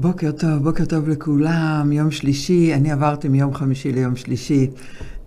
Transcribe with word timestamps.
בוקר 0.00 0.30
טוב, 0.32 0.62
בוקר 0.62 0.84
טוב 0.84 1.08
לכולם, 1.08 1.92
יום 1.92 2.10
שלישי, 2.10 2.74
אני 2.74 2.92
עברתי 2.92 3.28
מיום 3.28 3.54
חמישי 3.54 3.92
ליום 3.92 4.16
שלישי. 4.16 4.70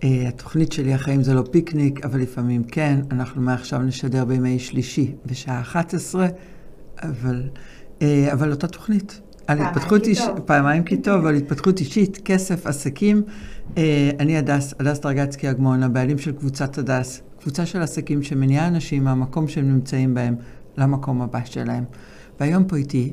Uh, 0.00 0.04
התוכנית 0.28 0.72
שלי, 0.72 0.94
החיים 0.94 1.22
זה 1.22 1.34
לא 1.34 1.44
פיקניק, 1.50 2.04
אבל 2.04 2.20
לפעמים 2.20 2.64
כן. 2.64 3.00
אנחנו 3.10 3.42
מעכשיו 3.42 3.82
נשדר 3.82 4.24
בימי 4.24 4.58
שלישי 4.58 5.12
בשעה 5.26 5.60
11, 5.60 6.26
אבל, 7.02 7.42
uh, 7.98 8.02
אבל 8.32 8.50
אותה 8.50 8.66
תוכנית. 8.68 9.20
על 9.46 9.58
התפתחות 9.60 10.06
אישית, 10.06 10.30
פעמיים 10.44 10.84
כי 10.84 10.96
טוב, 10.96 11.26
על 11.26 11.34
התפתחות 11.34 11.80
אישית, 11.80 12.18
כסף, 12.24 12.66
עסקים. 12.66 13.22
Uh, 13.74 13.78
אני 14.18 14.36
הדס, 14.36 14.74
הדס 14.80 14.98
דרגצקי 14.98 15.50
אגמון, 15.50 15.82
הבעלים 15.82 16.18
של 16.18 16.32
קבוצת 16.32 16.78
הדס, 16.78 17.22
קבוצה 17.40 17.66
של 17.66 17.82
עסקים 17.82 18.22
שמניעה 18.22 18.68
אנשים 18.68 19.04
מהמקום 19.04 19.48
שהם 19.48 19.68
נמצאים 19.68 20.14
בהם 20.14 20.34
למקום 20.76 21.22
הבא 21.22 21.40
שלהם. 21.44 21.84
והיום 22.40 22.64
פה 22.64 22.76
איתי 22.76 23.12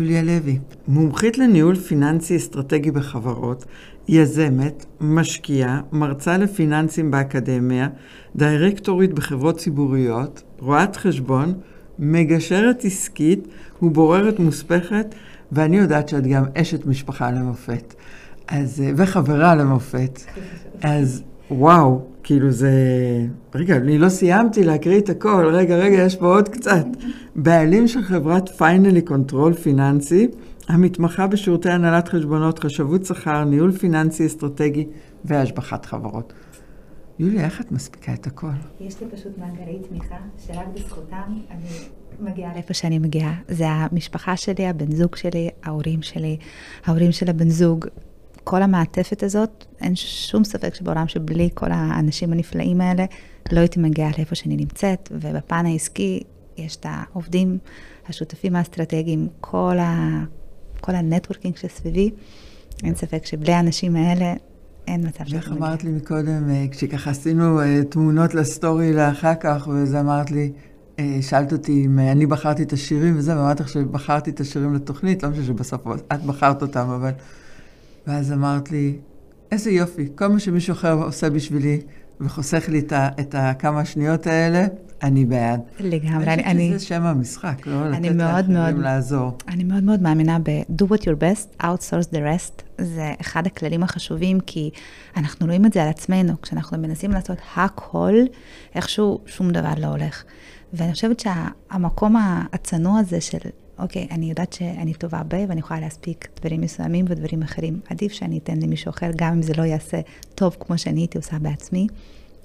יוליה 0.00 0.22
לוי, 0.22 0.58
מומחית 0.88 1.38
לניהול 1.38 1.76
פיננסי 1.76 2.36
אסטרטגי 2.36 2.90
בחברות, 2.90 3.64
יזמת, 4.08 4.86
משקיעה, 5.00 5.80
מרצה 5.92 6.38
לפיננסים 6.38 7.10
באקדמיה, 7.10 7.88
דירקטורית 8.36 9.12
בחברות 9.12 9.56
ציבוריות, 9.56 10.42
רואת 10.58 10.96
חשבון, 10.96 11.54
מגשרת 11.98 12.84
עסקית 12.84 13.48
ובוררת 13.82 14.38
מוספכת, 14.38 15.14
ואני 15.52 15.76
יודעת 15.76 16.08
שאת 16.08 16.26
גם 16.26 16.44
אשת 16.54 16.86
משפחה 16.86 17.30
למופת. 17.30 17.94
אז, 18.48 18.82
וחברה 18.96 19.54
למופת. 19.54 20.20
אז 20.82 21.22
וואו, 21.50 22.00
כאילו 22.22 22.50
זה... 22.50 22.70
רגע, 23.54 23.76
אני 23.76 23.98
לא 23.98 24.08
סיימתי 24.08 24.64
להקריא 24.64 24.98
את 24.98 25.08
הכל, 25.08 25.50
רגע, 25.52 25.76
רגע, 25.76 25.96
יש 25.96 26.16
פה 26.16 26.26
עוד 26.26 26.48
קצת. 26.48 26.86
בעלים 27.36 27.88
של 27.88 28.02
חברת 28.02 28.48
Finally 28.48 29.02
Control 29.02 29.54
פיננסי, 29.54 30.28
המתמחה 30.68 31.26
בשירותי 31.26 31.70
הנהלת 31.70 32.08
חשבונות, 32.08 32.58
חשבות 32.58 33.06
שכר, 33.06 33.44
ניהול 33.44 33.72
פיננסי 33.72 34.26
אסטרטגי 34.26 34.86
והשבחת 35.24 35.86
חברות. 35.86 36.32
יוליה, 37.18 37.44
איך 37.44 37.60
את 37.60 37.72
מספיקה 37.72 38.14
את 38.14 38.26
הכל? 38.26 38.46
יש 38.80 39.00
לי 39.00 39.06
פשוט 39.10 39.38
מאגרי 39.38 39.78
תמיכה, 39.88 40.16
שרק 40.46 40.66
בזכותם 40.74 41.32
אני 41.50 41.68
מגיעה 42.20 42.52
לאיפה 42.54 42.74
שאני 42.74 42.98
מגיעה. 42.98 43.34
זה 43.48 43.68
המשפחה 43.68 44.36
שלי, 44.36 44.66
הבן 44.66 44.92
זוג 44.92 45.16
שלי, 45.16 45.50
ההורים 45.62 46.02
שלי, 46.02 46.36
ההורים 46.84 47.12
של 47.12 47.30
הבן 47.30 47.48
זוג, 47.48 47.86
כל 48.50 48.62
המעטפת 48.62 49.22
הזאת, 49.22 49.64
אין 49.80 49.96
שום 49.96 50.44
ספק 50.44 50.74
שבעולם 50.74 51.08
שבלי 51.08 51.48
כל 51.54 51.66
האנשים 51.70 52.32
הנפלאים 52.32 52.80
האלה, 52.80 53.04
לא 53.52 53.60
הייתי 53.60 53.80
מגיעה 53.80 54.10
לאיפה 54.18 54.34
שאני 54.34 54.56
נמצאת, 54.56 55.08
ובפן 55.12 55.66
העסקי 55.66 56.22
יש 56.56 56.76
את 56.76 56.86
העובדים, 56.88 57.58
השותפים 58.08 58.56
האסטרטגיים, 58.56 59.28
כל, 59.40 59.76
ה, 59.78 60.24
כל 60.80 60.94
ה 60.94 61.00
networking 61.00 61.56
שסביבי, 61.56 62.10
אין 62.84 62.94
ספק 62.94 63.26
שבלי 63.26 63.52
האנשים 63.52 63.96
האלה, 63.96 64.34
אין 64.86 65.06
מצב 65.06 65.24
שאני 65.24 65.38
איך 65.38 65.52
אמרת 65.52 65.84
לי 65.84 65.90
מקודם, 65.90 66.50
אה, 66.50 66.66
כשככה 66.70 67.10
עשינו 67.10 67.60
אה, 67.60 67.80
תמונות 67.88 68.34
לסטורי 68.34 68.92
לאחר 68.92 69.34
כך, 69.34 69.68
וזה 69.72 70.00
אמרת 70.00 70.30
לי, 70.30 70.52
אה, 70.98 71.18
שאלת 71.20 71.52
אותי 71.52 71.84
אם 71.84 71.98
אני 71.98 72.26
בחרתי 72.26 72.62
את 72.62 72.72
השירים 72.72 73.18
וזה, 73.18 73.36
ואמרתי 73.36 73.62
לך 73.62 73.68
שבחרתי 73.68 74.30
את 74.30 74.40
השירים 74.40 74.74
לתוכנית, 74.74 75.22
לא 75.22 75.30
משנה 75.30 75.44
שבסוף 75.44 75.80
את 76.12 76.22
בחרת 76.22 76.62
אותם, 76.62 76.90
אבל... 76.90 77.12
ואז 78.08 78.32
אמרת 78.32 78.70
לי, 78.70 78.96
איזה 79.52 79.70
יופי, 79.70 80.08
כל 80.14 80.26
מה 80.26 80.40
שמישהו 80.40 80.72
אחר 80.72 80.92
עושה 80.92 81.30
בשבילי 81.30 81.80
וחוסך 82.20 82.68
לי 82.68 82.78
את, 82.78 82.92
ה, 82.92 83.08
את 83.20 83.34
הכמה 83.38 83.84
שניות 83.84 84.26
האלה, 84.26 84.66
אני 85.02 85.24
בעד. 85.24 85.60
לגמרי, 85.80 86.26
אני... 86.26 86.44
אני 86.44 86.66
חושבת 86.66 86.80
שזה 86.80 86.88
שם 86.88 87.02
המשחק, 87.02 87.66
לא 87.66 87.86
אני 87.86 88.10
לתת 88.10 88.18
לאחרים 88.18 88.80
לעזור. 88.80 89.38
אני 89.48 89.64
מאוד 89.64 89.82
מאוד 89.82 90.02
מאמינה 90.02 90.38
ב-do 90.38 90.84
what 90.84 91.00
your 91.00 91.20
best, 91.20 91.62
outsource 91.62 92.12
the 92.12 92.16
rest. 92.16 92.62
זה 92.78 93.12
אחד 93.20 93.46
הכללים 93.46 93.82
החשובים, 93.82 94.40
כי 94.40 94.70
אנחנו 95.16 95.46
רואים 95.46 95.66
את 95.66 95.72
זה 95.72 95.82
על 95.82 95.88
עצמנו. 95.88 96.32
כשאנחנו 96.42 96.78
מנסים 96.78 97.10
לעשות 97.10 97.38
הכל, 97.56 98.14
איכשהו 98.74 99.20
שום 99.26 99.50
דבר 99.50 99.72
לא 99.78 99.86
הולך. 99.86 100.24
ואני 100.72 100.92
חושבת 100.92 101.20
שהמקום 101.20 102.16
הצנוע 102.52 102.98
הזה 102.98 103.20
של 103.20 103.38
אוקיי, 103.78 104.08
אני 104.10 104.28
יודעת 104.28 104.52
שאני 104.52 104.94
טובה 104.94 105.22
ב, 105.28 105.44
ואני 105.48 105.60
יכולה 105.60 105.80
להספיק 105.80 106.28
דברים 106.40 106.60
מסוימים 106.60 107.04
ודברים 107.08 107.42
אחרים. 107.42 107.80
עדיף 107.90 108.12
שאני 108.12 108.38
אתן 108.38 108.58
למישהו 108.58 108.90
אחר, 108.90 109.10
גם 109.16 109.32
אם 109.32 109.42
זה 109.42 109.52
לא 109.58 109.62
יעשה 109.62 110.00
טוב 110.34 110.56
כמו 110.60 110.78
שאני 110.78 111.00
הייתי 111.00 111.18
עושה 111.18 111.38
בעצמי. 111.38 111.86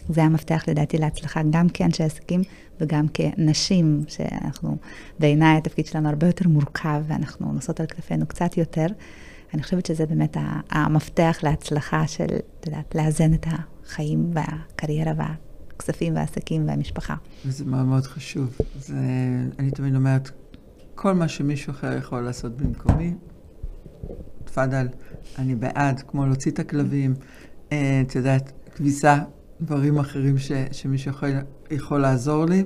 זה 0.10 0.24
המפתח 0.24 0.64
לדעתי 0.68 0.98
להצלחה, 0.98 1.42
גם 1.50 1.70
כאנשי 1.70 2.04
עסקים 2.04 2.42
וגם 2.80 3.06
כנשים, 3.14 4.04
שאנחנו, 4.08 4.78
בעיניי 5.20 5.58
התפקיד 5.58 5.86
שלנו 5.86 6.10
הרבה 6.10 6.28
יותר 6.28 6.50
מורכב, 6.50 7.04
ואנחנו 7.08 7.54
נושאות 7.54 7.80
על 7.80 7.86
כתפינו 7.86 8.26
קצת 8.26 8.58
יותר. 8.58 8.86
אני 9.54 9.64
חושבת 9.64 9.86
שזה 9.86 10.06
באמת 10.06 10.38
המפתח 10.70 11.38
להצלחה 11.44 12.08
של, 12.08 12.26
את 12.60 12.66
יודעת, 12.66 12.96
לאזן 12.96 13.34
את 13.34 13.46
החיים 13.48 14.32
והקריירה 14.34 15.14
והכספים 15.18 16.16
והעסקים 16.16 16.68
והמשפחה. 16.68 17.16
וזה 17.46 17.66
מאוד 17.66 17.86
מאוד 17.86 18.04
חשוב. 18.04 18.58
זה, 18.80 18.96
אני 19.60 19.72
תמיד 19.72 19.96
אומרת, 19.96 20.32
כל 20.96 21.14
מה 21.14 21.28
שמישהו 21.28 21.72
אחר 21.72 21.98
יכול 21.98 22.22
לעשות 22.22 22.58
במקומי, 22.58 23.14
תפאדל, 24.44 24.88
אני 25.38 25.56
בעד, 25.56 26.04
כמו 26.08 26.26
להוציא 26.26 26.52
את 26.52 26.60
הכלבים, 26.60 27.14
אה, 27.72 28.02
את 28.08 28.16
יודעת, 28.16 28.52
כביסה, 28.76 29.20
דברים 29.62 30.00
אחרים 30.00 30.38
ש, 30.38 30.52
שמישהו 30.72 31.12
יכול, 31.12 31.30
יכול 31.72 32.02
לעזור 32.02 32.46
לי, 32.46 32.64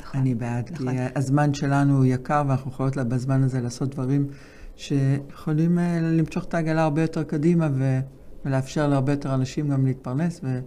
נכון, 0.00 0.20
אני 0.20 0.34
בעד. 0.34 0.70
נכון. 0.72 0.90
כי 0.90 0.96
הזמן 1.16 1.54
שלנו 1.54 1.96
הוא 1.96 2.04
יקר, 2.04 2.42
ואנחנו 2.48 2.70
יכולות 2.70 2.96
לה 2.96 3.04
בזמן 3.04 3.42
הזה 3.42 3.60
לעשות 3.60 3.90
דברים 3.90 4.26
שיכולים 4.76 5.78
אה, 5.78 6.00
למשוך 6.00 6.44
את 6.44 6.54
העגלה 6.54 6.82
הרבה 6.82 7.02
יותר 7.02 7.22
קדימה, 7.22 7.68
ו, 7.74 8.00
ולאפשר 8.44 8.88
להרבה 8.88 9.12
יותר 9.12 9.34
אנשים 9.34 9.68
גם 9.68 9.86
להתפרנס 9.86 10.40
ו, 10.44 10.60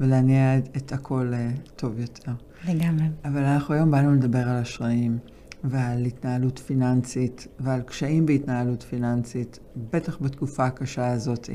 ולהניע 0.00 0.58
את, 0.58 0.76
את 0.76 0.92
הכל 0.92 1.32
uh, 1.32 1.70
טוב 1.76 2.00
יותר. 2.00 2.32
לגמרי. 2.68 3.04
אבל 3.24 3.44
אנחנו 3.44 3.74
היום 3.74 3.90
באנו 3.90 4.14
לדבר 4.14 4.48
על 4.48 4.56
אשראים. 4.56 5.18
ועל 5.64 6.04
התנהלות 6.04 6.58
פיננסית 6.58 7.46
ועל 7.60 7.80
קשיים 7.80 8.26
בהתנהלות 8.26 8.82
פיננסית, 8.82 9.58
בטח 9.92 10.18
בתקופה 10.20 10.66
הקשה 10.66 11.08
הזאת. 11.08 11.50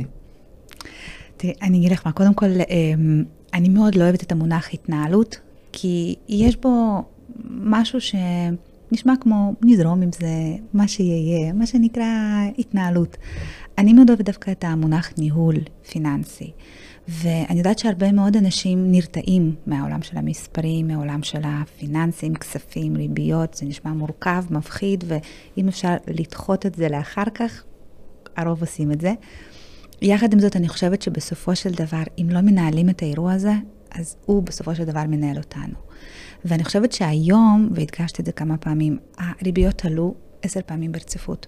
תראי, 1.38 1.54
אני 1.62 1.78
אגיד 1.78 1.92
לך 1.92 2.06
מה, 2.06 2.12
קודם 2.12 2.34
כל, 2.34 2.46
אמ, 2.46 3.24
אני 3.54 3.70
מאוד 3.70 3.96
לא 3.96 4.04
אוהבת 4.04 4.24
את 4.24 4.32
המונח 4.32 4.74
התנהלות, 4.74 5.40
כי 5.72 6.16
יש 6.28 6.56
בו 6.56 7.04
משהו 7.50 8.00
שנשמע 8.02 9.14
כמו 9.22 9.54
נזרום 9.62 10.02
עם 10.02 10.12
זה, 10.12 10.56
מה 10.74 10.88
שיהיה, 10.88 11.54
מה 11.54 11.66
שנקרא 11.66 12.06
התנהלות. 12.58 13.18
אני 13.78 13.94
מאוד 13.94 14.10
אוהבת 14.10 14.26
דווקא 14.26 14.52
את 14.52 14.64
המונח 14.64 15.12
ניהול 15.18 15.56
פיננסי. 15.92 16.52
ואני 17.08 17.58
יודעת 17.58 17.80
שהרבה 17.80 18.12
מאוד 18.12 18.38
אנשים 18.38 18.92
נרתעים 18.92 19.56
מהעולם 19.66 20.02
של 20.02 20.18
המספרים, 20.18 20.88
מהעולם 20.88 21.24
של 21.24 21.42
הפיננסים, 21.44 22.36
כספים, 22.36 22.98
ריביות, 22.98 23.54
זה 23.54 23.66
נשמע 23.66 23.92
מורכב, 23.92 24.44
מפחיד, 24.50 25.04
ואם 25.08 25.68
אפשר 25.68 25.96
לדחות 26.08 26.66
את 26.66 26.76
זה 26.76 26.90
לאחר 26.90 27.24
כך, 27.34 27.64
הרוב 28.36 28.62
עושים 28.62 28.92
את 28.92 29.02
זה. 29.02 29.14
יחד 30.02 30.34
עם 30.34 30.40
זאת, 30.40 30.56
אני 30.56 30.68
חושבת 30.68 31.02
שבסופו 31.02 31.56
של 31.56 31.72
דבר, 31.72 32.04
אם 32.18 32.28
לא 32.30 32.42
מנהלים 32.42 32.90
את 32.90 33.02
האירוע 33.02 33.34
הזה, 33.34 33.54
אז 33.92 34.16
הוא 34.26 34.44
בסופו 34.44 34.76
של 34.76 34.84
דבר 34.84 35.04
מנהל 35.08 35.38
אותנו. 35.38 35.74
ואני 36.46 36.64
חושבת 36.64 36.92
שהיום, 36.92 37.70
והדגשתי 37.72 38.22
את 38.22 38.26
זה 38.26 38.32
כמה 38.32 38.58
פעמים, 38.58 38.98
הריביות 39.18 39.86
עלו 39.86 40.16
עשר 40.42 40.60
פעמים 40.66 40.92
ברציפות. 40.92 41.48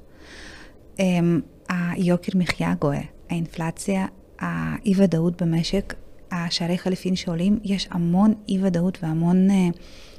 אמ, 0.99 1.41
היוקר 1.69 2.31
מחיה 2.35 2.73
גואה, 2.79 3.01
האינפלציה 3.29 4.05
האי-ודאות 4.39 5.41
במשק, 5.41 5.93
השערי 6.31 6.77
חליפין 6.77 7.15
שעולים, 7.15 7.59
יש 7.63 7.87
המון 7.91 8.33
אי-ודאות 8.49 8.97
והמון, 9.03 9.51
אה, 9.51 9.69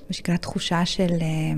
מה 0.09 0.13
שנקרא, 0.13 0.37
תחושה 0.37 0.87
של 0.87 1.13
אה, 1.21 1.53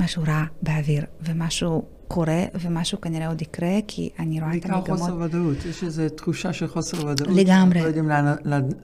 משהו 0.00 0.22
רע 0.26 0.44
באוויר, 0.62 1.04
ומשהו 1.22 1.82
קורה, 2.08 2.44
ומשהו 2.60 3.00
כנראה 3.00 3.28
עוד 3.28 3.42
יקרה, 3.42 3.78
כי 3.88 4.10
אני 4.18 4.40
רואה 4.40 4.56
את 4.56 4.64
המגמות... 4.64 4.88
בעיקר 4.88 4.96
חוסר 4.96 5.16
ודאות, 5.16 5.56
יש 5.64 5.84
איזו 5.84 6.08
תחושה 6.08 6.52
של 6.52 6.66
חוסר 6.66 7.06
ודאות. 7.06 7.36
לגמרי. 7.36 7.80
לא 7.80 7.86
יודעים 7.86 8.08
לאן, 8.08 8.34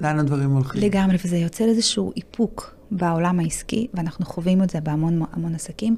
לאן 0.01 0.19
הדברים 0.19 0.51
הולכים. 0.51 0.83
לגמרי, 0.83 1.17
וזה 1.25 1.37
יוצר 1.37 1.65
איזשהו 1.65 2.13
איפוק 2.17 2.75
בעולם 2.91 3.41
העסקי, 3.41 3.87
ואנחנו 3.95 4.27
חווים 4.27 4.63
את 4.63 4.71
זה 4.71 4.81
בהמון 4.81 5.23
המון 5.33 5.55
עסקים. 5.55 5.97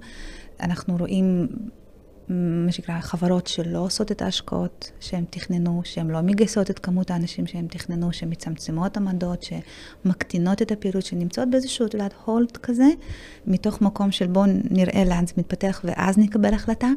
אנחנו 0.61 0.97
רואים 0.97 1.49
מה 2.29 2.73
שנקרא, 2.73 3.01
חברות 3.01 3.47
שלא 3.47 3.79
עושות 3.79 4.13
את 4.13 4.23
ההשקעות 4.23 4.91
שהן 5.01 5.25
תכננו, 5.31 5.81
שהן 5.85 6.11
לא 6.11 6.21
מגייסות 6.21 6.71
את 6.71 6.79
כמות 6.79 7.11
האנשים 7.11 7.47
שהן 7.47 7.67
תכננו, 7.67 8.13
שהן 8.13 8.29
מצמצמות 8.31 8.97
עמדות, 8.97 9.43
שמקטינות 9.43 10.63
את 10.63 10.73
הפעילות, 10.73 11.05
שנמצאות 11.05 11.51
באיזשהו, 11.51 11.87
את 11.87 11.95
יודעת, 11.95 12.15
הולט 12.25 12.57
כזה, 12.57 12.87
מתוך 13.47 13.81
מקום 13.81 14.11
של 14.11 14.27
בואו 14.27 14.45
נראה 14.71 15.05
לאן 15.05 15.27
זה 15.27 15.33
מתפתח 15.37 15.81
ואז 15.85 16.19
נקבל 16.19 16.55
החלטה. 16.55 16.89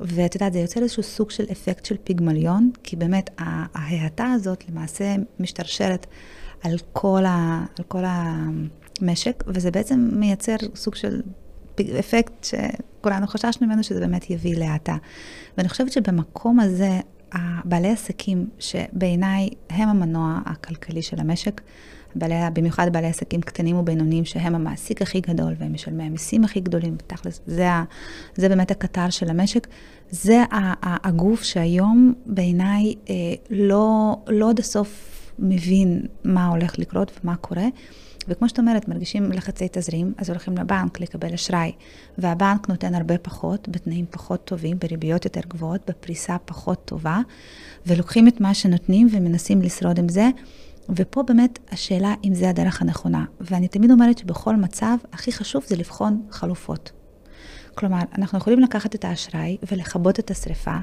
ואת 0.00 0.34
יודעת, 0.34 0.52
זה 0.52 0.58
יוצר 0.58 0.82
איזשהו 0.82 1.02
סוג 1.02 1.30
של 1.30 1.44
אפקט 1.52 1.84
של 1.84 1.96
פיגמליון, 2.04 2.70
כי 2.82 2.96
באמת 2.96 3.30
ההאטה 3.38 4.26
הזאת 4.26 4.64
למעשה 4.68 5.14
משתרשרת 5.40 6.06
על 6.62 6.76
כל, 6.92 7.24
ה, 7.24 7.64
על 7.78 7.84
כל 7.88 8.02
המשק, 8.06 9.44
וזה 9.46 9.70
בעצם 9.70 10.10
מייצר 10.12 10.56
סוג 10.74 10.94
של 10.94 11.22
אפקט 11.98 12.46
שכולנו 13.02 13.26
חששנו 13.26 13.66
ממנו, 13.66 13.82
שזה 13.84 14.00
באמת 14.00 14.30
יביא 14.30 14.56
להאטה. 14.56 14.96
ואני 15.58 15.68
חושבת 15.68 15.92
שבמקום 15.92 16.60
הזה, 16.60 17.00
בעלי 17.64 17.88
עסקים, 17.88 18.46
שבעיניי 18.58 19.48
הם 19.70 19.88
המנוע 19.88 20.40
הכלכלי 20.46 21.02
של 21.02 21.20
המשק, 21.20 21.60
בעלי, 22.14 22.34
במיוחד 22.52 22.92
בעלי 22.92 23.06
עסקים 23.06 23.40
קטנים 23.40 23.76
ובינוניים, 23.76 24.24
שהם 24.24 24.54
המעסיק 24.54 25.02
הכי 25.02 25.20
גדול 25.20 25.54
והם 25.58 25.72
משלמי 25.72 26.04
המיסים 26.04 26.44
הכי 26.44 26.60
גדולים, 26.60 26.96
תכלס, 27.06 27.40
זה, 27.46 27.68
זה 28.34 28.48
באמת 28.48 28.70
הקטר 28.70 29.10
של 29.10 29.30
המשק. 29.30 29.66
זה 30.10 30.42
הגוף 30.82 31.42
שהיום 31.42 32.14
בעיניי 32.26 32.94
אה, 33.10 33.14
לא, 33.50 34.16
לא 34.28 34.50
עד 34.50 34.58
הסוף 34.58 35.32
מבין 35.38 36.02
מה 36.24 36.48
הולך 36.48 36.78
לקרות 36.78 37.20
ומה 37.24 37.36
קורה. 37.36 37.66
וכמו 38.28 38.48
שאת 38.48 38.58
אומרת, 38.58 38.88
מרגישים 38.88 39.32
לחצי 39.32 39.68
תזרים, 39.72 40.14
אז 40.16 40.30
הולכים 40.30 40.58
לבנק 40.58 41.00
לקבל 41.00 41.34
אשראי, 41.34 41.72
והבנק 42.18 42.68
נותן 42.68 42.94
הרבה 42.94 43.18
פחות, 43.18 43.68
בתנאים 43.68 44.06
פחות 44.10 44.44
טובים, 44.44 44.78
בריביות 44.78 45.24
יותר 45.24 45.40
גבוהות, 45.48 45.80
בפריסה 45.90 46.36
פחות 46.44 46.84
טובה, 46.84 47.20
ולוקחים 47.86 48.28
את 48.28 48.40
מה 48.40 48.54
שנותנים 48.54 49.08
ומנסים 49.10 49.62
לשרוד 49.62 49.98
עם 49.98 50.08
זה. 50.08 50.28
ופה 50.88 51.22
באמת 51.22 51.58
השאלה 51.72 52.14
אם 52.24 52.34
זה 52.34 52.48
הדרך 52.48 52.82
הנכונה. 52.82 53.24
ואני 53.40 53.68
תמיד 53.68 53.90
אומרת 53.90 54.18
שבכל 54.18 54.56
מצב, 54.56 54.96
הכי 55.12 55.32
חשוב 55.32 55.64
זה 55.66 55.76
לבחון 55.76 56.22
חלופות. 56.30 56.92
כלומר, 57.74 57.98
אנחנו 58.18 58.38
יכולים 58.38 58.60
לקחת 58.60 58.94
את 58.94 59.04
האשראי 59.04 59.56
ולכבות 59.72 60.18
את 60.18 60.30
השריפה, 60.30 60.76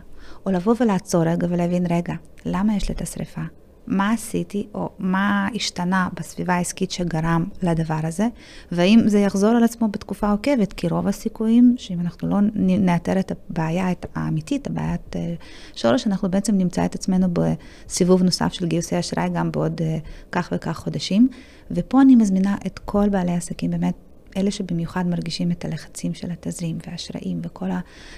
או 0.45 0.51
לבוא 0.51 0.75
ולעצור 0.80 1.24
רגע 1.24 1.47
ולהבין, 1.50 1.86
רגע, 1.89 2.13
למה 2.45 2.75
יש 2.75 2.89
לי 2.89 2.95
את 2.95 3.01
השריפה? 3.01 3.41
מה 3.89 4.12
עשיתי, 4.12 4.68
או 4.74 4.89
מה 5.00 5.47
השתנה 5.56 6.09
בסביבה 6.13 6.53
העסקית 6.53 6.91
שגרם 6.91 7.45
לדבר 7.62 8.00
הזה, 8.03 8.27
והאם 8.71 9.00
זה 9.06 9.19
יחזור 9.19 9.50
על 9.50 9.63
עצמו 9.63 9.88
בתקופה 9.88 10.31
עוקבת, 10.31 10.74
כי 10.74 10.88
רוב 10.88 11.07
הסיכויים 11.07 11.75
שאם 11.77 12.00
אנחנו 12.00 12.30
לא 12.30 12.38
נאתר 12.56 13.19
את 13.19 13.31
הבעיה 13.31 13.88
האמיתית, 14.15 14.68
הבעיית 14.68 15.15
אה, 15.15 15.33
שורש, 15.75 16.07
אנחנו 16.07 16.31
בעצם 16.31 16.57
נמצא 16.57 16.86
את 16.86 16.95
עצמנו 16.95 17.27
בסיבוב 17.33 18.24
נוסף 18.24 18.53
של 18.53 18.68
גיוסי 18.68 19.00
אשראי 19.00 19.30
גם 19.30 19.51
בעוד 19.51 19.81
אה, 19.81 19.97
כך 20.31 20.50
וכך 20.56 20.77
חודשים. 20.77 21.30
ופה 21.71 22.01
אני 22.01 22.15
מזמינה 22.15 22.56
את 22.65 22.80
כל 22.80 23.09
בעלי 23.09 23.31
העסקים 23.31 23.71
באמת 23.71 24.08
אלה 24.37 24.51
שבמיוחד 24.51 25.07
מרגישים 25.07 25.51
את 25.51 25.65
הלחצים 25.65 26.13
של 26.13 26.31
התזרים 26.31 26.77
והאשראים 26.87 27.41
וכל 27.43 27.69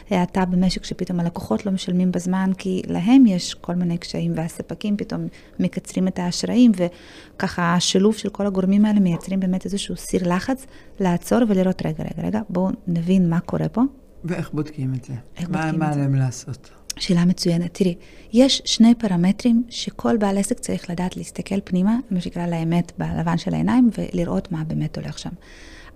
ההאטה 0.09 0.45
במשק 0.45 0.83
שפתאום 0.83 1.19
הלקוחות 1.19 1.65
לא 1.65 1.71
משלמים 1.71 2.11
בזמן 2.11 2.51
כי 2.57 2.81
להם 2.87 3.25
יש 3.25 3.53
כל 3.53 3.75
מיני 3.75 3.97
קשיים 3.97 4.33
והספקים 4.35 4.97
פתאום 4.97 5.27
מקצרים 5.59 6.07
את 6.07 6.19
האשראים 6.19 6.71
וככה 6.75 7.73
השילוב 7.73 8.15
של 8.15 8.29
כל 8.29 8.47
הגורמים 8.47 8.85
האלה 8.85 8.99
מייצרים 8.99 9.39
באמת 9.39 9.65
איזשהו 9.65 9.95
סיר 9.97 10.35
לחץ 10.35 10.65
לעצור 10.99 11.39
ולראות 11.47 11.85
רגע, 11.85 12.03
רגע, 12.03 12.27
רגע, 12.27 12.41
בואו 12.49 12.69
נבין 12.87 13.29
מה 13.29 13.39
קורה 13.39 13.69
פה. 13.69 13.81
ואיך 14.23 14.53
בודקים 14.53 14.93
את 14.93 15.03
זה? 15.03 15.13
איך 15.37 15.49
מה, 15.49 15.57
בודקים 15.57 15.79
מה 15.79 15.87
את 15.87 15.93
זה? 15.93 15.99
מה 15.99 16.05
עליהם 16.05 16.15
לעשות? 16.15 16.69
שאלה 16.97 17.25
מצוינת. 17.25 17.73
תראי, 17.73 17.95
יש 18.33 18.61
שני 18.65 18.95
פרמטרים 18.95 19.63
שכל 19.69 20.17
בעל 20.17 20.37
עסק 20.37 20.59
צריך 20.59 20.89
לדעת 20.89 21.17
להסתכל 21.17 21.61
פנימה, 21.63 21.97
מה 22.11 22.21
שנקרא 22.21 22.47
לאמת 22.47 22.91
בלבן 22.97 23.37
של 23.37 23.53
העיניים, 23.53 23.89
ולראות 23.97 24.51
מה 24.51 24.63
באמת 24.63 24.97
הולך 24.97 25.19
שם. 25.19 25.29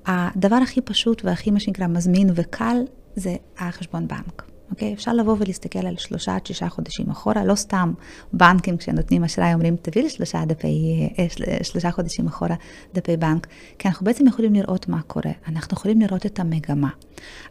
הדבר 0.05 0.55
הכי 0.55 0.81
פשוט 0.81 1.25
והכי, 1.25 1.51
מה 1.51 1.59
שנקרא, 1.59 1.87
מזמין 1.87 2.29
וקל, 2.35 2.77
זה 3.15 3.35
החשבון 3.57 4.07
בנק. 4.07 4.55
אוקיי? 4.71 4.93
אפשר 4.93 5.13
לבוא 5.13 5.35
ולהסתכל 5.39 5.87
על 5.87 5.97
שלושה 5.97 6.35
עד 6.35 6.45
שישה 6.45 6.69
חודשים 6.69 7.09
אחורה, 7.09 7.45
לא 7.45 7.55
סתם 7.55 7.93
בנקים 8.33 8.77
כשנותנים 8.77 9.23
אשראי 9.23 9.53
אומרים, 9.53 9.75
תביא 9.81 10.03
לי 10.03 10.09
שלושה, 10.09 10.45
דפי, 10.45 11.09
אה, 11.19 11.63
שלושה 11.63 11.91
חודשים 11.91 12.27
אחורה 12.27 12.55
דפי 12.93 13.17
בנק, 13.17 13.47
כי 13.79 13.87
אנחנו 13.87 14.05
בעצם 14.05 14.27
יכולים 14.27 14.53
לראות 14.53 14.89
מה 14.89 15.01
קורה, 15.01 15.31
אנחנו 15.47 15.77
יכולים 15.77 16.01
לראות 16.01 16.25
את 16.25 16.39
המגמה. 16.39 16.89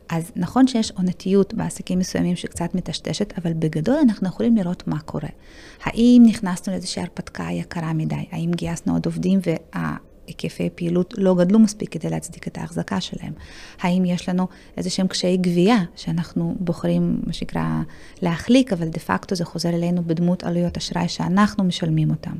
אז 0.08 0.32
נכון 0.36 0.66
שיש 0.66 0.90
עונתיות 0.90 1.54
בעסקים 1.54 1.98
מסוימים 1.98 2.36
שקצת 2.36 2.74
מטשטשת, 2.74 3.38
אבל 3.38 3.52
בגדול 3.52 3.96
אנחנו 4.02 4.28
יכולים 4.28 4.56
לראות 4.56 4.88
מה 4.88 5.00
קורה. 5.00 5.28
האם 5.82 6.22
נכנסנו 6.26 6.72
לאיזושהי 6.72 7.02
הרפתקה 7.02 7.46
יקרה 7.50 7.92
מדי? 7.92 8.24
האם 8.30 8.50
גייסנו 8.56 8.92
עוד 8.92 9.06
עובדים 9.06 9.40
וה... 9.46 9.96
היקפי 10.26 10.70
פעילות 10.74 11.14
לא 11.16 11.34
גדלו 11.34 11.58
מספיק 11.58 11.92
כדי 11.92 12.10
להצדיק 12.10 12.48
את 12.48 12.58
ההחזקה 12.58 13.00
שלהם? 13.00 13.32
האם 13.80 14.04
יש 14.04 14.28
לנו 14.28 14.46
איזה 14.76 14.90
שהם 14.90 15.06
קשיי 15.06 15.36
גבייה 15.36 15.78
שאנחנו 15.96 16.54
בוחרים, 16.60 17.20
מה 17.26 17.32
שנקרא, 17.32 17.82
להחליק, 18.22 18.72
אבל 18.72 18.88
דה 18.88 19.00
פקטו 19.00 19.34
זה 19.34 19.44
חוזר 19.44 19.68
אלינו 19.68 20.02
בדמות 20.04 20.44
עלויות 20.44 20.76
אשראי 20.76 21.08
שאנחנו 21.08 21.64
משלמים 21.64 22.10
אותם. 22.10 22.36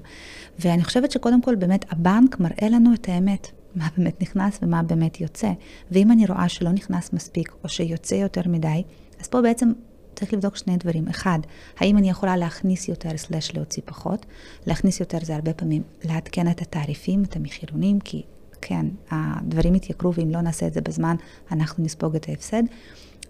ואני 0.58 0.84
חושבת 0.84 1.10
שקודם 1.10 1.42
כל 1.42 1.54
באמת 1.54 1.84
הבנק 1.90 2.40
מראה 2.40 2.68
לנו 2.68 2.94
את 2.94 3.08
האמת. 3.08 3.50
מה 3.76 3.88
באמת 3.96 4.22
נכנס 4.22 4.58
ומה 4.62 4.82
באמת 4.82 5.20
יוצא. 5.20 5.50
ואם 5.90 6.12
אני 6.12 6.26
רואה 6.26 6.48
שלא 6.48 6.70
נכנס 6.70 7.12
מספיק 7.12 7.52
או 7.64 7.68
שיוצא 7.68 8.14
יותר 8.14 8.40
מדי, 8.46 8.82
אז 9.20 9.28
פה 9.28 9.42
בעצם 9.42 9.72
צריך 10.14 10.32
לבדוק 10.32 10.56
שני 10.56 10.76
דברים. 10.76 11.08
אחד, 11.08 11.38
האם 11.78 11.98
אני 11.98 12.10
יכולה 12.10 12.36
להכניס 12.36 12.88
יותר 12.88 13.16
סלש 13.16 13.54
להוציא 13.54 13.82
פחות? 13.86 14.26
להכניס 14.66 15.00
יותר 15.00 15.18
זה 15.22 15.34
הרבה 15.34 15.52
פעמים 15.52 15.82
לעדכן 16.04 16.50
את 16.50 16.62
התעריפים, 16.62 17.22
את 17.22 17.36
המחירונים, 17.36 18.00
כי 18.00 18.22
כן, 18.60 18.86
הדברים 19.10 19.74
יתייקרו 19.74 20.14
ואם 20.14 20.30
לא 20.30 20.40
נעשה 20.40 20.66
את 20.66 20.72
זה 20.72 20.80
בזמן, 20.80 21.16
אנחנו 21.52 21.84
נספוג 21.84 22.16
את 22.16 22.28
ההפסד. 22.28 22.62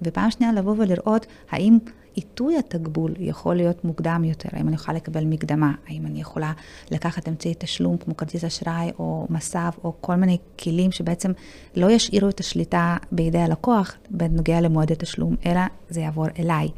ופעם 0.03 0.31
שנייה 0.31 0.53
לבוא 0.53 0.75
ולראות 0.79 1.27
האם 1.51 1.79
עיתוי 2.15 2.59
התקבול 2.59 3.15
יכול 3.19 3.57
להיות 3.57 3.85
מוקדם 3.85 4.23
יותר, 4.25 4.49
האם 4.53 4.69
אני 4.69 4.75
יכולה 4.75 4.97
לקבל 4.97 5.25
מקדמה, 5.25 5.73
האם 5.89 6.07
אני 6.07 6.21
יכולה 6.21 6.53
לקחת 6.91 7.29
אמצעי 7.29 7.55
תשלום 7.59 7.97
כמו 7.97 8.17
כרטיס 8.17 8.45
אשראי 8.45 8.91
או 8.99 9.27
מסב 9.31 9.71
או 9.85 9.93
כל 10.01 10.15
מיני 10.15 10.39
כלים 10.59 10.93
שבעצם 10.93 11.33
לא 11.77 11.91
ישאירו 11.91 12.29
את 12.29 12.41
השליטה 12.41 12.97
בידי 13.13 13.39
הלקוח 13.39 13.95
בנוגע 14.11 14.61
למועדי 14.61 14.95
תשלום, 14.99 15.37
אלא 15.47 15.61
זה 15.91 16.01
יעבור 16.01 16.27
אליי. 16.39 16.69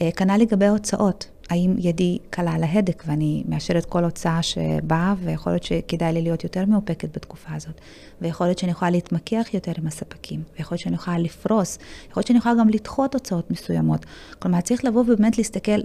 אה, 0.00 0.10
כנ"ל 0.16 0.36
לגבי 0.36 0.66
הוצאות. 0.66 1.37
האם 1.48 1.74
ידי 1.78 2.18
קלה 2.30 2.52
על 2.52 2.64
ההדק 2.64 3.04
ואני 3.06 3.44
מאשרת 3.48 3.84
כל 3.84 4.04
הוצאה 4.04 4.42
שבאה, 4.42 5.14
ויכול 5.24 5.52
להיות 5.52 5.62
שכדאי 5.62 6.12
לי 6.12 6.22
להיות 6.22 6.44
יותר 6.44 6.64
מאופקת 6.64 7.16
בתקופה 7.16 7.54
הזאת, 7.54 7.80
ויכול 8.20 8.46
להיות 8.46 8.58
שאני 8.58 8.72
יכולה 8.72 8.90
להתמקח 8.90 9.46
יותר 9.52 9.72
עם 9.78 9.86
הספקים, 9.86 10.42
ויכול 10.56 10.74
להיות 10.74 10.82
שאני 10.82 10.94
יכולה 10.94 11.18
לפרוס, 11.18 11.78
יכול 12.10 12.20
להיות 12.20 12.26
שאני 12.26 12.38
יכולה 12.38 12.54
גם 12.60 12.68
לדחות 12.68 13.14
הוצאות 13.14 13.50
מסוימות. 13.50 14.06
כלומר, 14.38 14.60
צריך 14.60 14.84
לבוא 14.84 15.00
ובאמת 15.00 15.38
להסתכל 15.38 15.80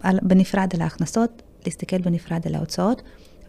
על, 0.00 0.18
בנפרד 0.22 0.70
על 0.74 0.82
ההכנסות, 0.82 1.42
להסתכל 1.64 1.98
בנפרד 1.98 2.40
על 2.46 2.54
ההוצאות, 2.54 3.02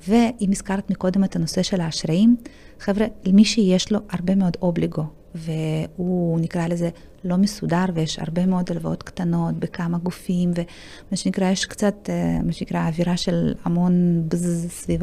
ואם 0.08 0.50
הזכרת 0.52 0.92
מקודם 0.92 1.24
את 1.24 1.36
הנושא 1.36 1.64
של 1.64 1.82
האשראים, 1.82 2.36
חבר'ה, 2.80 3.06
למי 3.26 3.46
שיש 3.46 3.92
לו 3.92 4.00
הרבה 4.10 4.36
מאוד 4.36 4.58
אובליגו, 4.62 5.04
והוא 5.36 6.40
נקרא 6.40 6.68
לזה 6.68 6.90
לא 7.24 7.38
מסודר, 7.38 7.86
ויש 7.94 8.20
הרבה 8.20 8.46
מאוד 8.46 8.72
הלוואות 8.72 9.04
קטנות 9.04 9.56
בכמה 9.56 9.98
גופים, 9.98 10.52
ומה 10.52 11.18
שנקרא, 11.18 11.52
יש 11.52 11.66
קצת, 11.66 12.10
אה, 12.10 12.40
מה 12.44 12.52
שנקרא, 12.52 12.88
אווירה 12.88 13.18
של 13.18 13.54
המון 13.64 14.24
בז 14.28 14.66
סביב, 14.70 15.02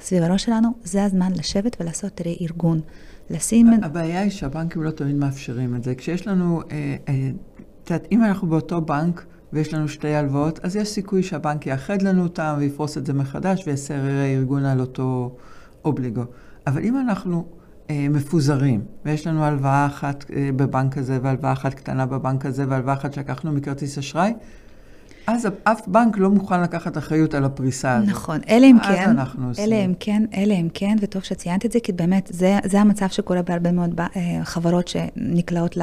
סביב 0.00 0.22
הראש 0.22 0.44
שלנו, 0.44 0.68
זה 0.84 1.04
הזמן 1.04 1.32
לשבת 1.32 1.76
ולעשות 1.80 2.12
תראי 2.12 2.36
ארגון. 2.40 2.80
לשים... 3.30 3.70
הבעיה 3.82 4.20
היא 4.20 4.30
שהבנקים 4.30 4.82
לא 4.82 4.90
תמיד 4.90 5.16
מאפשרים 5.16 5.76
את 5.76 5.84
זה. 5.84 5.94
כשיש 5.94 6.26
לנו, 6.26 6.60
אה, 6.70 6.96
אה, 7.08 7.30
את 7.84 7.90
יודעת, 7.90 8.08
אם 8.12 8.24
אנחנו 8.24 8.48
באותו 8.48 8.80
בנק, 8.80 9.26
ויש 9.52 9.74
לנו 9.74 9.88
שתי 9.88 10.14
הלוואות, 10.14 10.60
אז 10.64 10.76
יש 10.76 10.88
סיכוי 10.88 11.22
שהבנק 11.22 11.66
יאחד 11.66 12.02
לנו 12.02 12.22
אותם 12.22 12.54
ויפרוס 12.58 12.98
את 12.98 13.06
זה 13.06 13.12
מחדש 13.12 13.62
ויעשה 13.66 13.94
ארגון 14.24 14.64
על 14.64 14.80
אותו 14.80 15.36
אובליגו. 15.84 16.24
אבל 16.66 16.82
אם 16.82 16.98
אנחנו 16.98 17.46
מפוזרים, 17.92 18.80
ויש 19.04 19.26
לנו 19.26 19.44
הלוואה 19.44 19.86
אחת 19.86 20.24
אה, 20.36 20.50
בבנק 20.56 20.98
הזה, 20.98 21.18
והלוואה 21.22 21.52
אחת 21.52 21.74
קטנה 21.74 22.06
בבנק 22.06 22.46
הזה, 22.46 22.64
והלוואה 22.68 22.94
אחת 22.94 23.12
שלקחנו 23.12 23.52
מכרטיס 23.52 23.98
אשראי, 23.98 24.32
אז 25.26 25.48
אף 25.64 25.88
בנק 25.88 26.18
לא 26.18 26.30
מוכן 26.30 26.62
לקחת 26.62 26.98
אחריות 26.98 27.34
על 27.34 27.44
הפריסה 27.44 27.96
הזאת. 27.96 28.08
נכון, 28.08 28.40
אלא 28.48 28.66
אם 28.66 28.76
כן, 28.78 29.16
אלא 29.58 29.74
אם 29.74 29.94
כן, 30.00 30.22
אלא 30.34 30.54
אם 30.54 30.68
כן, 30.74 30.96
וטוב 31.00 31.22
שציינת 31.22 31.66
את 31.66 31.72
זה, 31.72 31.80
כי 31.80 31.92
באמת, 31.92 32.28
זה, 32.32 32.58
זה 32.64 32.80
המצב 32.80 33.08
שקורה 33.08 33.42
בהרבה 33.42 33.72
מאוד 33.72 34.00
אה, 34.00 34.40
חברות 34.44 34.88
שנקלעות 34.88 35.76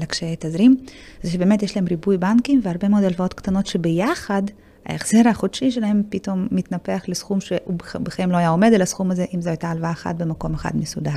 לקשיי 0.00 0.36
תזרים, 0.38 0.76
זה 1.22 1.30
שבאמת 1.30 1.62
יש 1.62 1.76
להם 1.76 1.86
ריבוי 1.90 2.18
בנקים 2.18 2.60
והרבה 2.62 2.88
מאוד 2.88 3.04
הלוואות 3.04 3.34
קטנות 3.34 3.66
שביחד, 3.66 4.42
ההחזר 4.86 5.28
החודשי 5.28 5.70
שלהם 5.70 6.02
פתאום 6.08 6.48
מתנפח 6.50 7.02
לסכום 7.08 7.40
שהוא 7.40 7.74
בחיים 8.02 8.30
לא 8.30 8.36
היה 8.36 8.48
עומד 8.48 8.72
על 8.74 8.82
הסכום 8.82 9.10
הזה, 9.10 9.24
אם 9.34 9.42
זו 9.42 9.50
הייתה 9.50 9.70
הלוואה 9.70 9.90
אחת 9.90 10.16
במקום 10.16 10.54
אחד 10.54 10.70
מסודר. 10.74 11.16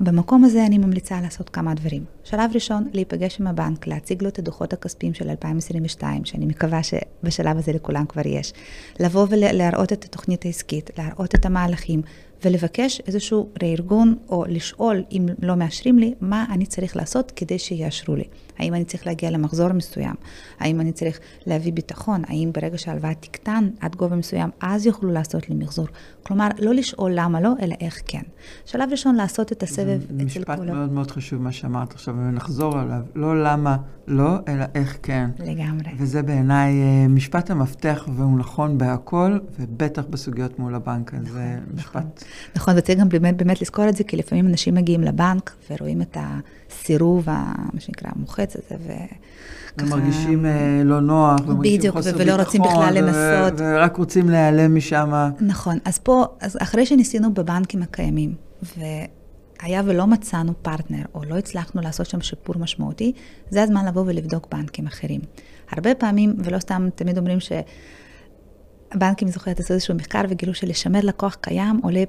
במקום 0.00 0.44
הזה 0.44 0.66
אני 0.66 0.78
ממליצה 0.78 1.20
לעשות 1.20 1.50
כמה 1.50 1.74
דברים. 1.74 2.04
שלב 2.24 2.50
ראשון, 2.54 2.88
להיפגש 2.92 3.40
עם 3.40 3.46
הבנק, 3.46 3.86
להציג 3.86 4.22
לו 4.22 4.28
את 4.28 4.38
הדוחות 4.38 4.72
הכספיים 4.72 5.14
של 5.14 5.30
2022, 5.30 6.24
שאני 6.24 6.46
מקווה 6.46 6.80
שבשלב 6.82 7.58
הזה 7.58 7.72
לכולם 7.72 8.06
כבר 8.06 8.26
יש. 8.26 8.52
לבוא 9.00 9.26
ולהראות 9.30 9.92
את 9.92 10.04
התוכנית 10.04 10.44
העסקית, 10.44 10.90
להראות 10.98 11.34
את 11.34 11.46
המהלכים, 11.46 12.02
ולבקש 12.44 13.00
איזשהו 13.06 13.48
רה-ארגון, 13.62 14.16
או 14.28 14.44
לשאול, 14.48 15.02
אם 15.12 15.26
לא 15.42 15.54
מאשרים 15.54 15.98
לי, 15.98 16.14
מה 16.20 16.44
אני 16.50 16.66
צריך 16.66 16.96
לעשות 16.96 17.32
כדי 17.36 17.58
שיאשרו 17.58 18.16
לי. 18.16 18.24
האם 18.58 18.74
אני 18.74 18.84
צריך 18.84 19.06
להגיע 19.06 19.30
למחזור 19.30 19.72
מסוים? 19.72 20.14
האם 20.58 20.80
אני 20.80 20.92
צריך 20.92 21.20
להביא 21.46 21.72
ביטחון? 21.72 22.22
האם 22.26 22.50
ברגע 22.54 22.78
שההלוואה 22.78 23.14
תקטן 23.14 23.68
עד 23.80 23.96
גובה 23.96 24.16
מסוים, 24.16 24.50
אז 24.60 24.86
יוכלו 24.86 25.12
לעשות 25.12 25.48
לי 25.48 25.54
מחזור? 25.54 25.86
כלומר, 26.22 26.48
לא 26.58 26.74
לשאול 26.74 27.12
למה 27.14 27.40
לא, 27.40 27.52
אלא 27.62 27.74
איך 27.80 28.02
כן. 28.06 28.22
שלב 28.64 28.88
ראשון, 28.90 29.14
לעשות 29.14 29.52
את 29.52 29.62
הסבב 29.62 30.00
אצל 30.02 30.06
כולם. 30.08 30.26
משפט 30.26 30.58
מאוד 30.58 30.92
מאוד 30.92 31.10
חשוב 31.10 31.42
מה 31.42 31.52
שאמרת 31.52 31.92
עכשיו, 31.92 32.14
ונחזור 32.18 32.78
עליו. 32.78 33.00
לא 33.14 33.44
למה 33.44 33.76
לא, 34.08 34.36
אלא 34.48 34.64
איך 34.74 34.98
כן. 35.02 35.30
לגמרי. 35.38 35.90
וזה 35.98 36.22
בעיניי 36.22 36.72
אה, 36.72 37.08
משפט 37.08 37.50
המפתח, 37.50 38.08
והוא 38.16 38.38
נכון 38.38 38.78
בהכל, 38.78 39.38
ובטח 39.60 40.02
בסוגיות 40.10 40.58
מול 40.58 40.74
הבנק, 40.74 41.14
אז 41.14 41.28
זה 41.28 41.56
נכון, 41.56 41.74
משפט... 41.74 41.96
נכון, 41.96 42.10
נכון 42.56 42.74
וצריך 42.76 42.98
גם 42.98 43.08
באמת, 43.08 43.36
באמת 43.36 43.62
לזכור 43.62 43.88
את 43.88 43.96
זה, 43.96 44.04
כי 44.04 44.16
לפעמים 44.16 44.46
אנשים 44.46 44.74
מגיעים 44.74 45.00
לבנק 45.00 45.52
ורואים 45.70 46.02
את 46.02 46.16
הסירוב, 46.20 47.26
מה 47.72 47.80
שנקרא, 47.80 48.10
המוחץ 48.16 48.56
הזה, 48.56 48.82
ו... 48.86 48.92
הם 49.78 49.88
מרגישים 49.88 50.46
אה, 50.46 50.82
לא 50.84 51.00
נוח, 51.00 51.40
ומרגישים 51.46 51.92
חוסר 51.92 52.10
ביטחון. 52.10 52.28
ולא 52.28 52.42
רוצים 52.42 52.62
בכלל 52.62 52.94
לנסות. 52.94 53.54
ורק 53.56 53.96
רוצים 53.96 54.30
להיעלם 54.30 54.74
משם. 54.74 55.30
נכון, 55.40 55.78
אז 55.84 55.98
פה, 55.98 56.24
אז 56.40 56.56
אחרי 56.60 56.86
שניסינו 56.86 57.34
בבנקים 57.34 57.82
הקיימים, 57.82 58.34
והיה 59.62 59.82
ולא 59.84 60.06
מצאנו 60.06 60.52
פרטנר, 60.62 61.02
או 61.14 61.24
לא 61.24 61.38
הצלחנו 61.38 61.80
לעשות 61.80 62.06
שם 62.06 62.20
שיפור 62.20 62.58
משמעותי, 62.58 63.12
זה 63.50 63.62
הזמן 63.62 63.86
לבוא 63.86 64.02
ולבדוק 64.06 64.46
בנקים 64.50 64.86
אחרים. 64.86 65.20
הרבה 65.70 65.94
פעמים, 65.94 66.34
ולא 66.38 66.58
סתם 66.58 66.88
תמיד 66.94 67.18
אומרים 67.18 67.40
ש... 67.40 67.52
בנקים, 68.94 69.28
זוכרת, 69.28 69.60
עשו 69.60 69.74
איזשהו 69.74 69.94
מחקר 69.94 70.22
וגילו 70.28 70.54
שלשמר 70.54 71.00
לקוח 71.02 71.34
קיים 71.40 71.80
עולה 71.82 72.04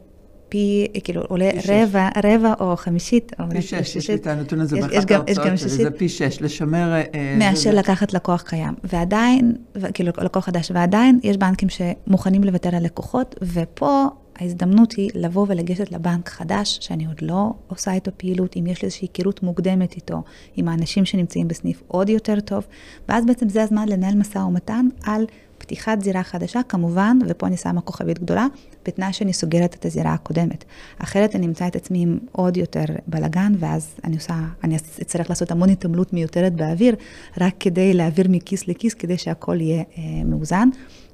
פי, 0.50 0.88
כאילו, 1.04 1.22
עולה 1.22 1.50
פי 1.51 1.72
רבע, 1.72 2.10
שש. 2.16 2.25
רבע 2.25 2.54
או 2.60 2.75
חמישית. 2.75 3.32
או 3.39 3.46
פי 3.50 3.62
שש, 3.62 3.96
יש 3.96 4.10
לי 4.10 4.16
את 4.16 4.27
הנתון 4.27 4.60
הזה 4.60 4.75
באחת 4.75 5.12
ההרצאות 5.12 5.58
שלי, 5.58 5.70
זה 5.70 5.92
פי 5.92 6.10
שש, 6.10 6.42
לשמר... 6.42 6.94
אה, 6.96 7.36
מאשר 7.39 7.72
זה... 7.72 7.77
לקחת 7.77 8.13
לקוח 8.13 8.42
קיים. 8.42 8.74
ועדיין, 8.84 9.56
כאילו, 9.94 10.12
לקוח 10.22 10.46
חדש, 10.46 10.72
ועדיין 10.74 11.20
יש 11.24 11.38
בנקים 11.38 11.70
שמוכנים 11.70 12.44
לוותר 12.44 12.75
על 12.75 12.84
לקוחות, 12.84 13.36
ופה 13.42 14.06
ההזדמנות 14.39 14.91
היא 14.91 15.10
לבוא 15.15 15.46
ולגשת 15.50 15.91
לבנק 15.91 16.29
חדש, 16.29 16.77
שאני 16.82 17.06
עוד 17.06 17.22
לא 17.22 17.53
עושה 17.67 17.94
איתו 17.94 18.12
פעילות, 18.17 18.58
אם 18.58 18.67
יש 18.67 18.82
לי 18.82 18.86
איזושהי 18.86 19.08
היכרות 19.08 19.44
מוקדמת 19.44 19.96
איתו, 19.96 20.24
עם 20.56 20.67
האנשים 20.67 21.06
שנמצאים 21.06 21.48
בסניף 21.48 21.84
עוד 21.88 22.10
יותר 22.10 22.39
טוב, 22.39 22.67
ואז 23.10 23.25
בעצם 23.25 23.50
זה 23.50 23.63
הזמן 23.63 23.89
לנהל 23.89 24.15
משא 24.15 24.38
ומתן 24.38 24.88
על 25.03 25.25
פתיחת 25.67 26.03
זירה 26.03 26.24
חדשה, 26.24 26.63
כמובן, 26.69 27.19
ופה 27.27 27.47
אני 27.47 27.57
שמה 27.57 27.81
כוכבית 27.81 28.19
גדולה, 28.19 28.47
בתנאי 28.86 29.13
שאני 29.13 29.33
סוגרת 29.33 29.75
את 29.75 29.86
הזירה 29.86 30.13
הקודמת. 30.13 30.65
אחרת 31.00 31.36
אני 31.36 31.45
אמצא 31.45 31.67
את 31.67 31.75
עצמי 31.75 32.01
עם 32.01 32.17
עוד 32.31 32.57
יותר 32.57 32.86
בלאגן, 33.07 33.53
ואז 33.59 33.95
אני 34.03 34.15
עושה, 34.15 34.39
אני 34.63 34.75
אצטרך 34.75 35.29
לעשות 35.29 35.51
המון 35.51 35.69
התעמלות 35.69 36.13
מיותרת 36.13 36.53
באוויר, 36.53 36.95
רק 37.41 37.53
כדי 37.59 37.93
להעביר 37.93 38.25
מכיס 38.29 38.67
לכיס, 38.67 38.93
כדי 38.93 39.17
שהכל 39.17 39.62
יהיה 39.62 39.83
אה, 39.97 40.03
מאוזן. 40.25 40.69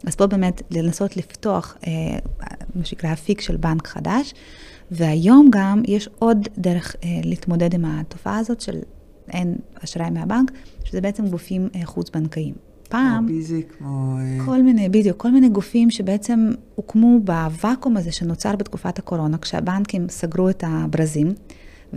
אז 0.08 0.16
פה 0.16 0.28
באמת 0.28 0.62
לנסות 0.72 1.18
לפתוח, 1.18 1.78
אה, 1.88 1.92
מה 2.76 2.86
שנקרא 2.86 3.14
אפיק 3.14 3.42
של 3.42 3.58
בנק 3.58 3.88
חדש, 3.88 4.34
והיום 4.92 5.50
גם 5.52 5.82
יש 5.88 6.10
עוד 6.20 6.48
דרך 6.58 6.96
אה, 7.04 7.10
להתמודד 7.24 7.74
עם 7.74 7.86
התופעה 7.86 8.38
הזאת 8.38 8.62
של 8.62 8.80
אין 9.30 9.56
אשראי 9.84 10.10
מהבנק, 10.10 10.52
שזה 10.84 11.02
בעצם 11.02 11.28
גופים 11.28 11.70
אה, 11.76 11.86
חוץ-בנקאיים. 11.86 12.54
פעם... 12.94 13.18
כמו 13.18 13.28
ביזי, 13.28 13.62
כמו... 13.78 14.18
אה, 14.20 14.46
כל 14.46 14.62
מיני, 14.62 14.90
בדיוק, 14.90 15.18
כל 15.18 15.32
מיני 15.32 15.50
גופים 15.50 15.92
שבעצם 15.92 16.52
הוקמו 16.76 17.20
בוואקום 17.20 17.98
הזה 17.98 18.12
שנוצר 18.12 18.56
בתקופת 18.56 19.00
הקורונה, 19.00 19.38
כשהבנקים 19.38 20.10
סגרו 20.10 20.50
את 20.50 20.64
הברזים. 20.68 21.34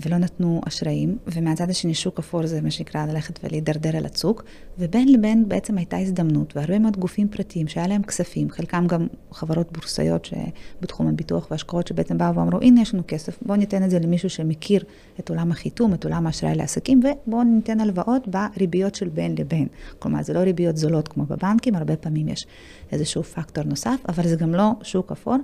ולא 0.03 0.19
נתנו 0.19 0.61
אשראים, 0.69 1.19
ומהצד 1.27 1.71
השני 1.71 1.95
שוק 1.95 2.19
אפור 2.19 2.47
זה 2.47 2.61
מה 2.61 2.71
שנקרא 2.71 3.07
ללכת 3.07 3.45
ולהידרדר 3.45 3.97
אל 3.97 4.07
הצוק, 4.07 4.45
ובין 4.79 5.13
לבין 5.13 5.49
בעצם 5.49 5.79
הייתה 5.79 5.97
הזדמנות, 5.97 6.57
והרבה 6.57 6.79
מאוד 6.79 6.97
גופים 6.97 7.29
פרטיים 7.29 7.69
שהיה 7.69 7.87
להם 7.87 8.03
כספים, 8.03 8.51
חלקם 8.51 8.87
גם 8.87 9.07
חברות 9.33 9.73
בורסאיות 9.73 10.25
שבתחום 10.25 11.09
הביטוח 11.09 11.47
וההשקעות 11.51 11.87
שבעצם 11.87 12.19
באו 12.19 12.35
ואמרו, 12.35 12.59
הנה 12.61 12.81
יש 12.81 12.95
לנו 12.95 13.03
כסף, 13.09 13.39
בואו 13.43 13.59
ניתן 13.59 13.85
את 13.85 13.91
זה 13.91 13.99
למישהו 13.99 14.31
שמכיר 14.31 14.85
את 15.21 15.31
עולם 15.31 15.53
החיתום, 15.53 15.95
את 15.95 16.05
עולם 16.05 16.27
האשראי 16.27 16.55
לעסקים, 16.55 17.01
ובואו 17.27 17.43
ניתן 17.43 17.81
הלוואות 17.81 18.29
בריביות 18.29 18.95
של 18.95 19.09
בין 19.09 19.35
לבין. 19.39 19.67
כלומר, 19.99 20.23
זה 20.23 20.33
לא 20.33 20.39
ריביות 20.39 20.77
זולות 20.77 21.09
כמו 21.09 21.25
בבנקים, 21.25 21.75
הרבה 21.75 21.97
פעמים 21.97 22.29
יש 22.29 22.47
איזשהו 22.93 23.23
פקטור 23.23 23.65
נוסף, 23.65 24.01
אבל 24.09 24.29
זה 24.29 24.37
גם 24.37 24.55
לא 24.55 24.71
שוק 24.83 25.13
אפור. 25.13 25.37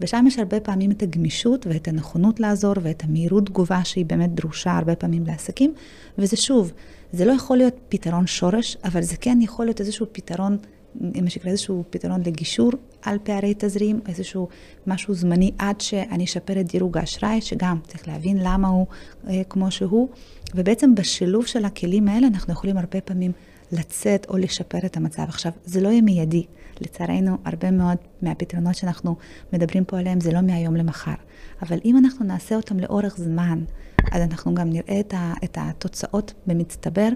ושם 0.00 0.24
יש 0.28 0.38
הרבה 0.38 0.60
פעמים 0.60 0.90
את 0.90 1.02
הגמישות 1.02 1.66
ואת 1.66 1.88
הנכונות 1.88 2.40
לעזור 2.40 2.74
ואת 2.82 3.04
המהירות 3.04 3.46
תגובה 3.46 3.84
שהיא 3.84 4.06
באמת 4.06 4.34
דרושה 4.34 4.76
הרבה 4.76 4.96
פעמים 4.96 5.26
לעסקים. 5.26 5.74
וזה 6.18 6.36
שוב, 6.36 6.72
זה 7.12 7.24
לא 7.24 7.32
יכול 7.32 7.56
להיות 7.56 7.74
פתרון 7.88 8.26
שורש, 8.26 8.76
אבל 8.84 9.02
זה 9.02 9.16
כן 9.16 9.38
יכול 9.42 9.64
להיות 9.64 9.80
איזשהו 9.80 10.06
פתרון, 10.12 10.56
מה 11.00 11.30
שנקרא 11.30 11.50
איזשהו 11.50 11.84
פתרון 11.90 12.22
לגישור 12.26 12.70
על 13.02 13.18
פערי 13.22 13.54
תזרים, 13.58 14.00
איזשהו 14.08 14.48
משהו 14.86 15.14
זמני 15.14 15.50
עד 15.58 15.80
שאני 15.80 16.24
אשפר 16.24 16.60
את 16.60 16.72
דירוג 16.72 16.98
האשראי, 16.98 17.40
שגם 17.40 17.78
צריך 17.86 18.08
להבין 18.08 18.38
למה 18.40 18.68
הוא 18.68 18.86
אה, 19.28 19.42
כמו 19.48 19.70
שהוא. 19.70 20.08
ובעצם 20.54 20.94
בשילוב 20.94 21.46
של 21.46 21.64
הכלים 21.64 22.08
האלה 22.08 22.26
אנחנו 22.26 22.52
יכולים 22.52 22.78
הרבה 22.78 23.00
פעמים 23.00 23.32
לצאת 23.72 24.26
או 24.28 24.36
לשפר 24.36 24.78
את 24.86 24.96
המצב. 24.96 25.22
עכשיו, 25.22 25.52
זה 25.64 25.80
לא 25.80 25.88
יהיה 25.88 26.02
מיידי. 26.02 26.46
לצערנו, 26.80 27.38
הרבה 27.44 27.70
מאוד 27.70 27.96
מהפתרונות 28.22 28.74
שאנחנו 28.74 29.16
מדברים 29.52 29.84
פה 29.84 29.98
עליהם 29.98 30.20
זה 30.20 30.32
לא 30.32 30.40
מהיום 30.40 30.76
למחר. 30.76 31.14
אבל 31.62 31.78
אם 31.84 31.96
אנחנו 31.96 32.26
נעשה 32.26 32.56
אותם 32.56 32.80
לאורך 32.80 33.16
זמן, 33.16 33.64
אז 34.12 34.22
אנחנו 34.22 34.54
גם 34.54 34.70
נראה 34.70 35.00
את, 35.00 35.14
ה, 35.14 35.32
את 35.44 35.58
התוצאות 35.60 36.34
במצטבר, 36.46 37.08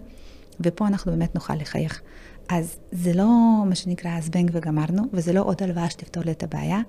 ופה 0.61 0.87
אנחנו 0.87 1.13
באמת 1.13 1.35
נוכל 1.35 1.55
לחייך. 1.55 2.03
אז 2.49 2.79
זה 2.93 3.13
לא 3.13 3.63
מה 3.67 3.75
שנקרא 3.75 4.21
זבנג 4.21 4.51
וגמרנו, 4.53 5.03
וזה 5.13 5.33
לא 5.33 5.43
עוד 5.43 5.63
הלוואה 5.63 5.91
שתפתור 5.91 6.23
לי 6.23 6.33
את 6.33 6.43
הבעיה, 6.43 6.81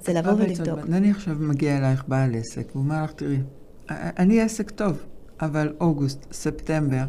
זה 0.00 0.12
לבוא 0.12 0.32
ולבדוק. 0.32 0.78
אני 0.92 1.10
עכשיו 1.10 1.36
מגיע 1.40 1.78
אלייך 1.78 2.04
בעל 2.08 2.34
עסק, 2.34 2.68
והוא 2.72 2.84
אומר 2.84 3.04
לך, 3.04 3.12
תראי, 3.12 3.38
אני 3.90 4.40
עסק 4.40 4.70
טוב, 4.70 4.98
אבל 5.40 5.72
אוגוסט, 5.80 6.26
ספטמבר, 6.32 7.04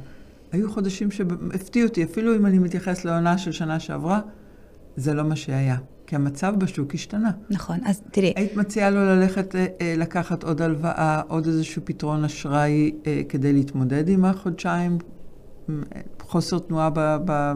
היו 0.52 0.72
חודשים 0.72 1.12
שהפתיעו 1.12 1.88
אותי, 1.88 2.04
אפילו 2.04 2.36
אם 2.36 2.46
אני 2.46 2.60
מתייחס 2.60 3.06
לעונה 3.06 3.38
של 3.38 3.52
שנה 3.52 3.80
שעברה, 3.80 4.22
זה 4.96 5.14
לא 5.14 5.24
מה 5.24 5.36
שהיה. 5.36 5.78
כי 6.08 6.16
המצב 6.16 6.54
בשוק 6.58 6.94
השתנה. 6.94 7.32
נכון, 7.50 7.78
אז 7.86 8.02
תראי... 8.12 8.34
היית 8.36 8.56
מציעה 8.56 8.90
לו 8.90 9.06
ללכת 9.06 9.56
אה, 9.56 9.66
אה, 9.82 9.96
לקחת 9.98 10.44
עוד 10.44 10.62
הלוואה, 10.62 11.22
עוד 11.28 11.46
איזשהו 11.48 11.82
פתרון 11.86 12.24
אשראי 12.24 12.92
אה, 13.08 13.22
כדי 13.30 13.54
להתמודד 13.54 14.10
עם 14.10 14.26
החודשיים, 14.26 14.98
חוסר 16.22 16.60
תנועה 16.60 16.90
ב, 16.90 17.00
ב, 17.26 17.54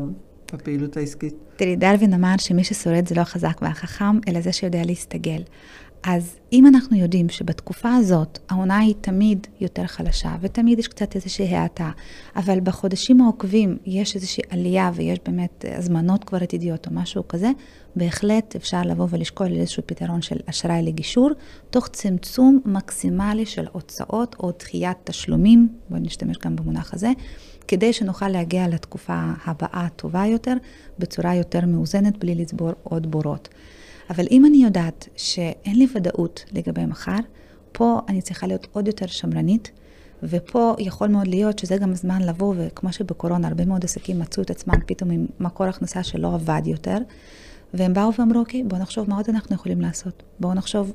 בפעילות 0.54 0.98
העסקית? 0.98 1.34
תראי, 1.56 1.76
דרווין 1.76 2.14
אמר 2.14 2.34
שמי 2.38 2.64
ששורד 2.64 3.08
זה 3.08 3.16
לא 3.16 3.22
החזק 3.22 3.62
והחכם, 3.62 4.20
אלא 4.28 4.42
זה 4.42 4.52
שיודע 4.52 4.84
להסתגל. 4.86 5.42
אז 6.08 6.36
אם 6.54 6.68
אנחנו 6.68 6.98
יודעים 6.98 7.30
שבתקופה 7.30 7.94
הזאת 7.94 8.40
העונה 8.50 8.78
היא 8.78 8.96
תמיד 9.02 9.48
יותר 9.60 9.86
חלשה 9.86 10.36
ותמיד 10.42 10.80
יש 10.80 10.88
קצת 10.88 11.16
איזושהי 11.16 11.56
האטה, 11.56 11.92
אבל 12.36 12.60
בחודשים 12.60 13.22
העוקבים 13.22 13.78
יש 13.86 14.16
איזושהי 14.16 14.44
עלייה 14.50 14.92
ויש 14.94 15.20
באמת 15.26 15.66
הזמנות 15.78 16.24
כבר 16.24 16.44
עתידיות 16.44 16.88
או 16.88 16.92
משהו 16.94 17.28
כזה, 17.28 17.52
בהחלט 17.96 18.56
אפשר 18.56 18.82
לבוא 18.82 19.08
ולשקול 19.10 19.48
איזשהו 19.52 19.84
פתרון 19.86 20.22
של 20.22 20.38
אשראי 20.46 20.84
לגישור, 20.84 21.30
תוך 21.70 21.88
צמצום 21.88 22.60
מקסימלי 22.66 23.46
של 23.46 23.66
הוצאות 23.72 24.36
או 24.40 24.52
דחיית 24.60 24.98
תשלומים, 25.04 25.68
בואי 25.90 26.02
נשתמש 26.02 26.38
גם 26.38 26.56
במונח 26.56 26.94
הזה, 26.94 27.12
כדי 27.68 27.94
שנוכל 27.94 28.30
להגיע 28.30 28.68
לתקופה 28.68 29.32
הבאה 29.46 29.88
טובה 29.96 30.26
יותר, 30.26 30.54
בצורה 31.00 31.36
יותר 31.36 31.66
מאוזנת, 31.66 32.18
בלי 32.18 32.36
לצבור 32.36 32.72
עוד 32.84 33.12
בורות. 33.12 33.50
אבל 34.10 34.26
אם 34.32 34.46
אני 34.46 34.58
יודעת 34.58 35.10
שאין 35.16 35.76
לי 35.76 35.88
ודאות 35.96 36.46
לגבי 36.52 36.86
מחר, 36.86 37.18
פה 37.72 38.00
אני 38.08 38.22
צריכה 38.22 38.48
להיות 38.48 38.68
עוד 38.72 38.88
יותר 38.88 39.08
שמרנית, 39.08 39.72
ופה 40.24 40.76
יכול 40.80 41.08
מאוד 41.08 41.28
להיות 41.28 41.60
שזה 41.60 41.78
גם 41.78 41.92
הזמן 41.92 42.22
לבוא, 42.22 42.54
וכמו 42.58 42.94
שבקורונה 42.94 43.48
הרבה 43.48 43.66
מאוד 43.66 43.84
עסקים 43.84 44.20
מצאו 44.20 44.44
את 44.44 44.50
עצמם 44.50 44.76
פתאום 44.86 45.12
עם 45.12 45.26
מקור 45.40 45.68
הכנסה 45.68 46.04
שלא 46.04 46.34
עבד 46.34 46.62
יותר, 46.66 46.98
והם 47.74 47.94
באו 47.94 48.10
ואמרו, 48.20 48.40
אוקיי, 48.40 48.64
בואו 48.64 48.82
נחשוב 48.82 49.10
מה 49.10 49.18
עוד 49.18 49.30
אנחנו 49.30 49.56
יכולים 49.56 49.82
לעשות. 49.82 50.24
בואו 50.40 50.54
נחשוב 50.54 50.94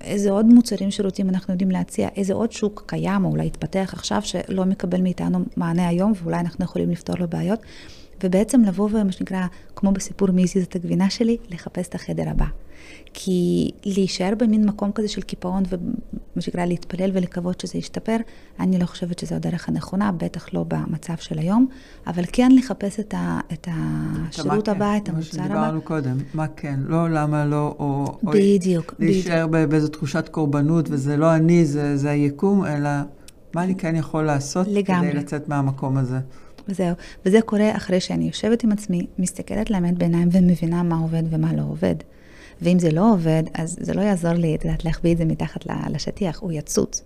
איזה 0.00 0.30
עוד 0.30 0.46
מוצרים, 0.46 0.90
שירותים 0.90 1.28
אנחנו 1.28 1.54
יודעים 1.54 1.70
להציע, 1.70 2.08
איזה 2.16 2.34
עוד 2.34 2.52
שוק 2.52 2.84
קיים 2.86 3.24
או 3.24 3.30
אולי 3.30 3.46
יתפתח 3.46 3.90
עכשיו 3.92 4.22
שלא 4.22 4.64
מקבל 4.64 5.00
מאיתנו 5.00 5.38
מענה 5.56 5.88
היום, 5.88 6.12
ואולי 6.22 6.40
אנחנו 6.40 6.64
יכולים 6.64 6.90
לפתור 6.90 7.16
לו 7.18 7.28
בעיות. 7.28 7.60
ובעצם 8.24 8.62
לבוא 8.64 8.88
ומה 8.92 9.12
שנקרא, 9.12 9.46
כמו 9.76 9.92
בסיפור 9.92 10.30
מי 10.30 10.42
הזיז 10.42 10.64
את 10.64 10.76
הגבינה 10.76 11.10
שלי, 11.10 11.36
לחפש 11.50 11.88
את 11.88 11.94
החדר 11.94 12.28
הבא. 12.28 12.46
כי 13.14 13.70
להישאר 13.84 14.32
במין 14.38 14.66
מקום 14.66 14.92
כזה 14.92 15.08
של 15.08 15.22
קיפאון 15.22 15.62
ומה 15.68 16.42
שנקרא 16.42 16.64
להתפלל 16.64 17.10
ולקוות 17.14 17.60
שזה 17.60 17.78
ישתפר, 17.78 18.16
אני 18.60 18.78
לא 18.78 18.86
חושבת 18.86 19.18
שזו 19.18 19.34
הדרך 19.34 19.68
הנכונה, 19.68 20.12
בטח 20.12 20.54
לא 20.54 20.64
במצב 20.68 21.16
של 21.16 21.38
היום, 21.38 21.66
אבל 22.06 22.22
כן 22.32 22.52
לחפש 22.52 23.00
את, 23.00 23.14
ה, 23.16 23.40
את 23.52 23.68
השירות 23.70 24.64
כן, 24.64 24.70
הבא, 24.70 24.96
את 24.96 25.08
המוצר 25.08 25.40
הבא. 25.40 25.48
מה 25.48 25.48
שדיברנו 25.48 25.82
קודם, 25.82 26.16
מה 26.34 26.46
כן, 26.56 26.80
לא 26.86 27.10
למה 27.10 27.44
לא, 27.46 27.74
או, 27.78 28.18
בדיוק, 28.22 28.94
או 28.98 29.04
להישאר 29.04 29.46
בדיוק. 29.46 29.70
באיזו 29.70 29.88
תחושת 29.88 30.28
קורבנות, 30.28 30.86
וזה 30.90 31.16
לא 31.16 31.34
אני, 31.34 31.64
זה, 31.64 31.96
זה 31.96 32.10
היקום, 32.10 32.64
אלא 32.64 32.90
מה 33.54 33.64
אני 33.64 33.74
כן 33.74 33.96
יכול 33.96 34.24
לעשות 34.24 34.66
לגמרי. 34.70 35.10
כדי 35.10 35.18
לצאת 35.18 35.48
מהמקום 35.48 35.96
הזה. 35.96 36.18
וזהו, 36.70 36.94
וזה 37.26 37.42
קורה 37.42 37.76
אחרי 37.76 38.00
שאני 38.00 38.24
יושבת 38.24 38.64
עם 38.64 38.72
עצמי, 38.72 39.06
מסתכלת 39.18 39.70
לאמת 39.70 39.98
בעיניים 39.98 40.28
ומבינה 40.32 40.82
מה 40.82 40.96
עובד 40.96 41.22
ומה 41.30 41.52
לא 41.52 41.62
עובד. 41.62 41.94
ואם 42.62 42.78
זה 42.78 42.90
לא 42.90 43.12
עובד, 43.12 43.42
אז 43.54 43.76
זה 43.80 43.94
לא 43.94 44.00
יעזור 44.00 44.32
לי, 44.32 44.54
את 44.54 44.64
יודעת, 44.64 44.84
להחביא 44.84 45.12
את 45.12 45.18
זה 45.18 45.24
מתחת 45.24 45.66
לשטיח, 45.90 46.38
הוא 46.40 46.52
יצוץ. 46.52 47.02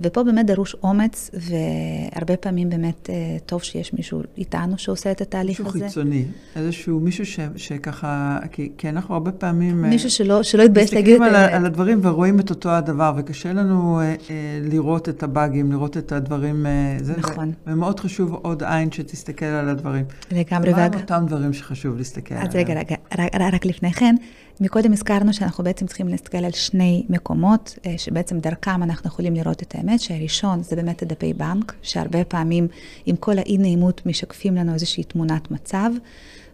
ופה 0.00 0.22
באמת 0.22 0.46
דרוש 0.46 0.76
אומץ, 0.82 1.30
והרבה 1.34 2.36
פעמים 2.36 2.70
באמת 2.70 3.10
אה, 3.10 3.36
טוב 3.46 3.62
שיש 3.62 3.92
מישהו 3.92 4.22
איתנו 4.38 4.78
שעושה 4.78 5.10
את 5.10 5.20
התהליך 5.20 5.60
מישהו 5.60 5.66
הזה. 5.68 5.84
מישהו 5.84 6.02
חיצוני, 6.02 6.24
איזשהו 6.56 7.00
מישהו 7.00 7.26
ש, 7.26 7.40
שככה, 7.56 8.38
כי, 8.52 8.72
כי 8.78 8.88
אנחנו 8.88 9.14
הרבה 9.14 9.32
פעמים... 9.32 9.84
אה, 9.84 9.90
מישהו 9.90 10.10
שלא, 10.10 10.42
שלא 10.42 10.62
יתבייש 10.62 10.94
להגיד 10.94 11.14
את 11.14 11.20
זה. 11.20 11.26
מסתכלים 11.26 11.54
על 11.54 11.66
הדברים 11.66 12.00
ורואים 12.02 12.40
את 12.40 12.50
אותו 12.50 12.70
הדבר, 12.70 13.12
וקשה 13.16 13.52
לנו 13.52 14.00
אה, 14.00 14.04
אה, 14.04 14.14
לראות 14.62 15.08
את 15.08 15.22
הבאגים, 15.22 15.72
לראות 15.72 15.96
את 15.96 16.12
הדברים. 16.12 16.66
אה, 16.66 16.96
זה, 17.00 17.14
נכון. 17.16 17.52
ומאוד 17.66 18.00
חשוב 18.00 18.34
עוד 18.34 18.62
עין 18.62 18.92
שתסתכל 18.92 19.44
על 19.44 19.68
הדברים. 19.68 20.04
לגמרי. 20.32 20.72
מה 20.72 20.84
הם 20.84 20.94
אותם 20.94 21.24
דברים 21.28 21.52
שחשוב 21.52 21.96
להסתכל 21.96 22.34
עליהם? 22.34 22.48
אז 22.48 22.56
רגע, 22.56 22.74
רגע, 22.74 22.96
רק, 23.18 23.54
רק 23.54 23.66
לפני 23.66 23.92
כן. 23.92 24.14
מקודם 24.60 24.92
הזכרנו 24.92 25.32
שאנחנו 25.32 25.64
בעצם 25.64 25.86
צריכים 25.86 26.08
להסתכל 26.08 26.38
על 26.38 26.52
שני 26.52 27.06
מקומות, 27.08 27.78
אה, 27.86 27.94
שבעצם 27.98 28.38
דרכם 28.38 28.82
אנחנו 28.82 29.08
יכולים 29.08 29.34
לראות 29.34 29.62
את 29.62 29.74
האמת, 29.74 30.00
שהראשון 30.00 30.62
זה 30.62 30.76
באמת 30.76 31.02
הדפי 31.02 31.32
בנק, 31.32 31.74
שהרבה 31.82 32.24
פעמים 32.24 32.68
עם 33.06 33.16
כל 33.16 33.38
האי 33.38 33.58
נעימות 33.58 34.06
משקפים 34.06 34.54
לנו 34.54 34.74
איזושהי 34.74 35.04
תמונת 35.04 35.50
מצב, 35.50 35.90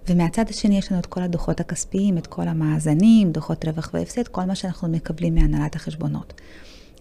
ומהצד 0.08 0.44
השני 0.50 0.78
יש 0.78 0.92
לנו 0.92 1.00
את 1.00 1.06
כל 1.06 1.22
הדוחות 1.22 1.60
הכספיים, 1.60 2.18
את 2.18 2.26
כל 2.26 2.48
המאזנים, 2.48 3.32
דוחות 3.32 3.64
רווח 3.64 3.90
והפסד, 3.94 4.28
כל 4.28 4.44
מה 4.44 4.54
שאנחנו 4.54 4.88
מקבלים 4.88 5.34
מהנהלת 5.34 5.76
החשבונות. 5.76 6.40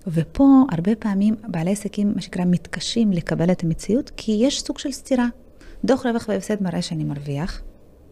ופה 0.08 0.64
הרבה 0.72 0.96
פעמים 0.96 1.36
בעלי 1.48 1.72
עסקים, 1.72 2.14
מה 2.16 2.22
שנקרא, 2.22 2.46
מתקשים 2.46 3.12
לקבל 3.12 3.52
את 3.52 3.64
המציאות, 3.64 4.12
כי 4.18 4.32
יש 4.42 4.62
סוג 4.62 4.78
של 4.78 4.92
סתירה. 4.92 5.28
דוח 5.86 6.06
רווח 6.06 6.26
והפסד 6.30 6.64
מראה 6.64 6.82
שאני 6.82 7.04
מרוויח, 7.04 7.62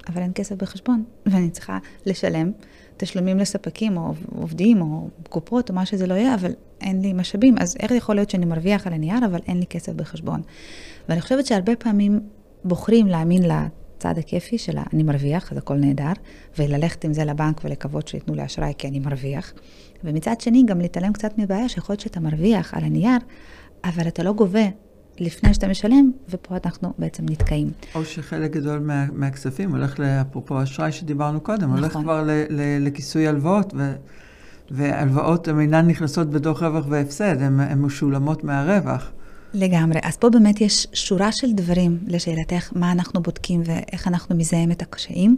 אבל 0.10 0.22
אין 0.22 0.32
כסף 0.36 0.56
בחשבון, 0.56 1.04
ואני 1.26 1.50
צריכה 1.50 1.78
לשלם 2.06 2.52
תשלומים 2.98 3.40
לספקים, 3.40 3.98
או 3.98 4.14
עובדים, 4.36 4.82
או 4.82 5.08
קופות, 5.30 5.70
או 5.70 5.76
מה 5.76 5.86
שזה 5.86 6.08
לא 6.08 6.14
יהיה, 6.14 6.36
אבל 6.36 6.52
אין 6.82 7.02
לי 7.02 7.14
משאבים. 7.14 7.56
אז 7.60 7.78
איך 7.80 7.92
יכול 7.92 8.16
להיות 8.16 8.30
שאני 8.30 8.46
מרוויח 8.46 8.88
על 8.88 8.94
הנייר, 8.94 9.26
אבל 9.26 9.40
אין 9.48 9.60
לי 9.60 9.66
כסף 9.66 9.94
בחשבון? 9.94 10.42
ואני 11.10 11.22
חושבת 11.22 11.46
שהרבה 11.46 11.76
פעמים 11.76 12.20
בוחרים 12.64 13.08
להאמין 13.08 13.44
לצד 13.44 14.18
הכיפי 14.18 14.58
של 14.58 14.78
אני 14.94 15.04
מרוויח, 15.04 15.52
אז 15.52 15.58
הכל 15.58 15.76
נהדר, 15.76 16.12
וללכת 16.60 17.06
עם 17.06 17.14
זה 17.14 17.26
לבנק 17.26 17.62
ולקוות 17.64 18.08
שייתנו 18.08 18.36
לי 18.36 18.46
אשראי 18.46 18.74
כי 18.78 18.88
אני 18.88 19.00
מרוויח. 19.00 19.54
ומצד 20.04 20.42
שני, 20.42 20.64
גם 20.66 20.82
להתעלם 20.82 21.14
קצת 21.14 21.38
מבעיה 21.38 21.70
שיכול 21.70 21.94
להיות 21.94 22.02
שאתה 22.02 22.20
מרוויח 22.20 22.74
על 22.74 22.84
הנייר, 22.84 23.18
אבל 23.84 24.08
אתה 24.08 24.24
לא 24.24 24.34
גובה 24.34 24.66
לפני 25.20 25.54
שאתה 25.54 25.68
משלם, 25.68 26.12
ופה 26.30 26.56
אנחנו 26.66 26.94
בעצם 26.98 27.24
נתקעים. 27.30 27.72
או 27.96 28.06
שחלק 28.06 28.52
גדול 28.52 28.80
מה, 28.80 29.06
מהכספים 29.14 29.72
הולך, 29.72 30.00
אפרופו 30.00 30.64
אשראי 30.64 30.92
שדיברנו 30.92 31.42
קודם, 31.42 31.64
נכון. 31.64 31.78
הולך 31.78 31.94
כבר 31.94 32.24
ל, 32.24 32.30
ל, 32.50 32.88
לכיסוי 32.88 33.28
הלוואות, 33.28 33.74
ו, 33.78 33.94
והלוואות 34.72 35.48
הן 35.48 35.60
אינן 35.60 35.88
נכנסות 35.88 36.30
בדוח 36.30 36.64
רווח 36.64 36.86
והפסד, 36.90 37.42
הן 37.42 37.82
משולמות 37.82 38.44
מהרווח. 38.44 39.12
לגמרי. 39.54 40.00
אז 40.04 40.18
פה 40.18 40.30
באמת 40.30 40.62
יש 40.62 40.88
שורה 40.94 41.32
של 41.32 41.54
דברים 41.54 42.00
לשאלתך, 42.08 42.70
מה 42.76 42.92
אנחנו 42.92 43.22
בודקים 43.22 43.62
ואיך 43.66 44.08
אנחנו 44.08 44.36
מזהים 44.36 44.72
את 44.72 44.82
הקשיים. 44.82 45.38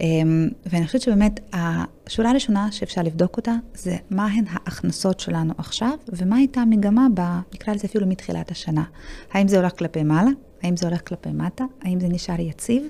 אמ, 0.00 0.48
ואני 0.66 0.86
חושבת 0.86 1.00
שבאמת 1.00 1.40
השורה 1.52 2.30
הראשונה 2.30 2.72
שאפשר 2.72 3.02
לבדוק 3.02 3.36
אותה, 3.36 3.54
זה 3.74 3.96
מהן 4.10 4.44
ההכנסות 4.50 5.20
שלנו 5.20 5.54
עכשיו, 5.58 5.92
ומה 6.08 6.36
הייתה 6.36 6.60
המגמה, 6.60 7.06
ב, 7.14 7.20
נקרא 7.54 7.74
לזה 7.74 7.86
אפילו 7.86 8.06
מתחילת 8.06 8.50
השנה. 8.50 8.84
האם 9.32 9.48
זה 9.48 9.56
הולך 9.56 9.78
כלפי 9.78 10.02
מעלה? 10.02 10.30
האם 10.62 10.76
זה 10.76 10.86
הולך 10.86 11.08
כלפי 11.08 11.30
מטה? 11.32 11.64
האם 11.82 12.00
זה 12.00 12.08
נשאר 12.08 12.40
יציב? 12.40 12.82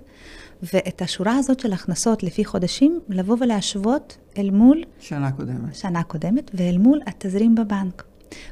ואת 0.73 1.02
השורה 1.02 1.37
הזאת 1.37 1.61
של 1.61 1.73
הכנסות 1.73 2.23
לפי 2.23 2.44
חודשים, 2.44 3.00
לבוא 3.08 3.37
ולהשוות 3.40 4.18
אל 4.38 4.50
מול... 4.50 4.82
שנה 5.00 5.32
קודמת. 5.32 5.75
שנה 5.75 6.02
קודמת, 6.02 6.50
ואל 6.54 6.78
מול 6.78 7.00
התזרים 7.06 7.54
בבנק. 7.54 8.04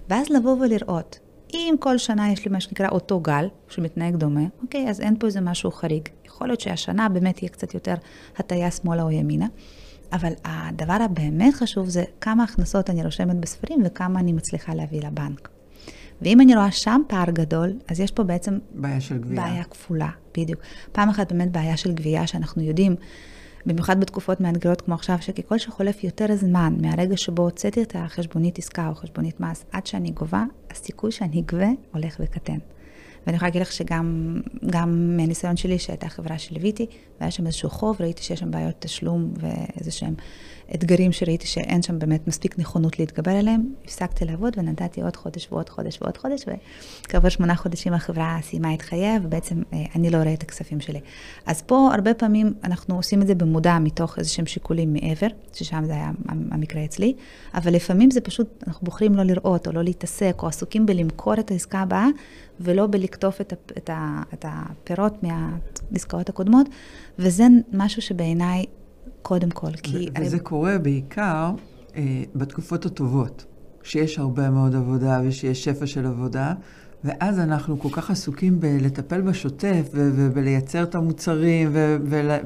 ואז 0.09 0.28
לבוא 0.30 0.56
ולראות, 0.61 1.18
אם 1.54 1.75
כל 1.80 1.99
שנה 1.99 2.32
יש 2.32 2.44
לי 2.44 2.50
מה 2.50 2.61
שנקרא 2.61 2.88
אותו 2.88 3.21
גל, 3.21 3.49
שמתנהג 3.68 4.16
דומה, 4.16 4.44
אוקיי, 4.62 4.88
אז 4.88 5.00
אין 5.00 5.16
פה 5.18 5.26
איזה 5.26 5.40
משהו 5.40 5.71
חריג. 5.71 6.09
יכול 6.26 6.47
להיות 6.47 6.61
שהשנה 6.61 7.09
באמת 7.09 7.42
יהיה 7.42 7.50
קצת 7.50 7.75
יותר 7.75 7.94
הטיה 8.37 8.71
שמאלה 8.71 9.02
או 9.02 9.11
ימינה, 9.11 9.47
אבל 10.12 10.32
הדבר 10.44 10.97
הבאמת 11.04 11.55
חשוב 11.55 11.88
זה 11.88 12.05
כמה 12.20 12.44
הכנסות 12.44 12.90
אני 12.90 13.05
רושמת 13.05 13.37
בספרים 13.37 13.81
וכמה 13.85 14.20
אני 14.20 14.33
מצליחה 14.33 14.74
להביא 14.74 15.00
לבנק. 15.00 15.48
ואם 16.22 16.40
אני 16.40 16.55
רואה 16.57 16.70
שם 16.70 17.00
פער 17.07 17.31
גדול, 17.31 17.72
אז 17.88 18.00
יש 18.00 18.11
פה 18.11 18.22
בעצם... 18.22 18.59
בעיה 18.74 19.00
של 19.00 19.18
גבייה. 19.18 19.42
בעיה 19.42 19.64
כפולה, 19.64 20.09
בדיוק. 20.38 20.61
פעם 20.92 21.09
אחת 21.09 21.33
באמת 21.33 21.53
בעיה 21.53 21.76
של 21.76 21.92
גבייה, 21.92 22.26
שאנחנו 22.26 22.62
יודעים, 22.62 22.96
במיוחד 23.66 24.01
בתקופות 24.01 24.40
מאתגרות 24.40 24.81
כמו 24.81 24.94
עכשיו, 24.94 25.16
שככל 25.20 25.59
שחולף 25.59 26.05
יותר 26.05 26.27
זמן 26.37 26.75
מהרגע 26.81 27.16
שבו 27.16 27.42
הוצאתי 27.42 27.83
את 27.83 27.96
החשבונית 27.98 28.59
עסקה 28.59 28.88
או 28.88 28.94
חשבונית 28.94 29.40
מס, 29.40 29.64
עד 29.72 29.87
שאני 29.87 30.11
גובה, 30.11 30.44
הסיכוי 30.70 31.12
שאני 31.12 31.40
אגבה 31.40 31.68
הולך 31.92 32.16
וקטן. 32.20 32.59
ואני 33.27 33.37
יכולה 33.37 33.48
להגיד 33.48 33.62
לך 33.62 33.72
שגם 33.72 34.37
מהניסיון 34.87 35.57
שלי, 35.57 35.79
שהייתה 35.79 36.09
חברה 36.09 36.38
שליוויתי, 36.38 36.87
והיה 37.20 37.31
שם 37.31 37.46
איזשהו 37.46 37.70
חוב, 37.70 37.96
ראיתי 38.01 38.22
שיש 38.22 38.40
שם 38.40 38.51
בעיות 38.51 38.75
תשלום 38.79 39.33
ואיזה 39.40 39.90
שהם 39.90 40.14
אתגרים 40.75 41.12
שראיתי 41.12 41.46
שאין 41.46 41.83
שם 41.83 41.98
באמת 41.98 42.29
מספיק 42.29 42.59
נכונות 42.59 42.98
להתגבר 42.98 43.31
עליהם, 43.31 43.75
הפסקתי 43.85 44.25
לעבוד 44.25 44.55
ונתתי 44.57 45.03
עוד 45.03 45.16
חודש 45.16 45.48
ועוד 45.53 45.68
חודש 45.68 45.98
ועוד 46.03 46.16
חודש, 46.16 46.44
וכעבור 47.07 47.31
שמונה 47.31 47.55
חודשים 47.55 47.94
החברה 47.94 48.38
סיימה 48.42 48.75
את 48.75 48.83
חייה, 48.83 49.18
ובעצם 49.22 49.62
אה, 49.72 49.85
אני 49.94 50.11
לא 50.11 50.16
רואה 50.16 50.33
את 50.33 50.42
הכספים 50.42 50.81
שלי. 50.81 51.01
אז 51.46 51.62
פה 51.62 51.90
הרבה 51.94 52.14
פעמים 52.14 52.55
אנחנו 52.64 52.96
עושים 52.96 53.22
את 53.22 53.27
זה 53.27 53.35
במודע 53.35 53.79
מתוך 53.79 54.18
איזה 54.18 54.31
שהם 54.31 54.46
שיקולים 54.46 54.92
מעבר, 54.92 55.27
ששם 55.53 55.85
זה 55.85 55.92
היה 55.92 56.11
המקרה 56.29 56.85
אצלי, 56.85 57.14
אבל 57.55 57.75
לפעמים 57.75 58.11
זה 58.11 58.20
פשוט, 58.20 58.64
אנחנו 58.66 58.85
בוחרים 58.85 59.14
לא 59.14 59.22
לראות 59.22 59.66
או 59.66 59.72
לא 59.72 59.83
להתעסק, 59.83 60.35
או 60.42 60.48
עסוקים 60.48 60.87
בלמכור 60.87 61.35
את 61.35 61.51
העסקה 61.51 61.79
הבאה, 61.79 62.07
ולא 62.61 62.87
בלקטוף 62.87 63.40
את, 63.40 63.53
את, 63.79 63.90
את 64.35 64.44
הפירות 64.48 65.14
מהעסקאות 65.22 66.29
הקודמות, 66.29 66.66
וזה 67.18 67.44
משהו 67.72 68.03
שבעיניי 68.03 68.64
קודם 69.22 69.50
כל, 69.50 69.72
כי... 69.82 70.08
וזה 70.20 70.37
אני... 70.37 70.44
קורה 70.44 70.78
בעיקר 70.78 71.50
אה, 71.96 72.22
בתקופות 72.35 72.87
הטובות, 72.87 73.44
כשיש 73.82 74.18
הרבה 74.18 74.50
מאוד 74.50 74.74
עבודה 74.74 75.20
ושיש 75.24 75.64
שפע 75.64 75.87
של 75.87 76.06
עבודה, 76.06 76.54
ואז 77.04 77.38
אנחנו 77.38 77.80
כל 77.80 77.88
כך 77.92 78.11
עסוקים 78.11 78.61
בלטפל 78.61 79.20
בשוטף 79.20 79.88
ובלייצר 79.92 80.82
את 80.82 80.94
המוצרים 80.94 81.68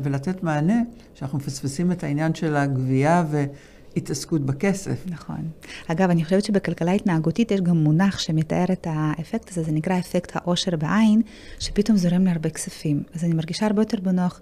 ולתת 0.03 0.43
מענה, 0.43 0.83
שאנחנו 1.15 1.39
מפספסים 1.39 1.93
את 1.93 2.05
העניין 2.05 2.35
של 2.35 2.57
הגבייה 2.57 3.25
והתעסקות 3.31 4.47
בכסף. 4.47 5.05
נכון. 5.07 5.49
אגב, 5.87 6.11
אני 6.11 6.25
חושבת 6.25 6.45
שבכלכלה 6.45 6.93
התנהגותית 6.93 7.51
יש 7.51 7.61
גם 7.61 7.77
מונח 7.77 8.19
שמתאר 8.19 8.65
את 8.73 8.87
האפקט 8.91 9.51
הזה, 9.51 9.63
זה 9.63 9.73
נקרא 9.73 9.99
אפקט 9.99 10.33
העושר 10.35 10.77
בעין, 10.77 11.23
שפתאום 11.59 11.97
זורם 11.97 12.25
להרבה 12.25 12.51
כספים. 12.51 13.03
אז 13.15 13.25
אני 13.25 13.35
מרגישה 13.35 13.67
הרבה 13.67 13.83
יותר 13.83 14.01
בנוח 14.01 14.41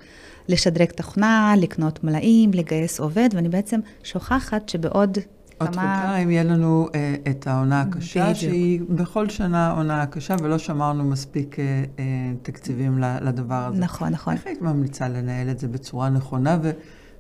לשדרג 0.49 0.91
תוכנה, 0.91 1.55
לקנות 1.59 2.05
מלאים, 2.05 2.51
לגייס 2.55 3.01
עובד, 3.01 3.29
ואני 3.33 3.49
בעצם 3.49 3.81
שוכחת 4.03 4.69
שבעוד 4.69 5.19
עוד 5.59 5.75
כמה... 5.75 5.93
עוד 5.93 6.01
חודשיים 6.03 6.31
יהיה 6.31 6.43
לנו 6.43 6.89
אה, 6.95 7.15
את 7.31 7.47
העונה 7.47 7.81
הקשה, 7.81 8.23
בדיוק. 8.23 8.37
שהיא 8.39 8.81
בכל 8.89 9.29
שנה 9.29 9.71
עונה 9.71 10.07
קשה, 10.07 10.37
ולא 10.43 10.59
שמרנו 10.59 11.05
מספיק 11.05 11.59
אה, 11.59 11.85
אה, 11.99 12.05
תקציבים 12.43 12.99
לדבר 12.99 13.55
הזה. 13.55 13.81
נכון, 13.81 14.09
נכון. 14.09 14.35
איך 14.35 14.47
היית 14.47 14.63
ממליצה 14.63 15.09
לנהל 15.09 15.51
את 15.51 15.59
זה 15.59 15.69
בצורה 15.69 16.09
נכונה, 16.09 16.59
ו... 16.63 16.71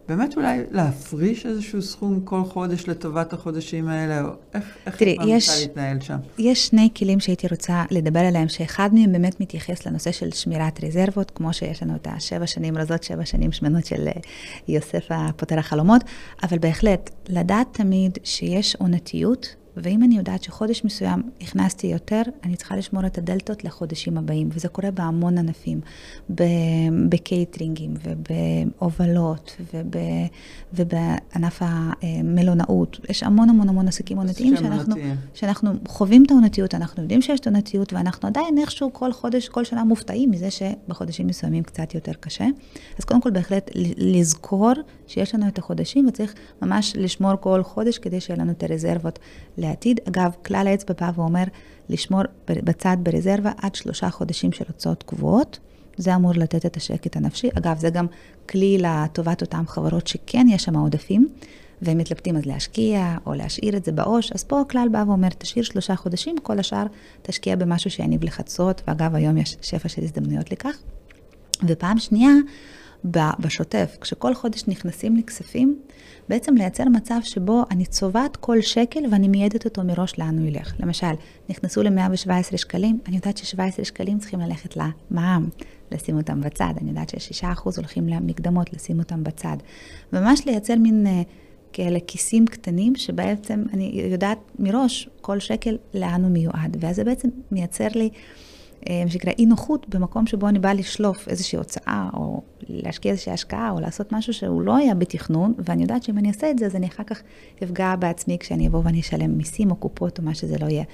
באמת 0.08 0.36
אולי 0.36 0.60
להפריש 0.70 1.46
איזשהו 1.46 1.82
סכום 1.82 2.20
כל 2.24 2.44
חודש 2.44 2.88
לטובת 2.88 3.32
החודשים 3.32 3.88
האלה, 3.88 4.22
או 4.22 4.28
איך, 4.54 4.64
איך 4.86 4.96
תראי, 4.96 5.14
את 5.14 5.18
ממליצה 5.18 5.52
להתנהל 5.60 6.00
שם? 6.00 6.16
יש 6.38 6.66
שני 6.66 6.88
כלים 6.96 7.20
שהייתי 7.20 7.46
רוצה 7.50 7.84
לדבר 7.90 8.20
עליהם, 8.20 8.48
שאחד 8.48 8.90
מהם 8.92 9.12
באמת 9.12 9.40
מתייחס 9.40 9.86
לנושא 9.86 10.12
של 10.12 10.30
שמירת 10.30 10.84
רזרבות, 10.84 11.30
כמו 11.30 11.52
שיש 11.52 11.82
לנו 11.82 11.96
את 11.96 12.08
השבע 12.10 12.46
שנים 12.46 12.78
רזות, 12.78 13.02
שבע 13.02 13.24
שנים 13.24 13.52
שמנות 13.52 13.86
של 13.86 14.08
אה, 14.08 14.12
יוסף 14.68 15.06
הפותר 15.10 15.58
החלומות, 15.58 16.04
אבל 16.42 16.58
בהחלט, 16.58 17.10
לדעת 17.28 17.66
תמיד 17.72 18.18
שיש 18.24 18.76
עונתיות 18.76 19.54
ואם 19.76 20.02
אני 20.02 20.16
יודעת 20.16 20.42
שחודש 20.42 20.84
מסוים 20.84 21.22
הכנסתי 21.40 21.86
יותר, 21.86 22.22
אני 22.44 22.56
צריכה 22.56 22.76
לשמור 22.76 23.06
את 23.06 23.18
הדלתות 23.18 23.64
לחודשים 23.64 24.18
הבאים, 24.18 24.48
וזה 24.52 24.68
קורה 24.68 24.90
בהמון 24.90 25.38
ענפים, 25.38 25.80
בקייטרינגים 27.08 27.94
ובהובלות 28.02 29.56
וב, 29.74 29.90
ובענף 30.74 31.62
המלונאות. 31.62 33.00
יש 33.08 33.22
המון 33.22 33.50
המון 33.50 33.68
המון 33.68 33.88
עסקים 33.88 34.16
עונתיים 34.16 34.56
שאנחנו, 34.56 34.94
שאנחנו 35.34 35.70
חווים 35.88 36.22
את 36.26 36.30
העונתיות, 36.30 36.74
אנחנו 36.74 37.02
יודעים 37.02 37.22
שיש 37.22 37.40
את 37.40 37.46
העונתיות, 37.46 37.92
ואנחנו 37.92 38.28
עדיין 38.28 38.58
איכשהו 38.58 38.92
כל 38.92 39.12
חודש, 39.12 39.48
כל 39.48 39.64
שנה 39.64 39.84
מופתעים 39.84 40.30
מזה 40.30 40.50
שבחודשים 40.50 41.26
מסוימים 41.26 41.62
קצת 41.62 41.94
יותר 41.94 42.12
קשה. 42.12 42.46
אז 42.98 43.04
קודם 43.04 43.20
כל 43.20 43.30
בהחלט 43.30 43.70
לזכור 43.96 44.72
שיש 45.06 45.34
לנו 45.34 45.48
את 45.48 45.58
החודשים, 45.58 46.06
וצריך 46.08 46.34
ממש 46.62 46.92
לשמור 46.96 47.32
כל 47.40 47.62
חודש 47.62 47.98
כדי 47.98 48.20
שיהיה 48.20 48.38
לנו 48.40 48.52
את 48.52 48.62
הרזרבות 48.62 49.18
לעתיד. 49.58 50.00
אגב, 50.08 50.32
כלל 50.46 50.66
האצבע 50.66 50.94
בא 51.00 51.10
ואומר 51.20 51.44
לשמור 51.88 52.22
בצד 52.48 52.96
ברזרבה 53.02 53.52
עד 53.62 53.74
שלושה 53.74 54.10
חודשים 54.10 54.52
של 54.52 54.64
הוצאות 54.68 55.02
קבועות. 55.02 55.58
זה 55.96 56.14
אמור 56.14 56.32
לתת 56.34 56.66
את 56.66 56.76
השקט 56.76 57.16
הנפשי. 57.16 57.48
אגב, 57.58 57.78
זה 57.78 57.90
גם 57.90 58.06
כלי 58.48 58.78
לטובת 58.78 59.42
אותן 59.42 59.66
חברות 59.66 60.06
שכן 60.06 60.46
יש 60.50 60.64
שם 60.64 60.76
עודפים, 60.76 61.28
והם 61.82 61.98
מתלבטים 61.98 62.36
אז 62.36 62.46
להשקיע 62.46 63.16
או 63.26 63.34
להשאיר 63.34 63.76
את 63.76 63.84
זה 63.84 63.92
בעו"ש. 63.92 64.32
אז 64.32 64.44
פה 64.44 64.60
הכלל 64.60 64.88
בא 64.92 65.04
ואומר, 65.06 65.28
תשאיר 65.28 65.64
שלושה 65.64 65.96
חודשים, 65.96 66.36
כל 66.42 66.58
השאר 66.58 66.86
תשקיע 67.22 67.56
במשהו 67.56 67.90
שיניב 67.90 68.20
תשואות, 68.30 68.82
ואגב, 68.88 69.14
היום 69.14 69.36
יש 69.36 69.56
שפע 69.62 69.88
של 69.88 70.02
הזדמנויות 70.02 70.52
לכך. 70.52 70.76
ופעם 71.66 71.98
שנייה, 71.98 72.32
בשוטף, 73.04 73.96
כשכל 74.00 74.34
חודש 74.34 74.64
נכנסים 74.68 75.16
לי 75.16 75.22
כספים, 75.22 75.78
בעצם 76.28 76.54
לייצר 76.54 76.84
מצב 76.84 77.18
שבו 77.22 77.62
אני 77.70 77.86
צובעת 77.86 78.36
כל 78.36 78.60
שקל 78.60 79.00
ואני 79.10 79.28
מיידת 79.28 79.64
אותו 79.64 79.84
מראש 79.84 80.18
לאן 80.18 80.38
הוא 80.38 80.48
ילך. 80.48 80.74
למשל, 80.80 81.12
נכנסו 81.48 81.82
ל-117 81.82 82.56
שקלים, 82.56 82.98
אני 83.06 83.16
יודעת 83.16 83.36
ש-17 83.36 83.84
שקלים 83.84 84.18
צריכים 84.18 84.40
ללכת 84.40 84.76
למע"מ, 84.76 85.48
לשים 85.92 86.16
אותם 86.16 86.40
בצד. 86.40 86.74
אני 86.80 86.88
יודעת 86.88 87.20
ש-6% 87.20 87.70
הולכים 87.76 88.08
למקדמות, 88.08 88.72
לשים 88.72 88.98
אותם 88.98 89.24
בצד. 89.24 89.56
ממש 90.12 90.46
לייצר 90.46 90.74
מין 90.74 91.06
uh, 91.06 91.10
כאלה 91.72 91.98
כיסים 92.06 92.46
קטנים, 92.46 92.96
שבעצם 92.96 93.64
אני 93.72 94.02
יודעת 94.12 94.38
מראש 94.58 95.08
כל 95.20 95.40
שקל 95.40 95.76
לאן 95.94 96.24
הוא 96.24 96.30
מיועד. 96.30 96.76
ואז 96.80 96.96
זה 96.96 97.04
בעצם 97.04 97.28
מייצר 97.50 97.88
לי... 97.94 98.10
אה, 98.88 99.04
מה 99.04 99.10
שנקרא 99.10 99.32
אי 99.38 99.46
נוחות 99.46 99.88
במקום 99.88 100.26
שבו 100.26 100.48
אני 100.48 100.58
באה 100.58 100.74
לשלוף 100.74 101.28
איזושהי 101.28 101.56
הוצאה, 101.56 102.08
או 102.14 102.42
להשקיע 102.68 103.12
איזושהי 103.12 103.32
השקעה, 103.32 103.70
או 103.70 103.80
לעשות 103.80 104.12
משהו 104.12 104.32
שהוא 104.32 104.62
לא 104.62 104.76
היה 104.76 104.94
בתכנון, 104.94 105.54
ואני 105.58 105.82
יודעת 105.82 106.02
שאם 106.02 106.18
אני 106.18 106.28
אעשה 106.28 106.50
את 106.50 106.58
זה, 106.58 106.66
אז 106.66 106.76
אני 106.76 106.86
אחר 106.86 107.02
כך 107.02 107.22
אפגע 107.62 107.96
בעצמי 107.96 108.38
כשאני 108.40 108.68
אבוא 108.68 108.80
ואני 108.84 109.00
אשלם 109.00 109.38
מיסים 109.38 109.70
או 109.70 109.76
קופות 109.76 110.18
או 110.18 110.24
מה 110.24 110.34
שזה 110.34 110.58
לא 110.58 110.66
יהיה. 110.66 110.84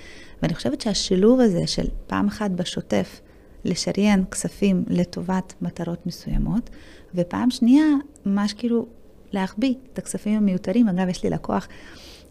ואני 0.43 0.55
חושבת 0.55 0.81
שהשילוב 0.81 1.41
הזה 1.41 1.67
של 1.67 1.87
פעם 2.07 2.27
אחת 2.29 2.51
בשוטף, 2.51 3.21
לשריין 3.65 4.25
כספים 4.31 4.85
לטובת 4.89 5.55
מטרות 5.63 6.07
מסוימות, 6.07 6.71
ופעם 7.15 7.51
שנייה, 7.51 7.85
ממש 8.27 8.53
כאילו 8.53 8.87
להחביא 9.33 9.75
את 9.93 9.99
הכספים 9.99 10.37
המיותרים. 10.37 10.89
אגב, 10.89 11.09
יש 11.09 11.25
לי 11.25 11.31
לקוח 11.31 11.69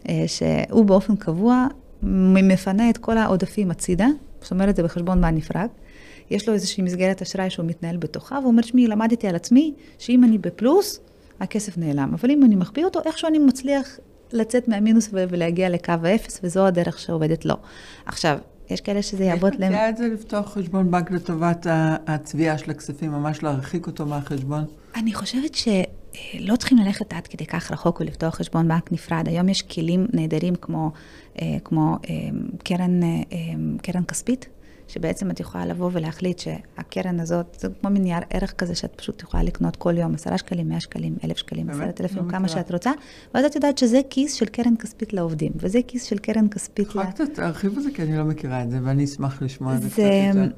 אה, 0.08 0.24
שהוא 0.26 0.84
באופן 0.84 1.16
קבוע 1.16 1.66
מפנה 2.02 2.90
את 2.90 2.98
כל 2.98 3.18
העודפים 3.18 3.70
הצידה, 3.70 4.06
שומר 4.44 4.70
את 4.70 4.76
זה 4.76 4.82
בחשבון 4.82 5.20
מהנפרד. 5.20 5.68
יש 6.30 6.48
לו 6.48 6.54
איזושהי 6.54 6.82
מסגרת 6.82 7.22
אשראי 7.22 7.50
שהוא 7.50 7.66
מתנהל 7.66 7.96
בתוכה, 7.96 8.38
והוא 8.38 8.50
אומר, 8.50 8.62
שמי, 8.62 8.86
למדתי 8.86 9.28
על 9.28 9.36
עצמי 9.36 9.74
שאם 9.98 10.24
אני 10.24 10.38
בפלוס, 10.38 11.00
הכסף 11.40 11.78
נעלם. 11.78 12.14
אבל 12.14 12.30
אם 12.30 12.44
אני 12.44 12.56
מחביא 12.56 12.84
אותו, 12.84 13.00
איכשהו 13.06 13.28
אני 13.28 13.38
מצליח 13.38 13.98
לצאת 14.32 14.68
מהמינוס 14.68 15.08
ולהגיע 15.12 15.68
לקו 15.68 15.92
האפס, 16.02 16.40
וזו 16.42 16.66
הדרך 16.66 16.98
שעובדת 16.98 17.44
לו. 17.44 17.54
עכשיו, 18.06 18.38
יש 18.70 18.80
כאלה 18.80 19.02
שזה 19.02 19.24
יעבוד 19.24 19.54
להם... 19.58 19.72
איך 19.72 19.90
את 19.90 19.96
זה 19.96 20.08
לפתוח 20.08 20.52
חשבון 20.52 20.90
בנק 20.90 21.10
לטובת 21.10 21.66
הצביעה 22.06 22.58
של 22.58 22.70
הכספים, 22.70 23.10
ממש 23.10 23.42
להרחיק 23.42 23.86
אותו 23.86 24.06
מהחשבון? 24.06 24.64
אני 24.96 25.14
חושבת 25.14 25.54
שלא 26.12 26.56
צריכים 26.56 26.78
ללכת 26.78 27.12
עד 27.12 27.26
כדי 27.26 27.46
כך 27.46 27.72
רחוק 27.72 28.00
ולפתוח 28.00 28.34
חשבון 28.34 28.68
בנק 28.68 28.92
נפרד. 28.92 29.28
היום 29.28 29.48
יש 29.48 29.62
כלים 29.62 30.06
נהדרים 30.12 30.54
כמו, 30.54 30.90
אה, 31.42 31.56
כמו 31.64 31.96
אה, 32.10 32.14
קרן, 32.64 33.02
אה, 33.02 33.18
קרן 33.82 34.04
כספית, 34.04 34.48
שבעצם 34.88 35.30
את 35.30 35.40
יכולה 35.40 35.66
לבוא 35.66 35.90
ולהחליט 35.92 36.38
שהקרן 36.38 37.20
הזאת, 37.20 37.56
זה 37.60 37.68
כמו 37.80 37.90
מין 37.90 38.02
נייר 38.02 38.20
ערך 38.30 38.52
כזה 38.52 38.74
שאת 38.74 38.92
פשוט 38.96 39.22
יכולה 39.22 39.42
לקנות 39.42 39.76
כל 39.76 39.98
יום, 39.98 40.14
עשרה 40.14 40.38
שקלים, 40.38 40.68
מאה 40.68 40.80
שקלים, 40.80 41.16
אלף 41.24 41.36
שקלים, 41.36 41.70
עשרת 41.70 42.00
אלפים, 42.00 42.28
כמה 42.28 42.48
שאת 42.48 42.72
רוצה, 42.72 42.90
ואז 43.34 43.44
את 43.44 43.54
יודעת 43.54 43.78
שזה 43.78 44.00
כיס 44.10 44.32
של 44.34 44.46
קרן 44.46 44.76
כספית 44.76 45.12
לעובדים, 45.12 45.52
וזה 45.56 45.80
כיס 45.88 46.04
של 46.04 46.18
קרן 46.18 46.48
כספית 46.48 46.86
ל... 46.86 46.90
יכולה 46.90 47.12
קצת 47.12 47.38
להרחיב 47.38 47.76
על 47.76 47.82
זה, 47.82 47.90
כי 47.94 48.02
אני 48.02 48.16
לא 48.16 48.24
מכירה 48.24 48.62
את 48.62 48.70
זה, 48.70 48.78
ואני 48.82 49.04
אשמח 49.04 49.42
לשמוע 49.42 49.74
את 49.74 49.82
זה 49.82 49.88
קצת 49.88 49.98
יותר. 49.98 50.54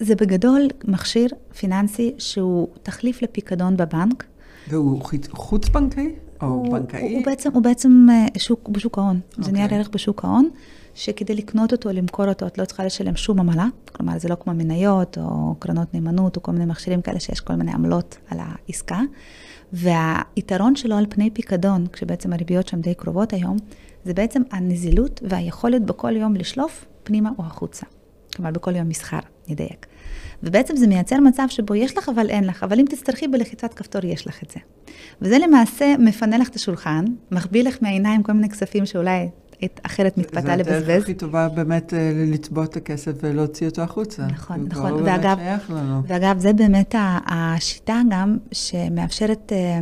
זה 0.00 0.14
בגדול 0.14 0.68
מכשיר 0.84 1.28
פיננסי 1.58 2.14
שהוא 2.18 2.68
תחליף 2.82 3.22
לפיקדון 3.22 3.76
בבנק. 3.76 4.24
והוא 4.68 5.00
חוץ-בנקאי? 5.30 6.14
או 6.42 6.46
הוא, 6.46 6.72
בנקאי? 6.72 7.14
הוא 7.14 7.24
בעצם, 7.24 7.52
הוא 7.52 7.62
בעצם 7.62 8.06
אה, 8.10 8.26
שוק, 8.38 8.68
בשוק 8.68 8.98
ההון. 8.98 9.20
Okay. 9.32 9.44
זה 9.44 9.52
נייר 9.52 9.64
אוקיי. 9.64 9.78
ערך 9.78 9.88
בשוק 9.88 10.24
ההון. 10.24 10.48
שכדי 10.96 11.34
לקנות 11.34 11.72
אותו, 11.72 11.92
למכור 11.92 12.28
אותו, 12.28 12.46
את 12.46 12.58
לא 12.58 12.64
צריכה 12.64 12.84
לשלם 12.84 13.16
שום 13.16 13.40
עמלה. 13.40 13.66
כלומר, 13.92 14.18
זה 14.18 14.28
לא 14.28 14.34
כמו 14.34 14.54
מניות 14.54 15.18
או 15.18 15.54
קרנות 15.58 15.94
נאמנות 15.94 16.36
או 16.36 16.42
כל 16.42 16.52
מיני 16.52 16.64
מכשירים 16.64 17.02
כאלה 17.02 17.20
שיש 17.20 17.40
כל 17.40 17.54
מיני 17.54 17.72
עמלות 17.72 18.18
על 18.28 18.38
העסקה. 18.40 19.00
והיתרון 19.72 20.76
שלו 20.76 20.96
על 20.96 21.06
פני 21.08 21.30
פיקדון, 21.30 21.86
כשבעצם 21.92 22.32
הריביות 22.32 22.68
שם 22.68 22.80
די 22.80 22.94
קרובות 22.94 23.32
היום, 23.32 23.56
זה 24.04 24.14
בעצם 24.14 24.42
הנזילות 24.50 25.20
והיכולת 25.28 25.82
בכל 25.82 26.16
יום 26.16 26.34
לשלוף 26.34 26.84
פנימה 27.04 27.30
או 27.38 27.44
החוצה. 27.44 27.86
כלומר, 28.36 28.50
בכל 28.50 28.76
יום 28.76 28.88
מסחר, 28.88 29.18
נדייק. 29.48 29.86
ובעצם 30.42 30.76
זה 30.76 30.86
מייצר 30.86 31.20
מצב 31.20 31.46
שבו 31.48 31.74
יש 31.74 31.98
לך 31.98 32.08
אבל 32.08 32.30
אין 32.30 32.44
לך, 32.44 32.62
אבל 32.62 32.80
אם 32.80 32.84
תצטרכי 32.90 33.28
בלחיצת 33.28 33.74
כפתור 33.74 34.04
יש 34.04 34.26
לך 34.26 34.42
את 34.42 34.50
זה. 34.50 34.60
וזה 35.22 35.38
למעשה 35.38 35.94
מפנה 35.98 36.38
לך 36.38 36.48
את 36.48 36.54
השולחן, 36.54 37.04
מחביא 37.30 37.64
לך 37.64 37.76
מהעיניים 37.80 38.22
כל 38.22 38.32
מיני 38.32 38.48
כספים 38.48 38.86
שאולי 38.86 39.28
אחרת 39.82 40.18
מתפתה 40.18 40.56
לבזבז. 40.56 40.72
זה 40.72 40.76
הדרך 40.78 41.02
הכי 41.02 41.14
טובה 41.14 41.48
באמת 41.48 41.94
אה, 41.94 42.12
לצבוע 42.14 42.64
את 42.64 42.76
הכסף 42.76 43.12
ולהוציא 43.22 43.68
אותו 43.68 43.82
החוצה. 43.82 44.26
נכון, 44.26 44.66
נכון. 44.68 44.92
ואגב, 44.92 45.38
ואגב, 46.06 46.38
זה 46.38 46.52
באמת 46.52 46.94
השיטה 47.26 48.00
גם 48.10 48.36
שמאפשרת 48.52 49.52
אה, 49.52 49.80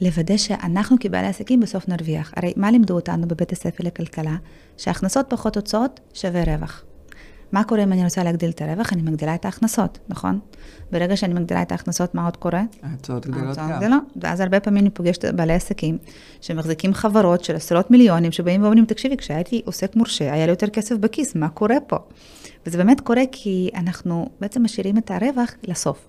לוודא 0.00 0.36
שאנחנו 0.36 0.96
כבעלי 1.00 1.26
עסקים 1.26 1.60
בסוף 1.60 1.88
נרוויח. 1.88 2.32
הרי 2.36 2.52
מה 2.56 2.70
לימדו 2.70 2.94
אותנו 2.94 3.28
בבית 3.28 3.52
הספר 3.52 3.84
לכלכלה? 3.84 4.36
שהכנסות 4.76 5.26
פחות 5.28 5.56
הוצאות 5.56 6.00
שווה 6.14 6.44
רווח. 6.44 6.84
מה 7.52 7.64
קורה 7.64 7.82
אם 7.82 7.92
אני 7.92 8.04
רוצה 8.04 8.24
להגדיל 8.24 8.50
את 8.50 8.62
הרווח? 8.62 8.92
אני 8.92 9.02
מגדילה 9.02 9.34
את 9.34 9.44
ההכנסות, 9.44 9.98
נכון? 10.08 10.38
ברגע 10.92 11.16
שאני 11.16 11.34
מגדילה 11.34 11.62
את 11.62 11.72
ההכנסות, 11.72 12.14
מה 12.14 12.24
עוד 12.24 12.36
קורה? 12.36 12.62
ההוצאות 12.82 13.26
גדלות 13.26 13.58
גם. 13.58 13.70
גדלות, 13.80 14.02
ואז 14.16 14.40
הרבה 14.40 14.60
פעמים 14.60 14.82
אני 14.82 14.90
פוגשת 14.90 15.24
בעלי 15.24 15.52
עסקים 15.52 15.98
שמחזיקים 16.40 16.94
חברות 16.94 17.44
של 17.44 17.56
עשרות 17.56 17.90
מיליונים, 17.90 18.32
שבאים 18.32 18.62
ואומרים, 18.62 18.84
תקשיבי, 18.84 19.16
כשהייתי 19.16 19.62
עוסק 19.64 19.96
מורשה, 19.96 20.32
היה 20.32 20.46
לי 20.46 20.52
יותר 20.52 20.68
כסף 20.68 20.96
בכיס, 20.96 21.34
מה 21.34 21.48
קורה 21.48 21.76
פה? 21.86 21.96
וזה 22.66 22.78
באמת 22.78 23.00
קורה 23.00 23.22
כי 23.32 23.70
אנחנו 23.74 24.28
בעצם 24.40 24.62
משאירים 24.62 24.98
את 24.98 25.10
הרווח 25.10 25.54
לסוף. 25.62 26.08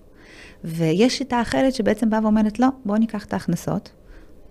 ויש 0.64 1.18
שיטה 1.18 1.40
אחרת 1.40 1.74
שבעצם 1.74 2.10
באה 2.10 2.20
ואומרת, 2.22 2.58
לא, 2.58 2.68
בואו 2.84 2.98
ניקח 2.98 3.24
את 3.24 3.32
ההכנסות, 3.32 3.90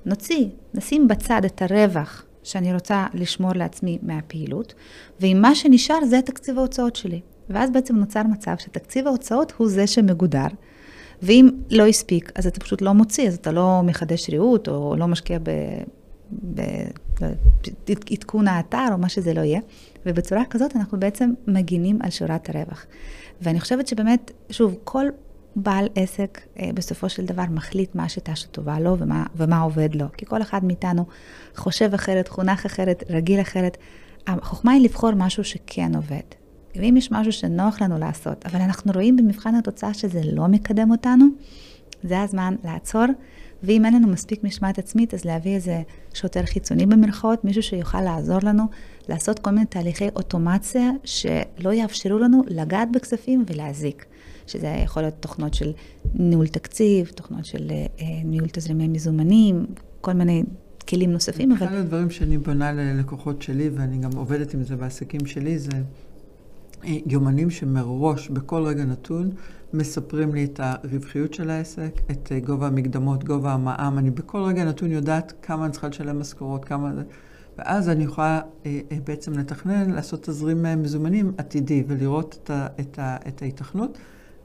נוציא, 0.05 0.45
נשים 0.73 1.07
בצד 1.07 1.45
את 1.45 1.61
הרווח 1.61 2.23
שאני 2.49 2.73
רוצה 2.73 3.07
לשמור 3.13 3.51
לעצמי 3.55 3.97
מהפעילות, 4.01 4.73
ואם 5.19 5.37
מה 5.41 5.55
שנשאר 5.55 6.05
זה 6.05 6.21
תקציב 6.21 6.57
ההוצאות 6.57 6.95
שלי. 6.95 7.21
ואז 7.49 7.71
בעצם 7.71 7.95
נוצר 7.95 8.23
מצב 8.23 8.55
שתקציב 8.57 9.07
ההוצאות 9.07 9.53
הוא 9.57 9.69
זה 9.69 9.87
שמגודר, 9.87 10.47
ואם 11.21 11.49
לא 11.71 11.87
הספיק, 11.87 12.31
אז 12.35 12.47
אתה 12.47 12.59
פשוט 12.59 12.81
לא 12.81 12.93
מוציא, 12.93 13.27
אז 13.27 13.35
אתה 13.35 13.51
לא 13.51 13.81
מחדש 13.83 14.29
ריהוט, 14.29 14.67
או 14.67 14.95
לא 14.97 15.07
משקיע 15.07 15.39
בעדכון 17.87 18.47
האתר, 18.47 18.87
או 18.91 18.97
מה 18.97 19.09
שזה 19.09 19.33
לא 19.33 19.41
יהיה. 19.41 19.59
ובצורה 20.05 20.45
כזאת 20.49 20.75
אנחנו 20.75 20.99
בעצם 20.99 21.33
מגינים 21.47 21.99
על 22.01 22.09
שורת 22.09 22.49
הרווח. 22.49 22.85
ואני 23.41 23.59
חושבת 23.59 23.87
שבאמת, 23.87 24.31
שוב, 24.49 24.77
כל 24.83 25.05
בעל 25.63 25.87
עסק 25.95 26.41
אה, 26.59 26.69
בסופו 26.73 27.09
של 27.09 27.25
דבר 27.25 27.43
מחליט 27.49 27.95
מה 27.95 28.03
השיטה 28.03 28.35
שטובה 28.35 28.79
לו 28.79 28.97
ומה, 28.99 29.25
ומה 29.35 29.59
עובד 29.59 29.95
לו. 29.95 30.05
כי 30.17 30.25
כל 30.25 30.41
אחד 30.41 30.63
מאיתנו 30.65 31.05
חושב 31.55 31.93
אחרת, 31.93 32.27
חונך 32.27 32.65
אחרת, 32.65 33.03
רגיל 33.09 33.41
אחרת. 33.41 33.77
החוכמה 34.27 34.71
היא 34.71 34.83
לבחור 34.83 35.11
משהו 35.15 35.43
שכן 35.43 35.95
עובד. 35.95 36.21
ואם 36.75 36.97
יש 36.97 37.11
משהו 37.11 37.31
שנוח 37.31 37.81
לנו 37.81 37.97
לעשות, 37.97 38.45
אבל 38.45 38.61
אנחנו 38.61 38.91
רואים 38.95 39.15
במבחן 39.15 39.55
התוצאה 39.55 39.93
שזה 39.93 40.21
לא 40.23 40.47
מקדם 40.47 40.91
אותנו, 40.91 41.25
זה 42.03 42.21
הזמן 42.21 42.55
לעצור, 42.63 43.05
ואם 43.63 43.85
אין 43.85 43.93
לנו 43.93 44.07
מספיק 44.07 44.43
משמעת 44.43 44.79
עצמית, 44.79 45.13
אז 45.13 45.25
להביא 45.25 45.55
איזה 45.55 45.81
שוטר 46.13 46.45
חיצוני 46.45 46.85
במרכאות, 46.85 47.45
מישהו 47.45 47.63
שיוכל 47.63 48.01
לעזור 48.01 48.39
לנו 48.43 48.63
לעשות 49.09 49.39
כל 49.39 49.49
מיני 49.49 49.65
תהליכי 49.65 50.09
אוטומציה 50.15 50.91
שלא 51.03 51.73
יאפשרו 51.73 52.19
לנו 52.19 52.43
לגעת 52.47 52.91
בכספים 52.91 53.43
ולהזיק. 53.47 54.05
שזה 54.49 54.67
יכול 54.67 55.03
להיות 55.03 55.15
תוכנות 55.19 55.53
של 55.53 55.71
ניהול 56.13 56.47
תקציב, 56.47 57.11
תוכנות 57.15 57.45
של 57.45 57.71
אה, 57.71 57.85
ניהול 58.23 58.47
תזרימי 58.51 58.87
מזומנים, 58.87 59.65
כל 60.01 60.13
מיני 60.13 60.43
כלים 60.89 61.11
נוספים, 61.11 61.51
אבל... 61.51 61.67
אחד 61.67 61.75
הדברים 61.75 62.09
שאני 62.09 62.37
בונה 62.37 62.71
ללקוחות 62.71 63.41
שלי, 63.41 63.69
ואני 63.69 63.97
גם 63.97 64.09
עובדת 64.15 64.53
עם 64.53 64.63
זה 64.63 64.75
בעסקים 64.75 65.25
שלי, 65.25 65.59
זה 65.59 65.71
אה, 66.83 66.97
יומנים 67.05 67.49
שמראש, 67.49 68.29
בכל 68.29 68.63
רגע 68.63 68.85
נתון, 68.85 69.31
מספרים 69.73 70.33
לי 70.33 70.43
את 70.43 70.59
הרווחיות 70.63 71.33
של 71.33 71.49
העסק, 71.49 72.01
את 72.11 72.31
אה, 72.31 72.39
גובה 72.39 72.67
המקדמות, 72.67 73.23
גובה 73.23 73.53
המע"מ. 73.53 73.97
אני 73.97 74.09
בכל 74.11 74.37
רגע 74.41 74.63
נתון 74.63 74.91
יודעת 74.91 75.33
כמה 75.41 75.65
אני 75.65 75.71
צריכה 75.71 75.87
לשלם 75.87 76.19
משכורות, 76.19 76.65
כמה... 76.65 76.91
ואז 77.59 77.89
אני 77.89 78.03
יכולה 78.03 78.41
אה, 78.65 78.79
אה, 78.91 78.97
בעצם 79.03 79.33
לתכנן, 79.33 79.91
לעשות 79.91 80.23
תזרים 80.23 80.65
אה, 80.65 80.75
מזומנים 80.75 81.31
עתידי 81.37 81.83
ולראות 81.87 82.39
את, 82.43 82.49
ה, 82.49 82.67
את, 82.79 82.99
ה, 82.99 83.17
את 83.27 83.41
ההיתכנות. 83.41 83.97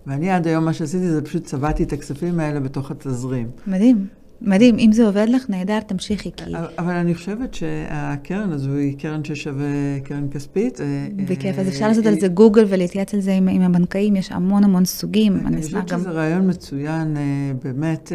ואני 0.06 0.30
עד 0.30 0.46
היום, 0.46 0.64
מה 0.64 0.72
שעשיתי 0.72 1.10
זה 1.10 1.22
פשוט 1.22 1.44
צבעתי 1.44 1.82
את 1.82 1.92
הכספים 1.92 2.40
האלה 2.40 2.60
בתוך 2.60 2.90
התזרים. 2.90 3.50
מדהים. 3.66 4.06
מדהים, 4.40 4.78
אם 4.78 4.92
זה 4.92 5.06
עובד 5.06 5.26
לך, 5.28 5.50
נהדר, 5.50 5.80
תמשיכי, 5.80 6.30
כי... 6.36 6.44
אבל 6.78 6.92
אני 6.92 7.14
חושבת 7.14 7.54
שהקרן 7.54 8.52
הזו 8.52 8.72
היא 8.72 8.98
קרן 8.98 9.24
ששווה 9.24 10.00
קרן 10.04 10.28
כספית. 10.30 10.80
בכיף, 11.16 11.58
אז 11.58 11.68
אפשר 11.68 11.88
לעשות 11.88 12.06
על 12.06 12.20
זה 12.20 12.28
גוגל 12.28 12.64
ולהתייעץ 12.68 13.14
על 13.14 13.20
זה 13.20 13.32
עם, 13.32 13.48
עם 13.48 13.62
הבנקאים, 13.62 14.16
יש 14.16 14.32
המון 14.32 14.64
המון 14.64 14.84
סוגים. 14.84 15.46
אני 15.46 15.62
חושבת 15.62 15.88
שזה 15.88 16.10
רעיון 16.10 16.50
מצוין, 16.50 17.16
באמת... 17.64 18.12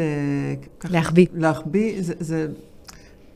להחביא. 0.90 1.26
להחביא, 1.34 2.02
זה, 2.02 2.14
זה, 2.20 2.48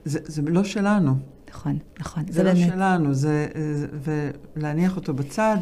זה, 0.06 0.20
זה 0.26 0.42
לא 0.42 0.63
שלנו. 0.63 1.16
נכון, 1.50 1.78
נכון. 2.00 2.24
זה, 2.28 2.34
זה 2.34 2.44
לא 2.44 2.54
באמת... 2.54 2.68
שלנו, 2.68 3.13
זה, 3.13 3.48
ולהניח 4.56 4.96
אותו 4.96 5.13
בצד 5.13 5.58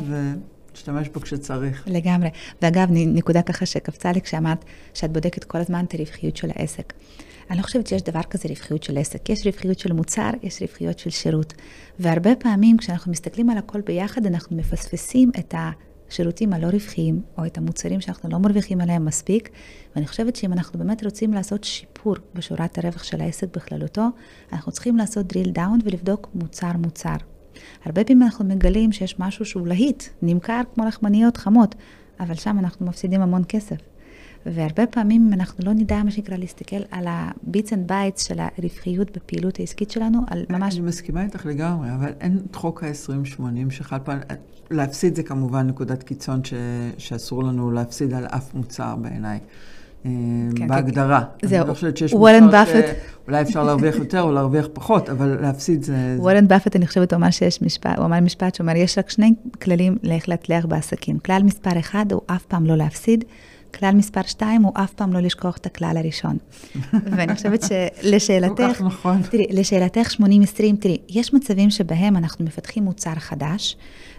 ולהשתמש 0.89 1.09
בו 1.13 1.21
כשצריך. 1.21 1.83
לגמרי. 1.87 2.29
ואגב, 2.61 2.87
נקודה 2.91 3.41
ככה 3.41 3.65
שקפצה 3.65 4.11
לי 4.11 4.21
כשאמרת 4.21 4.65
שאת 4.93 5.11
בודקת 5.11 5.43
כל 5.43 5.57
הזמן 5.57 5.85
את 5.85 5.93
הרווחיות 5.93 6.37
של 6.37 6.49
העסק. 6.55 6.93
אני 7.49 7.57
לא 7.57 7.63
חושבת 7.63 7.87
שיש 7.87 8.01
דבר 8.01 8.23
כזה 8.23 8.49
רווחיות 8.49 8.83
של 8.83 8.97
עסק. 8.97 9.29
יש 9.29 9.45
רווחיות 9.45 9.79
של 9.79 9.93
מוצר, 9.93 10.29
יש 10.43 10.61
רווחיות 10.61 10.99
של 10.99 11.09
שירות. 11.09 11.53
והרבה 11.99 12.35
פעמים 12.35 12.77
כשאנחנו 12.77 13.11
מסתכלים 13.11 13.49
על 13.49 13.57
הכל 13.57 13.81
ביחד, 13.81 14.25
אנחנו 14.25 14.57
מפספסים 14.57 15.31
את. 15.39 15.55
השירותים 16.09 16.53
הלא 16.53 16.67
רווחיים, 16.67 17.21
או 17.37 17.45
את 17.45 17.57
המוצרים 17.57 18.01
שאנחנו 18.01 18.29
לא 18.29 18.37
מרוויחים 18.37 18.81
עליהם 18.81 19.05
מספיק, 19.05 19.49
ואני 19.95 20.07
חושבת 20.07 20.35
שאם 20.35 20.53
אנחנו 20.53 20.79
באמת 20.79 21.03
רוצים 21.03 21.33
לעשות 21.33 21.63
שיפור 21.63 22.15
בשורת 22.33 22.77
הרווח 22.77 23.03
של 23.03 23.21
העסק 23.21 23.55
בכללותו, 23.55 24.07
אנחנו 24.53 24.71
צריכים 24.71 24.97
לעשות 24.97 25.33
drill 25.33 25.57
down 25.57 25.83
ולבדוק 25.85 26.29
מוצר-מוצר. 26.33 27.30
הרבה 27.85 28.03
פעמים 28.03 28.23
אנחנו 28.23 28.45
מגלים 28.45 28.91
שיש 28.91 29.19
משהו 29.19 29.45
שהוא 29.45 29.67
להיט, 29.67 30.03
נמכר 30.21 30.61
כמו 30.75 30.85
לחמניות 30.85 31.37
חמות, 31.37 31.75
אבל 32.19 32.35
שם 32.35 32.59
אנחנו 32.59 32.85
מפסידים 32.85 33.21
המון 33.21 33.43
כסף. 33.47 33.77
והרבה 34.45 34.87
פעמים 34.87 35.27
אם 35.27 35.33
אנחנו 35.33 35.65
לא 35.65 35.73
נדע, 35.73 36.03
מה 36.03 36.11
שנקרא, 36.11 36.37
להסתכל 36.37 36.81
על 36.91 37.07
ה-bits 37.07 37.69
and 37.69 37.91
bytes 37.91 38.27
של 38.27 38.39
הרווחיות 38.39 39.17
בפעילות 39.17 39.59
העסקית 39.59 39.91
שלנו, 39.91 40.19
על 40.27 40.45
ממש... 40.49 40.75
אני 40.75 40.85
מסכימה 40.87 41.23
איתך 41.23 41.45
לגמרי, 41.45 41.89
אבל 41.95 42.13
אין 42.21 42.39
את 42.49 42.55
חוק 42.55 42.83
ה-20-80 42.83 43.41
שחל 43.69 43.97
פעם... 44.03 44.19
להפסיד 44.71 45.15
זה 45.15 45.23
כמובן 45.23 45.67
נקודת 45.67 46.03
קיצון 46.03 46.43
ש... 46.43 46.53
שאסור 46.97 47.43
לנו 47.43 47.71
להפסיד 47.71 48.13
על 48.13 48.25
אף 48.25 48.53
מוצר 48.53 48.95
בעיניי. 48.95 49.39
אה, 50.05 50.11
כן, 50.55 50.67
בהגדרה. 50.67 51.21
כן. 51.37 51.47
זהו, 51.47 51.67
לא 51.67 51.73
שיש 51.73 52.13
מוצר 52.13 52.63
שאולי 53.25 53.41
אפשר 53.41 53.63
להרוויח 53.63 53.95
יותר 53.95 54.21
או 54.21 54.31
להרוויח 54.31 54.67
פחות, 54.73 55.09
אבל 55.09 55.37
להפסיד 55.41 55.83
זה... 55.83 56.15
וורן 56.17 56.47
באפט, 56.47 56.75
אני 56.75 56.87
חושבת, 56.87 57.13
הוא 57.13 57.17
אמר 57.17 57.29
שיש 57.29 57.61
משפט, 57.61 57.97
הוא 57.97 58.05
אמר 58.05 58.19
משפט 58.19 58.55
שאומר, 58.55 58.75
יש 58.75 58.97
רק 58.97 59.09
שני 59.09 59.33
כללים 59.61 59.97
לאיך 60.03 60.29
להצליח 60.29 60.65
בעסקים. 60.65 61.19
כלל 61.19 61.43
מספר 61.43 61.79
אחד 61.79 62.11
הוא 62.11 62.21
אף 62.27 62.45
פעם 62.45 62.65
לא 62.65 62.77
להפסיד, 62.77 63.23
כלל 63.79 63.95
מספר 63.95 64.21
שתיים 64.25 64.61
הוא 64.61 64.71
אף 64.75 64.93
פעם 64.93 65.13
לא 65.13 65.19
לשכוח 65.19 65.57
את 65.57 65.65
הכלל 65.65 65.97
הראשון. 65.97 66.37
ואני 67.15 67.35
חושבת 67.35 67.63
שלשאלתך, 67.63 68.57
כל 68.57 68.73
כך 68.73 68.81
נכון. 68.81 69.21
תראי, 69.21 69.45
לשאלתך 69.49 70.11
80-20, 70.11 70.21
תראי, 70.79 70.97
יש 71.09 71.33
מצבים 71.33 71.69
שבהם 71.69 72.17
אנחנו 72.17 72.45
מפתחים 72.45 72.83
מוצר 72.83 73.15
חדש, 73.15 73.77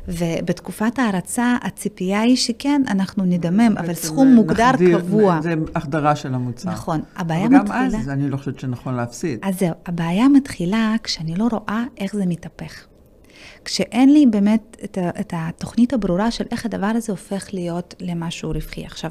ובתקופת 0.08 0.98
ההרצה 0.98 1.56
הציפייה 1.62 2.20
היא 2.20 2.36
שכן, 2.36 2.82
אנחנו 2.88 3.24
נדמם, 3.24 3.74
אבל 3.78 3.94
סכום 3.94 4.34
מוגדר 4.34 4.70
נחדיר, 4.72 4.98
קבוע. 4.98 5.40
זה 5.42 5.54
החדרה 5.74 6.16
של 6.16 6.34
המוצר. 6.34 6.70
נכון, 6.70 7.00
הבעיה 7.16 7.48
מתחילה... 7.48 7.88
וגם 7.88 8.00
אז 8.00 8.08
אני 8.08 8.30
לא 8.30 8.36
חושבת 8.36 8.60
שנכון 8.60 8.94
להפסיד. 8.94 9.38
אז 9.42 9.58
זהו, 9.58 9.74
הבעיה 9.86 10.28
מתחילה 10.28 10.94
כשאני 11.02 11.34
לא 11.34 11.48
רואה 11.52 11.84
איך 11.98 12.16
זה 12.16 12.26
מתהפך. 12.26 12.91
כשאין 13.64 14.12
לי 14.12 14.26
באמת 14.26 14.76
את, 14.84 14.98
ה, 14.98 15.10
את 15.20 15.32
התוכנית 15.36 15.92
הברורה 15.92 16.30
של 16.30 16.44
איך 16.50 16.66
הדבר 16.66 16.86
הזה 16.86 17.12
הופך 17.12 17.48
להיות 17.52 17.94
למשהו 18.00 18.50
רווחי. 18.50 18.84
עכשיו, 18.84 19.10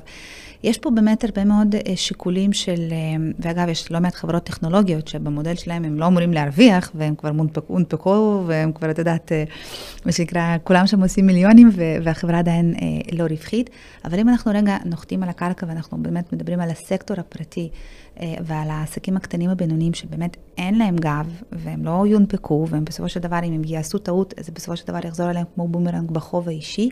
יש 0.64 0.78
פה 0.78 0.90
באמת 0.90 1.24
הרבה 1.24 1.46
מאוד 1.46 1.76
אה, 1.76 1.96
שיקולים 1.96 2.54
של, 2.54 2.88
אה, 2.92 2.98
ואגב, 3.40 3.70
יש 3.70 3.92
לא 3.92 4.00
מעט 4.00 4.16
חברות 4.16 4.44
טכנולוגיות 4.44 5.08
שבמודל 5.08 5.56
שלהם 5.56 5.84
הם 5.84 6.00
לא 6.00 6.08
אמורים 6.08 6.34
להרוויח, 6.34 6.92
והם 6.96 7.16
כבר 7.16 7.32
מונפקו, 7.32 7.74
הונפקו, 7.74 8.44
והם 8.48 8.72
כבר, 8.72 8.92
את 8.92 9.00
יודעת, 9.00 9.32
אה, 9.32 9.44
מה 10.06 10.12
שנקרא, 10.12 10.58
כולם 10.64 10.88
שם 10.88 11.02
עושים 11.02 11.26
מיליונים, 11.26 11.70
והחברה 12.04 12.40
עדיין 12.40 12.74
לא 13.12 13.24
רווחית. 13.24 13.70
אבל 14.06 14.20
אם 14.20 14.30
אנחנו 14.30 14.52
רגע 14.56 14.78
נוחתים 14.86 15.24
על 15.24 15.30
הקרקע 15.30 15.66
ואנחנו 15.70 15.98
באמת 15.98 16.34
מדברים 16.34 16.60
על 16.60 16.70
הסקטור 16.70 17.20
הפרטי, 17.20 17.70
ועל 18.21 18.69
העסקים 18.69 19.17
הקטנים 19.17 19.49
הבינוניים 19.49 19.93
שבאמת 19.93 20.38
אין 20.57 20.77
להם 20.77 20.95
גב, 20.95 21.41
והם 21.51 21.86
לא 21.86 22.03
יונפקו, 22.07 22.65
והם 22.69 22.86
בסופו 22.86 23.10
של 23.10 23.19
דבר, 23.19 23.39
אם 23.43 23.53
הם 23.53 23.62
יעשו 23.65 23.97
טעות, 23.97 24.34
זה 24.39 24.51
בסופו 24.51 24.77
של 24.77 24.88
דבר 24.88 24.99
יחזור 25.07 25.29
אליהם 25.29 25.45
כמו 25.55 25.67
בומרנג 25.67 26.12
בחוב 26.12 26.47
האישי. 26.47 26.89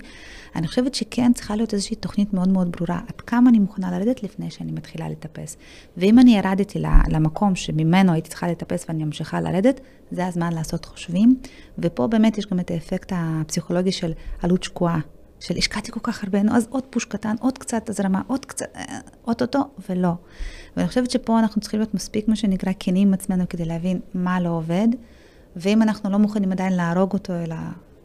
אני 0.55 0.67
חושבת 0.67 0.95
שכן 0.95 1.33
צריכה 1.33 1.55
להיות 1.55 1.73
איזושהי 1.73 1.95
תוכנית 1.95 2.33
מאוד 2.33 2.49
מאוד 2.49 2.71
ברורה, 2.71 2.99
עד 3.07 3.21
כמה 3.21 3.49
אני 3.49 3.59
מוכנה 3.59 3.91
לרדת 3.91 4.23
לפני 4.23 4.51
שאני 4.51 4.71
מתחילה 4.71 5.09
לטפס. 5.09 5.57
ואם 5.97 6.19
אני 6.19 6.37
ירדתי 6.37 6.79
למקום 7.07 7.55
שממנו 7.55 8.13
הייתי 8.13 8.29
צריכה 8.29 8.47
לטפס 8.47 8.85
ואני 8.87 9.03
ממשיכה 9.03 9.41
לרדת, 9.41 9.79
זה 10.11 10.27
הזמן 10.27 10.53
לעשות 10.53 10.85
חושבים. 10.85 11.39
ופה 11.79 12.07
באמת 12.07 12.37
יש 12.37 12.45
גם 12.45 12.59
את 12.59 12.71
האפקט 12.71 13.13
הפסיכולוגי 13.15 13.91
של 13.91 14.11
עלות 14.41 14.63
שקועה. 14.63 14.99
של 15.39 15.57
השקעתי 15.57 15.91
כל 15.91 15.99
כך 16.03 16.23
הרבה, 16.23 16.43
נו, 16.43 16.55
אז 16.55 16.67
עוד 16.69 16.83
פוש 16.89 17.05
קטן, 17.05 17.35
עוד 17.39 17.57
קצת 17.57 17.89
הזרמה, 17.89 18.21
עוד 18.27 18.45
קצת, 18.45 18.65
אה, 18.75 18.99
אוטוטו, 19.27 19.59
ולא. 19.89 20.13
ואני 20.77 20.87
חושבת 20.87 21.11
שפה 21.11 21.39
אנחנו 21.39 21.61
צריכים 21.61 21.79
להיות 21.79 21.93
מספיק, 21.93 22.27
מה 22.27 22.35
שנקרא, 22.35 22.71
כנים 22.79 23.07
עם 23.07 23.13
עצמנו 23.13 23.43
כדי 23.49 23.65
להבין 23.65 23.99
מה 24.13 24.39
לא 24.39 24.49
עובד, 24.49 24.87
ואם 25.55 25.81
אנחנו 25.81 26.09
לא 26.09 26.19
מוכנים 26.19 26.51
עדיין 26.51 26.73
להרוג 26.73 27.13
אותו, 27.13 27.33
אלא 27.33 27.55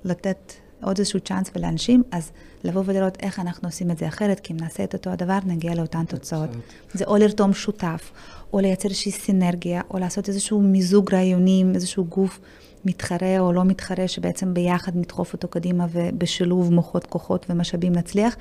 לתת 0.05 0.53
עוד 0.83 0.99
איזשהו 0.99 1.21
צ'אנס 1.21 1.51
ולאנשים, 1.57 2.03
אז 2.11 2.33
לבוא 2.65 2.83
ולראות 2.87 3.17
איך 3.21 3.41
אנחנו 3.41 3.69
עושים 3.69 3.91
את 3.91 3.99
זה 3.99 4.09
אחרת, 4.09 4.41
כי 4.41 4.53
אם 4.53 4.57
נעשה 4.61 4.85
את 4.85 4.95
אותו 4.95 5.11
הדבר, 5.11 5.39
נגיע 5.47 5.75
לאותן 5.75 6.05
תוצאות. 6.05 6.51
זה 6.95 7.05
או 7.05 7.17
לרתום 7.17 7.55
שותף, 7.55 8.13
או 8.53 8.61
לייצר 8.61 8.89
איזושהי 8.89 9.13
סינרגיה, 9.13 9.81
או 9.91 9.99
לעשות 9.99 10.29
איזשהו 10.29 10.61
מיזוג 10.61 11.15
רעיונים, 11.15 11.75
איזשהו 11.75 12.05
גוף 12.05 12.41
מתחרה 12.87 13.39
או 13.39 13.53
לא 13.53 13.65
מתחרה, 13.65 14.09
שבעצם 14.09 14.55
ביחד 14.55 14.97
נדחוף 14.97 15.33
אותו 15.33 15.49
קדימה 15.49 15.87
ובשילוב 15.91 16.73
מוחות, 16.73 17.07
כוחות 17.07 17.47
ומשאבים 17.51 17.93
נצליח, 17.93 18.37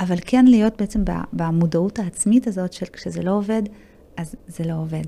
אבל 0.00 0.16
כן 0.20 0.44
להיות 0.44 0.76
בעצם 0.78 1.02
במודעות 1.32 1.98
העצמית 1.98 2.46
הזאת 2.46 2.72
של 2.72 2.86
כשזה 2.86 3.22
לא 3.22 3.30
עובד, 3.30 3.62
אז 4.16 4.34
זה 4.46 4.64
לא 4.64 4.74
עובד. 4.74 5.04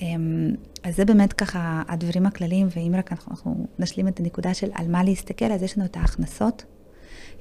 אמ, 0.00 0.54
אז 0.82 0.96
זה 0.96 1.04
באמת 1.04 1.32
ככה 1.32 1.82
הדברים 1.88 2.26
הכלליים, 2.26 2.66
ואם 2.76 2.94
רק 2.98 3.12
אנחנו, 3.12 3.30
אנחנו 3.32 3.66
נשלים 3.78 4.08
את 4.08 4.20
הנקודה 4.20 4.54
של 4.54 4.70
על 4.74 4.88
מה 4.88 5.04
להסתכל, 5.04 5.52
אז 5.52 5.62
יש 5.62 5.78
לנו 5.78 5.86
את 5.86 5.96
ההכנסות, 5.96 6.64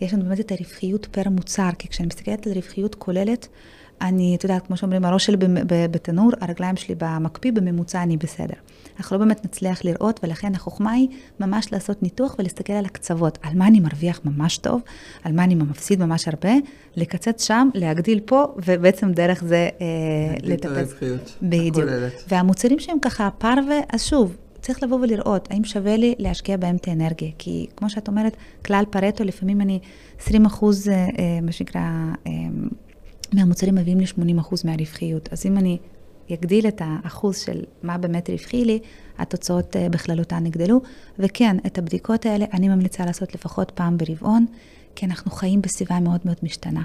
יש 0.01 0.13
לנו 0.13 0.23
באמת 0.23 0.39
את 0.39 0.51
הרווחיות 0.51 1.05
פר 1.05 1.29
מוצר, 1.29 1.69
כי 1.79 1.87
כשאני 1.87 2.07
מסתכלת 2.07 2.47
על 2.47 2.53
רווחיות 2.53 2.95
כוללת, 2.95 3.47
אני, 4.01 4.35
את 4.35 4.43
יודעת, 4.43 4.67
כמו 4.67 4.77
שאומרים, 4.77 5.05
הראש 5.05 5.25
שלי 5.25 5.37
בתנור, 5.91 6.31
הרגליים 6.41 6.75
שלי 6.75 6.95
במקפיא, 6.97 7.51
בממוצע 7.51 8.03
אני 8.03 8.17
בסדר. 8.17 8.53
אנחנו 8.99 9.17
לא 9.17 9.23
באמת 9.23 9.45
נצליח 9.45 9.85
לראות, 9.85 10.19
ולכן 10.23 10.55
החוכמה 10.55 10.91
היא 10.91 11.07
ממש 11.39 11.73
לעשות 11.73 12.03
ניתוח 12.03 12.35
ולהסתכל 12.39 12.73
על 12.73 12.85
הקצוות, 12.85 13.37
על 13.41 13.55
מה 13.55 13.67
אני 13.67 13.79
מרוויח 13.79 14.21
ממש 14.25 14.57
טוב, 14.57 14.81
על 15.23 15.33
מה 15.33 15.43
אני 15.43 15.55
מפסיד 15.55 15.99
ממש 15.99 16.27
הרבה, 16.27 16.53
לקצץ 16.95 17.43
שם, 17.47 17.69
להגדיל 17.73 18.19
פה, 18.25 18.45
ובעצם 18.65 19.11
דרך 19.11 19.43
זה 19.43 19.69
אה, 19.81 20.35
לטפס. 20.43 20.47
להגדיל 20.47 20.53
את 20.53 20.65
הרווחיות 20.65 21.35
בדיוק. 21.41 21.89
והמוצרים 22.27 22.79
שהם 22.79 22.99
ככה 22.99 23.29
פרווה, 23.37 23.79
אז 23.93 24.03
שוב, 24.03 24.37
צריך 24.61 24.83
לבוא 24.83 24.97
ולראות 25.01 25.47
האם 25.51 25.63
שווה 25.63 25.97
לי 25.97 26.15
להשקיע 26.19 26.57
בהם 26.57 26.75
את 26.75 26.87
האנרגיה. 26.87 27.29
כי 27.37 27.67
כמו 27.75 27.89
שאת 27.89 28.07
אומרת, 28.07 28.37
כלל 28.65 28.83
פרטו, 28.89 29.23
לפעמים 29.23 29.61
אני 29.61 29.79
20 30.19 30.45
אחוז, 30.45 30.89
אה, 30.89 30.93
אה, 30.93 31.07
מה 31.41 31.51
שנקרא, 31.51 31.81
אה, 32.27 32.31
מהמוצרים 33.33 33.75
מביאים 33.75 33.99
ל-80% 33.99 34.55
מהרווחיות. 34.65 35.29
אז 35.33 35.45
אם 35.45 35.57
אני 35.57 35.77
אגדיל 36.33 36.67
את 36.67 36.81
האחוז 36.85 37.37
של 37.37 37.63
מה 37.83 37.97
באמת 37.97 38.29
רווחי 38.29 38.65
לי, 38.65 38.79
התוצאות 39.17 39.75
אה, 39.75 39.89
בכללותן 39.89 40.45
יגדלו. 40.45 40.81
וכן, 41.19 41.57
את 41.65 41.77
הבדיקות 41.77 42.25
האלה 42.25 42.45
אני 42.53 42.69
ממליצה 42.69 43.05
לעשות 43.05 43.35
לפחות 43.35 43.71
פעם 43.71 43.97
ברבעון, 43.97 44.45
כי 44.95 45.05
אנחנו 45.05 45.31
חיים 45.31 45.61
בסביבה 45.61 45.99
מאוד 45.99 46.19
מאוד 46.25 46.37
משתנה. 46.43 46.83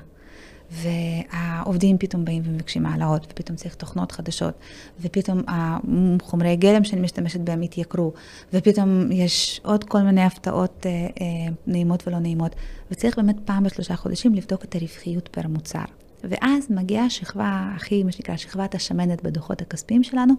והעובדים 0.72 1.98
פתאום 1.98 2.24
באים 2.24 2.42
ומבקשים 2.46 2.86
העלאות, 2.86 3.26
ופתאום 3.30 3.56
צריך 3.56 3.74
תוכנות 3.74 4.12
חדשות, 4.12 4.54
ופתאום 5.00 5.42
החומרי 5.48 6.56
גלם 6.56 6.84
שאני 6.84 7.00
משתמשת 7.00 7.40
בהם 7.40 7.62
התייקרו, 7.62 8.12
ופתאום 8.52 9.12
יש 9.12 9.60
עוד 9.64 9.84
כל 9.84 10.02
מיני 10.02 10.22
הפתעות 10.22 10.86
אה, 10.86 10.90
אה, 10.90 11.52
נעימות 11.66 12.08
ולא 12.08 12.18
נעימות, 12.18 12.56
וצריך 12.90 13.16
באמת 13.16 13.36
פעם 13.44 13.64
בשלושה 13.64 13.96
חודשים 13.96 14.34
לבדוק 14.34 14.64
את 14.64 14.74
הרווחיות 14.74 15.28
פר 15.28 15.48
מוצר. 15.48 15.84
ואז 16.24 16.66
מגיעה 16.70 17.04
השכבה 17.04 17.70
הכי, 17.76 18.04
מה 18.04 18.12
שנקרא, 18.12 18.36
שכבת 18.36 18.74
השמנת 18.74 19.22
בדוחות 19.22 19.62
הכספיים 19.62 20.02
שלנו, 20.02 20.34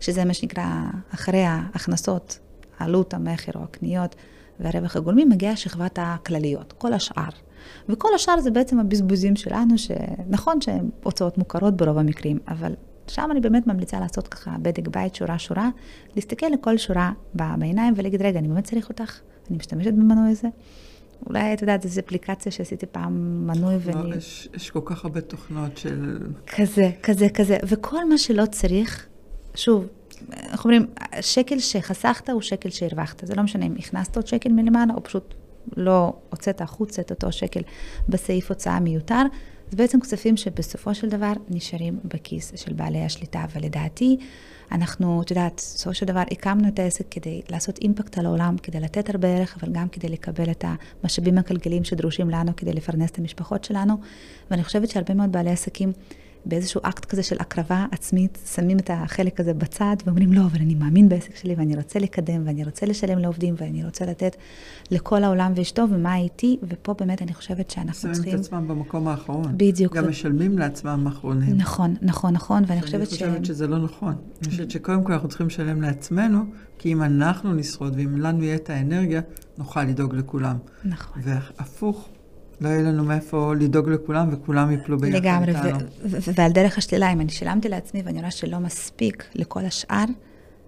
שזה 0.00 0.24
מה 0.24 0.34
שנקרא, 0.34 0.64
אחרי 1.14 1.42
ההכנסות, 1.44 2.38
עלות 2.78 3.14
המכר 3.14 3.52
או 3.54 3.64
הקניות 3.64 4.14
והרווח 4.60 4.96
הגולמי, 4.96 5.24
מגיעה 5.24 5.56
שכבת 5.56 5.98
הכלליות, 6.02 6.72
כל 6.72 6.92
השאר. 6.92 7.28
וכל 7.88 8.08
השאר 8.14 8.40
זה 8.40 8.50
בעצם 8.50 8.78
הבזבוזים 8.78 9.36
שלנו, 9.36 9.78
שנכון 9.78 10.60
שהן 10.60 10.90
הוצאות 11.02 11.38
מוכרות 11.38 11.76
ברוב 11.76 11.98
המקרים, 11.98 12.38
אבל 12.48 12.74
שם 13.06 13.28
אני 13.30 13.40
באמת 13.40 13.66
ממליצה 13.66 14.00
לעשות 14.00 14.28
ככה 14.28 14.56
בדק 14.62 14.88
בית, 14.88 15.14
שורה-שורה, 15.14 15.70
להסתכל 16.16 16.46
לכל 16.46 16.78
שורה 16.78 17.12
בעיניים 17.34 17.94
ולהגיד, 17.96 18.22
רגע, 18.22 18.38
אני 18.38 18.48
באמת 18.48 18.64
צריך 18.64 18.88
אותך? 18.88 19.20
אני 19.50 19.56
משתמשת 19.56 19.92
במנוי 19.92 20.30
הזה? 20.30 20.48
אולי, 21.26 21.54
את 21.54 21.60
יודעת, 21.60 21.84
איזו 21.84 22.00
אפליקציה 22.00 22.52
שעשיתי 22.52 22.86
פעם 22.86 23.46
מנוי 23.46 23.74
ואני... 23.80 24.10
לא, 24.10 24.16
יש, 24.16 24.48
יש 24.54 24.70
כל 24.70 24.80
כך 24.84 25.04
הרבה 25.04 25.20
תוכנות 25.20 25.76
של... 25.76 26.18
כזה, 26.46 26.90
כזה, 27.02 27.28
כזה. 27.28 27.56
וכל 27.62 28.08
מה 28.08 28.18
שלא 28.18 28.46
צריך, 28.46 29.06
שוב, 29.54 29.86
איך 30.32 30.64
אומרים, 30.64 30.86
שקל 31.20 31.58
שחסכת 31.58 32.30
הוא 32.30 32.40
שקל 32.40 32.70
שהרווחת. 32.70 33.26
זה 33.26 33.34
לא 33.34 33.42
משנה 33.42 33.66
אם 33.66 33.74
הכנסת 33.78 34.16
עוד 34.16 34.26
שקל 34.26 34.52
מלמעלה, 34.52 34.94
או 34.94 35.02
פשוט 35.02 35.34
לא 35.76 36.12
הוצאת 36.30 36.60
החוצה 36.60 37.02
את 37.02 37.10
אותו 37.10 37.32
שקל 37.32 37.60
בסעיף 38.08 38.48
הוצאה 38.48 38.80
מיותר. 38.80 39.22
זה 39.70 39.76
בעצם 39.76 40.00
כספים 40.00 40.36
שבסופו 40.36 40.94
של 40.94 41.08
דבר 41.08 41.32
נשארים 41.48 41.98
בכיס 42.04 42.52
של 42.56 42.72
בעלי 42.72 43.04
השליטה, 43.04 43.44
ולדעתי, 43.54 44.16
אנחנו, 44.72 45.22
את 45.22 45.30
יודעת, 45.30 45.54
בסופו 45.56 45.94
של 45.94 46.06
דבר 46.06 46.22
הקמנו 46.30 46.68
את 46.68 46.78
העסק 46.78 47.04
כדי 47.10 47.42
לעשות 47.50 47.78
אימפקט 47.78 48.18
על 48.18 48.26
העולם, 48.26 48.56
כדי 48.62 48.80
לתת 48.80 49.10
הרבה 49.10 49.28
ערך, 49.28 49.56
אבל 49.60 49.72
גם 49.72 49.88
כדי 49.88 50.08
לקבל 50.08 50.50
את 50.50 50.64
המשאבים 51.02 51.38
הכלכליים 51.38 51.84
שדרושים 51.84 52.30
לנו 52.30 52.56
כדי 52.56 52.72
לפרנס 52.72 53.10
את 53.10 53.18
המשפחות 53.18 53.64
שלנו. 53.64 53.94
ואני 54.50 54.64
חושבת 54.64 54.88
שהרבה 54.88 55.14
מאוד 55.14 55.32
בעלי 55.32 55.50
עסקים 55.50 55.92
באיזשהו 56.46 56.80
אקט 56.84 57.04
כזה 57.04 57.22
של 57.22 57.36
הקרבה 57.40 57.86
עצמית, 57.92 58.38
שמים 58.54 58.78
את 58.78 58.90
החלק 58.92 59.40
הזה 59.40 59.54
בצד 59.54 59.96
ואומרים, 60.06 60.32
לא, 60.32 60.40
אבל 60.40 60.60
אני 60.60 60.74
מאמין 60.74 61.08
בעסק 61.08 61.36
שלי 61.36 61.54
ואני 61.54 61.76
רוצה 61.76 61.98
לקדם 61.98 62.42
ואני 62.44 62.64
רוצה 62.64 62.86
לשלם 62.86 63.18
לעובדים 63.18 63.54
ואני 63.58 63.84
רוצה 63.84 64.06
לתת 64.06 64.36
לכל 64.90 65.24
העולם 65.24 65.52
ואשתו 65.56 65.84
ומה 65.90 66.16
איתי, 66.16 66.56
ופה 66.62 66.94
באמת 66.94 67.22
אני 67.22 67.34
חושבת 67.34 67.70
שאנחנו 67.70 68.00
שמים 68.00 68.14
צריכים... 68.14 68.32
שמים 68.32 68.40
את 68.40 68.46
עצמם 68.46 68.68
במקום 68.68 69.08
האחרון. 69.08 69.54
בדיוק. 69.56 69.96
גם 69.96 70.04
ו... 70.04 70.08
משלמים 70.08 70.58
לעצמם 70.58 71.06
אחרונים. 71.06 71.56
נכון, 71.56 71.94
נכון, 72.02 72.32
נכון, 72.32 72.62
ואני 72.66 72.82
חושבת 72.82 73.10
ש... 73.10 73.22
אני 73.22 73.30
חושבת 73.30 73.44
שזה 73.44 73.66
לא 73.66 73.78
נכון. 73.78 74.14
אני 74.42 74.50
חושבת 74.50 74.70
שקודם 74.70 75.04
כל 75.04 75.12
אנחנו 75.12 75.28
צריכים 75.28 75.46
לשלם 75.46 75.82
לעצמנו, 75.82 76.44
כי 76.78 76.92
אם 76.92 77.02
אנחנו 77.02 77.54
נשרוד 77.54 77.94
ואם 77.96 78.20
לנו 78.20 78.44
יהיה 78.44 78.54
את 78.54 78.70
האנרגיה, 78.70 79.20
נוכל 79.58 79.84
לדאוג 79.84 80.14
לכולם. 80.14 80.56
נכון. 80.84 81.22
והפוך. 81.24 82.08
לא 82.62 82.68
יהיה 82.68 82.82
לנו 82.82 83.04
מאיפה 83.04 83.54
לדאוג 83.60 83.88
לכולם, 83.88 84.28
וכולם 84.32 84.70
יפלו 84.70 84.98
ביחד 84.98 85.14
איתנו. 85.14 85.30
לגמרי, 85.30 85.52
ועל 86.36 86.52
דרך 86.52 86.78
השלילה, 86.78 87.12
אם 87.12 87.20
אני 87.20 87.28
שילמתי 87.28 87.68
לעצמי 87.68 88.02
ואני 88.04 88.18
רואה 88.18 88.30
שלא 88.30 88.58
מספיק 88.58 89.24
לכל 89.34 89.64
השאר, 89.64 90.04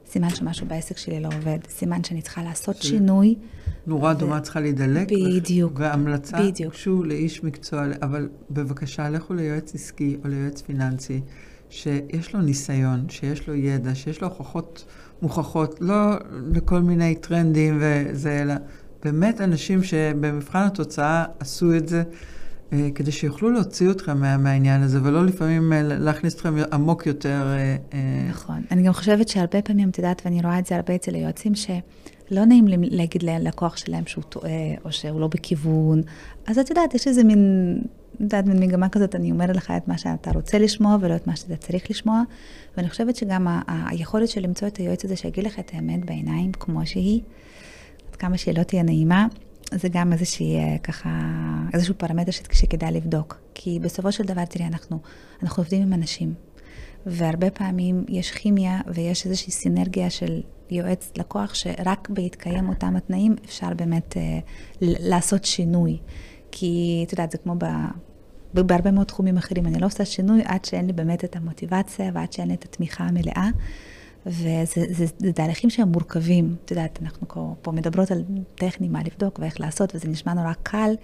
סימן 0.06 0.30
שמשהו 0.30 0.66
בעסק 0.66 0.96
שלי 0.96 1.20
לא 1.20 1.28
עובד. 1.28 1.58
סימן 1.68 2.04
שאני 2.04 2.22
צריכה 2.22 2.42
לעשות 2.42 2.76
ש... 2.76 2.86
שינוי. 2.86 3.34
נורה 3.86 4.10
אדומה 4.10 4.40
צריכה 4.40 4.60
להידלק. 4.60 5.08
בדיוק. 5.12 5.72
והמלצה, 5.76 6.38
גשו 6.70 7.04
לאיש 7.04 7.44
מקצוע, 7.44 7.84
אבל 8.02 8.28
בבקשה, 8.50 9.10
לכו 9.10 9.34
ליועץ 9.34 9.74
עסקי 9.74 10.16
או 10.24 10.28
ליועץ 10.28 10.62
פיננסי, 10.62 11.20
שיש 11.70 12.34
לו 12.34 12.40
ניסיון, 12.40 13.08
שיש 13.08 13.48
לו 13.48 13.54
ידע, 13.54 13.94
שיש 13.94 14.20
לו 14.20 14.28
הוכחות 14.28 14.84
מוכחות, 15.22 15.80
לא 15.80 15.94
לכל 16.54 16.80
מיני 16.80 17.14
טרנדים 17.14 17.78
וזה, 17.80 18.42
אלא 18.42 18.54
באמת 19.04 19.40
אנשים 19.40 19.82
שבמבחן 19.82 20.62
התוצאה 20.62 21.24
עשו 21.40 21.76
את 21.76 21.88
זה. 21.88 22.02
אה, 22.72 22.88
כדי 22.94 23.12
שיוכלו 23.12 23.50
להוציא 23.50 23.90
אתכם 23.90 24.20
מה, 24.20 24.36
מהעניין 24.36 24.82
הזה, 24.82 24.98
ולא 25.02 25.26
לפעמים 25.26 25.72
אה, 25.72 25.82
להכניס 25.82 26.34
אתכם 26.34 26.54
עמוק 26.72 27.06
יותר. 27.06 27.56
אה, 27.92 27.98
נכון. 28.30 28.62
אני 28.70 28.82
גם 28.82 28.92
חושבת 28.92 29.28
שהרבה 29.28 29.62
פעמים, 29.62 29.88
את 29.88 29.98
יודעת, 29.98 30.22
ואני 30.24 30.40
רואה 30.42 30.58
את 30.58 30.66
זה 30.66 30.76
הרבה 30.76 30.94
אצל 30.94 31.14
היועצים, 31.14 31.52
שלא 31.54 32.44
נעים 32.44 32.64
להגיד 32.68 33.22
ללקוח 33.22 33.76
שלהם 33.76 34.06
שהוא 34.06 34.24
טועה, 34.24 34.50
או 34.84 34.92
שהוא 34.92 35.20
לא 35.20 35.28
בכיוון. 35.28 36.02
אז 36.46 36.58
את 36.58 36.70
יודעת, 36.70 36.94
יש 36.94 37.08
איזה 37.08 37.24
מין, 37.24 37.74
את 38.16 38.20
יודעת, 38.20 38.46
מין 38.46 38.60
מגמה 38.60 38.88
כזאת, 38.88 39.14
אני 39.14 39.30
אומרת 39.30 39.56
לך 39.56 39.72
את 39.76 39.88
מה 39.88 39.98
שאתה 39.98 40.30
רוצה 40.30 40.58
לשמוע, 40.58 40.96
ולא 41.00 41.16
את 41.16 41.26
מה 41.26 41.36
שאתה 41.36 41.56
צריך 41.56 41.90
לשמוע. 41.90 42.22
ואני 42.76 42.90
חושבת 42.90 43.16
שגם 43.16 43.46
היכולת 43.66 44.28
של 44.28 44.40
למצוא 44.40 44.68
את 44.68 44.76
היועץ 44.76 45.04
הזה 45.04 45.16
שיגיד 45.16 45.44
לך 45.44 45.58
את 45.58 45.70
האמת 45.74 46.04
בעיניים, 46.04 46.52
כמו 46.52 46.86
שהיא, 46.86 47.20
כמה 48.16 48.38
שהיא 48.38 48.58
לא 48.58 48.62
תהיה 48.62 48.82
נעימה, 48.82 49.26
זה 49.74 49.88
גם 49.88 50.12
איזושהי, 50.12 50.56
אה, 50.56 50.78
ככה, 50.78 51.10
איזשהו 51.74 51.94
פרמטר 51.98 52.30
שכדאי 52.30 52.92
לבדוק. 52.92 53.40
כי 53.54 53.78
בסופו 53.82 54.12
של 54.12 54.24
דבר, 54.24 54.44
תראי, 54.44 54.66
אנחנו, 54.66 54.98
אנחנו 55.42 55.60
עובדים 55.60 55.82
עם 55.82 55.92
אנשים, 55.92 56.34
והרבה 57.06 57.50
פעמים 57.50 58.04
יש 58.08 58.30
כימיה 58.30 58.80
ויש 58.94 59.26
איזושהי 59.26 59.52
סינרגיה 59.52 60.10
של 60.10 60.40
יועץ 60.70 61.12
לקוח, 61.16 61.54
שרק 61.54 62.08
בהתקיים 62.10 62.68
אותם 62.68 62.96
התנאים 62.96 63.36
אפשר 63.44 63.74
באמת 63.76 64.16
אה, 64.16 64.38
לעשות 64.80 65.44
שינוי. 65.44 65.98
כי, 66.50 67.04
את 67.06 67.12
יודעת, 67.12 67.30
זה 67.30 67.38
כמו 67.38 67.54
ב... 67.58 67.64
בהרבה 68.54 68.90
מאוד 68.90 69.06
תחומים 69.06 69.36
אחרים, 69.36 69.66
אני 69.66 69.78
לא 69.78 69.86
עושה 69.86 70.04
שינוי 70.04 70.42
עד 70.44 70.64
שאין 70.64 70.86
לי 70.86 70.92
באמת 70.92 71.24
את 71.24 71.36
המוטיבציה 71.36 72.10
ועד 72.14 72.32
שאין 72.32 72.48
לי 72.48 72.54
את 72.54 72.64
התמיכה 72.64 73.04
המלאה. 73.04 73.48
וזה 74.26 75.32
תהליכים 75.34 75.70
שהם 75.70 75.88
מורכבים. 75.88 76.56
את 76.64 76.70
יודעת, 76.70 76.98
אנחנו 77.02 77.28
פה, 77.28 77.54
פה 77.62 77.72
מדברות 77.72 78.10
על 78.10 78.24
טכני, 78.54 78.88
מה 78.88 79.02
לבדוק 79.02 79.38
ואיך 79.38 79.60
לעשות, 79.60 79.94
וזה 79.94 80.08
נשמע 80.08 80.34
נורא 80.34 80.52
קל, 80.62 80.94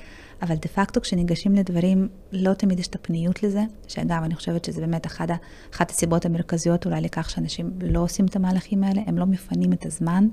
אבל 0.42 0.54
דה 0.54 0.68
פקטו 0.68 1.00
כשניגשים 1.00 1.54
לדברים, 1.54 2.09
לא 2.33 2.54
תמיד 2.54 2.80
יש 2.80 2.87
את 2.87 2.94
הפניות 2.94 3.42
לזה, 3.42 3.62
שאגב, 3.88 4.22
אני 4.24 4.35
חושבת 4.35 4.64
שזה 4.64 4.80
באמת 4.80 5.06
אחת, 5.06 5.28
אחת 5.74 5.90
הסיבות 5.90 6.26
המרכזיות 6.26 6.87
אולי 6.87 7.00
לכך 7.00 7.30
שאנשים 7.30 7.70
לא 7.83 8.00
עושים 8.00 8.26
את 8.26 8.37
המהלכים 8.37 8.85
האלה, 8.85 9.02
הם 9.06 9.18
לא 9.18 9.26
מפנים 9.26 9.72
את 9.72 9.87
הזמן, 9.87 10.28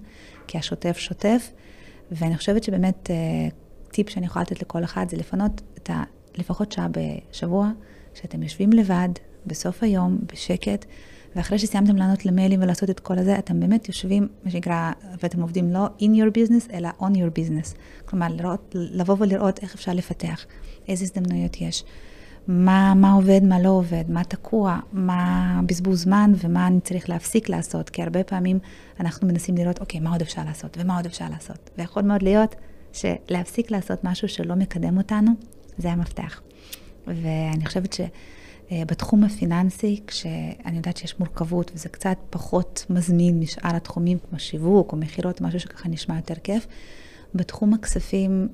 כי 0.47 0.58
השוטף 0.58 0.97
שוטף, 0.97 1.52
ואני 2.12 2.38
חושבת 2.38 2.63
שבאמת 2.63 3.12
אה, 3.12 3.15
טיפ 3.91 4.10
שאני 4.10 4.26
יכולה 4.26 4.43
לתת 4.43 4.62
לכל 4.62 4.84
אחד 4.84 5.06
זה 5.10 5.17
לפנות 5.17 5.62
את 5.78 5.89
ה... 5.89 6.04
לפחות 6.38 6.71
שעה 6.71 6.88
בשבוע, 6.91 7.71
שאתם 8.13 8.43
יושבים 8.43 8.73
לבד, 8.73 9.10
בסוף 9.45 9.84
היום, 9.84 10.17
בשקט, 10.34 10.86
ואחרי 11.36 11.60
שסיימתם 11.60 11.96
לענות 11.96 12.26
למיילים 12.26 12.62
ולעשות 12.62 12.90
את 12.90 13.00
כל 13.00 13.18
הזה, 13.20 13.40
אתם 13.40 13.60
באמת 13.60 13.88
יושבים, 13.88 14.28
מה 14.44 14.52
שנקרא, 14.52 14.92
ואתם 15.24 15.42
עובדים 15.42 15.72
לא 15.72 15.88
in 16.00 16.04
your 16.04 16.38
business, 16.38 16.74
אלא 16.74 16.90
on 17.00 17.13
your 17.13 17.40
business. 17.40 17.76
כלומר, 18.06 18.28
לראות, 18.30 18.72
לבוא 18.74 19.16
ולראות 19.20 19.60
איך 19.60 19.76
אפשר 19.76 19.94
לפתח, 19.94 20.46
איזה 20.88 21.04
הזדמנויות 21.04 21.62
יש, 21.62 21.84
מה, 22.48 22.94
מה 22.94 23.12
עובד, 23.12 23.44
מה 23.44 23.60
לא 23.60 23.70
עובד, 23.70 24.04
מה 24.10 24.24
תקוע, 24.24 24.80
מה 24.94 25.62
בזבוז 25.66 26.04
זמן 26.04 26.34
ומה 26.38 26.68
אני 26.68 26.80
צריך 26.82 27.10
להפסיק 27.10 27.50
לעשות, 27.50 27.90
כי 27.90 28.04
הרבה 28.04 28.24
פעמים 28.24 28.60
אנחנו 29.00 29.28
מנסים 29.28 29.56
לראות, 29.56 29.80
אוקיי, 29.80 30.00
מה 30.00 30.12
עוד 30.12 30.22
אפשר 30.22 30.42
לעשות 30.46 30.78
ומה 30.80 30.96
עוד 30.96 31.06
אפשר 31.06 31.26
לעשות. 31.30 31.70
ויכול 31.78 32.04
מאוד 32.04 32.24
להיות 32.24 32.56
שלהפסיק 32.94 33.72
לעשות 33.72 34.04
משהו 34.04 34.28
שלא 34.28 34.56
מקדם 34.56 34.98
אותנו, 34.98 35.32
זה 35.78 35.92
המפתח. 35.92 36.42
ואני 37.08 37.66
חושבת 37.66 37.94
ש... 37.94 38.02
בתחום 38.71 39.23
הפיננסי, 39.23 40.01
כשאני 40.08 40.77
יודעת 40.77 40.97
שיש 40.97 41.19
מורכבות 41.19 41.71
וזה 41.75 41.89
קצת 41.89 42.17
פחות 42.30 42.86
מזמין 42.89 43.39
משאר 43.39 43.75
התחומים, 43.75 44.17
כמו 44.30 44.39
שיווק 44.39 44.91
או 44.91 44.97
מכירות, 44.97 45.41
משהו 45.41 45.60
שככה 45.60 45.89
נשמע 45.89 46.15
יותר 46.15 46.36
כיף, 46.43 46.67
בתחום 47.36 47.73
הכספים, 47.73 48.47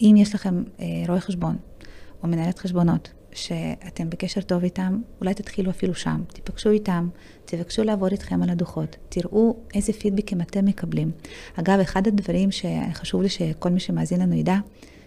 אם 0.00 0.14
יש 0.18 0.34
לכם 0.34 0.62
אה, 0.80 0.86
רואה 1.08 1.20
חשבון 1.20 1.56
או 2.22 2.28
מנהלת 2.28 2.58
חשבונות, 2.58 3.12
שאתם 3.32 4.10
בקשר 4.10 4.40
טוב 4.40 4.62
איתם, 4.62 5.00
אולי 5.20 5.34
תתחילו 5.34 5.70
אפילו 5.70 5.94
שם, 5.94 6.22
תיפגשו 6.32 6.70
איתם, 6.70 7.08
תבקשו 7.44 7.84
לעבוד 7.84 8.12
איתכם 8.12 8.42
על 8.42 8.50
הדוחות, 8.50 8.96
תראו 9.08 9.56
איזה 9.74 9.92
פידבקים 9.92 10.40
אתם 10.40 10.64
מקבלים. 10.64 11.10
אגב, 11.54 11.78
אחד 11.80 12.06
הדברים 12.06 12.48
שחשוב 12.50 13.22
לי 13.22 13.28
שכל 13.28 13.70
מי 13.70 13.80
שמאזין 13.80 14.20
לנו 14.20 14.34
ידע, 14.34 14.56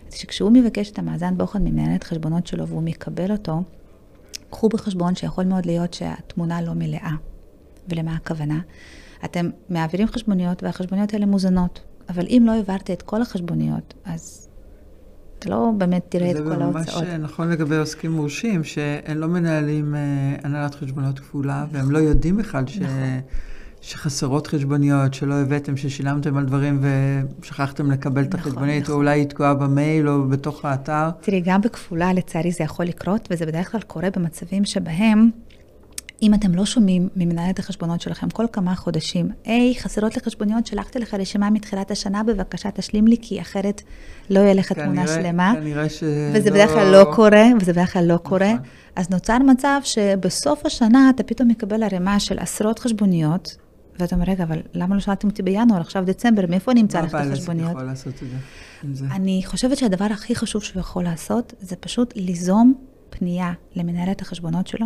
זה 0.09 0.17
שכשהוא 0.17 0.51
מבקש 0.51 0.91
את 0.91 0.99
המאזן 0.99 1.37
בוחן 1.37 1.63
ממנהלת 1.63 2.03
חשבונות 2.03 2.47
שלו 2.47 2.67
והוא 2.67 2.83
מקבל 2.83 3.31
אותו, 3.31 3.61
קחו 4.49 4.69
בחשבון 4.69 5.15
שיכול 5.15 5.45
מאוד 5.45 5.65
להיות 5.65 5.93
שהתמונה 5.93 6.61
לא 6.61 6.73
מלאה. 6.73 7.11
ולמה 7.89 8.15
הכוונה? 8.15 8.59
אתם 9.25 9.49
מעבירים 9.69 10.07
חשבוניות 10.07 10.63
והחשבוניות 10.63 11.13
האלה 11.13 11.25
מוזנות, 11.25 11.79
אבל 12.09 12.25
אם 12.29 12.43
לא 12.45 12.51
העברת 12.51 12.91
את 12.91 13.01
כל 13.01 13.21
החשבוניות, 13.21 13.93
אז 14.05 14.49
אתה 15.39 15.49
לא 15.49 15.71
באמת 15.77 16.05
תראה 16.09 16.31
את 16.31 16.35
כל 16.35 16.61
ההוצאות. 16.61 17.05
זה 17.05 17.17
ממש 17.17 17.31
נכון 17.31 17.49
לגבי 17.49 17.77
עוסקים 17.77 18.11
מורשים, 18.11 18.63
שהם 18.63 19.17
לא 19.17 19.27
מנהלים 19.27 19.95
אה, 19.95 19.99
הנהלת 20.43 20.75
חשבונות 20.75 21.19
כפולה, 21.19 21.63
נכון. 21.67 21.79
והם 21.79 21.91
לא 21.91 21.97
יודעים 21.97 22.37
בכלל 22.37 22.67
ש... 22.67 22.77
נכון. 22.77 22.93
שחסרות 23.89 24.47
חשבוניות, 24.47 25.13
שלא 25.13 25.33
הבאתם, 25.33 25.77
ששילמתם 25.77 26.37
על 26.37 26.45
דברים 26.45 26.83
ושכחתם 27.41 27.91
לקבל 27.91 28.23
את 28.23 28.27
נכון, 28.27 28.39
החשבונית, 28.39 28.83
נכון. 28.83 28.95
או 28.95 28.99
אולי 28.99 29.19
היא 29.19 29.27
תקועה 29.27 29.53
במייל 29.53 30.09
או 30.09 30.27
בתוך 30.27 30.65
האתר. 30.65 31.09
תראי, 31.21 31.41
גם 31.45 31.61
בכפולה, 31.61 32.13
לצערי, 32.13 32.51
זה 32.51 32.63
יכול 32.63 32.85
לקרות, 32.85 33.27
וזה 33.31 33.45
בדרך 33.45 33.71
כלל 33.71 33.81
קורה 33.81 34.09
במצבים 34.15 34.65
שבהם 34.65 35.29
אם 36.21 36.33
אתם 36.33 36.55
לא 36.55 36.65
שומעים 36.65 37.09
ממנהלת 37.15 37.59
החשבונות 37.59 38.01
שלכם 38.01 38.29
כל 38.29 38.45
כמה 38.53 38.75
חודשים, 38.75 39.29
היי, 39.45 39.75
חסרות 39.79 40.15
לי 40.15 40.21
חשבוניות, 40.21 40.67
שלחתי 40.67 40.99
לך 40.99 41.13
רשימה 41.13 41.49
מתחילת 41.49 41.91
השנה, 41.91 42.23
בבקשה 42.23 42.71
תשלים 42.71 43.07
לי, 43.07 43.17
כי 43.21 43.41
אחרת 43.41 43.81
לא 44.29 44.39
יהיה 44.39 44.53
לך 44.53 44.71
תמונה 44.71 45.07
שלמה. 45.07 45.53
כנראה 45.55 45.89
ש... 45.89 46.03
וזה 46.33 46.51
בדרך 46.51 46.69
כלל 46.69 46.91
לא 46.91 47.05
קורה, 47.13 47.45
וזה 47.61 47.73
בדרך 47.73 47.93
כלל 47.93 48.05
לא 48.05 48.13
נכון. 48.15 48.27
קורה. 48.29 48.51
אז 48.95 49.09
נוצר 49.09 49.37
מצב 49.37 49.79
שבסוף 49.83 50.65
השנה 50.65 51.09
אתה 51.15 51.23
פתאום 51.23 51.49
מקבל 51.49 51.83
ערימה 51.83 52.19
של 52.19 52.39
עשרות 52.39 52.79
חשבוניות, 52.79 53.55
ואתה 53.99 54.15
אומר, 54.15 54.25
רגע, 54.27 54.43
אבל 54.43 54.61
למה 54.73 54.95
לא 54.95 55.01
שאלתם 55.01 55.27
אותי 55.27 55.43
בינואר, 55.43 55.81
עכשיו 55.81 56.03
דצמבר, 56.05 56.45
מאיפה 56.49 56.71
אני 56.71 56.81
אמצא 56.81 57.01
לך 57.01 57.15
את 57.15 57.19
החשבוניות? 57.27 57.71
מה 57.71 57.71
יכול 57.71 57.83
לעשות 57.83 58.13
את 58.23 58.95
זה? 58.95 59.05
אני 59.11 59.41
חושבת 59.45 59.77
שהדבר 59.77 60.05
הכי 60.05 60.35
חשוב 60.35 60.63
שהוא 60.63 60.79
יכול 60.79 61.03
לעשות, 61.03 61.53
זה 61.59 61.75
פשוט 61.75 62.13
ליזום 62.15 62.73
פנייה 63.09 63.53
למנהלת 63.75 64.21
החשבונות 64.21 64.67
שלו, 64.67 64.85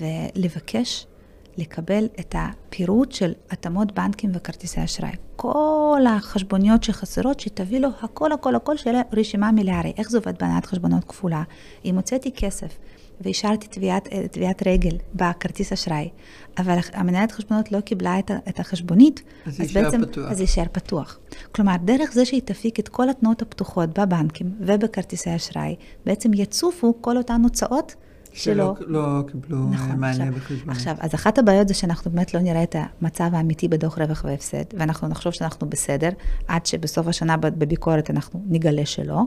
ולבקש 0.00 1.06
לקבל 1.58 2.08
את 2.20 2.34
הפירוט 2.38 3.12
של 3.12 3.32
התאמות 3.50 3.92
בנקים 3.92 4.30
וכרטיסי 4.34 4.84
אשראי. 4.84 5.12
כל 5.36 6.04
החשבוניות 6.08 6.82
שחסרות, 6.82 7.40
שתביא 7.40 7.80
לו 7.80 7.88
הכל, 8.02 8.32
הכל, 8.32 8.54
הכל, 8.54 8.76
שיהיה 8.76 9.02
רשימה 9.12 9.52
מלאה. 9.52 9.78
הרי 9.78 9.92
איך 9.96 10.10
זה 10.10 10.18
עובד 10.18 10.34
בהנהלת 10.40 10.66
חשבונות 10.66 11.04
כפולה? 11.04 11.42
אם 11.84 11.96
הוצאתי 11.96 12.32
כסף 12.36 12.78
ואישרתי 13.20 13.66
תביעת, 13.66 14.08
תביעת 14.30 14.62
רגל 14.66 14.96
בכרטיס 15.14 15.72
אשראי, 15.72 16.08
אבל 16.58 16.78
המנהלת 16.92 17.32
חשבונות 17.32 17.72
לא 17.72 17.80
קיבלה 17.80 18.18
את, 18.18 18.30
את 18.48 18.60
החשבונית, 18.60 19.22
אז, 19.46 19.60
אז 19.60 19.72
בעצם, 19.72 20.06
פתוח. 20.06 20.30
אז 20.30 20.40
יישאר 20.40 20.64
פתוח. 20.72 21.18
כלומר, 21.52 21.74
דרך 21.84 22.12
זה 22.12 22.24
שהיא 22.24 22.42
תפיק 22.44 22.80
את 22.80 22.88
כל 22.88 23.10
התנועות 23.10 23.42
הפתוחות 23.42 23.98
בבנקים 23.98 24.54
ובכרטיסי 24.60 25.36
אשראי, 25.36 25.76
בעצם 26.06 26.34
יצופו 26.34 26.94
כל 27.00 27.16
אותן 27.16 27.42
הוצאות 27.42 27.94
שלא 28.32 28.74
לא 28.86 29.22
קיבלו 29.26 29.58
נכון, 29.70 29.96
מענה 29.96 30.10
עכשיו, 30.10 30.26
בחשבון. 30.32 30.70
עכשיו, 30.70 30.94
אז 31.00 31.14
אחת 31.14 31.38
הבעיות 31.38 31.68
זה 31.68 31.74
שאנחנו 31.74 32.10
באמת 32.10 32.34
לא 32.34 32.40
נראה 32.40 32.62
את 32.62 32.76
המצב 32.78 33.30
האמיתי 33.32 33.68
בדוח 33.68 33.98
רווח 33.98 34.24
והפסד, 34.24 34.64
ואנחנו 34.78 35.08
נחשוב 35.08 35.32
שאנחנו 35.32 35.68
בסדר, 35.68 36.08
עד 36.48 36.66
שבסוף 36.66 37.06
השנה 37.06 37.36
בביקורת 37.36 38.10
אנחנו 38.10 38.42
נגלה 38.48 38.86
שלא. 38.86 39.22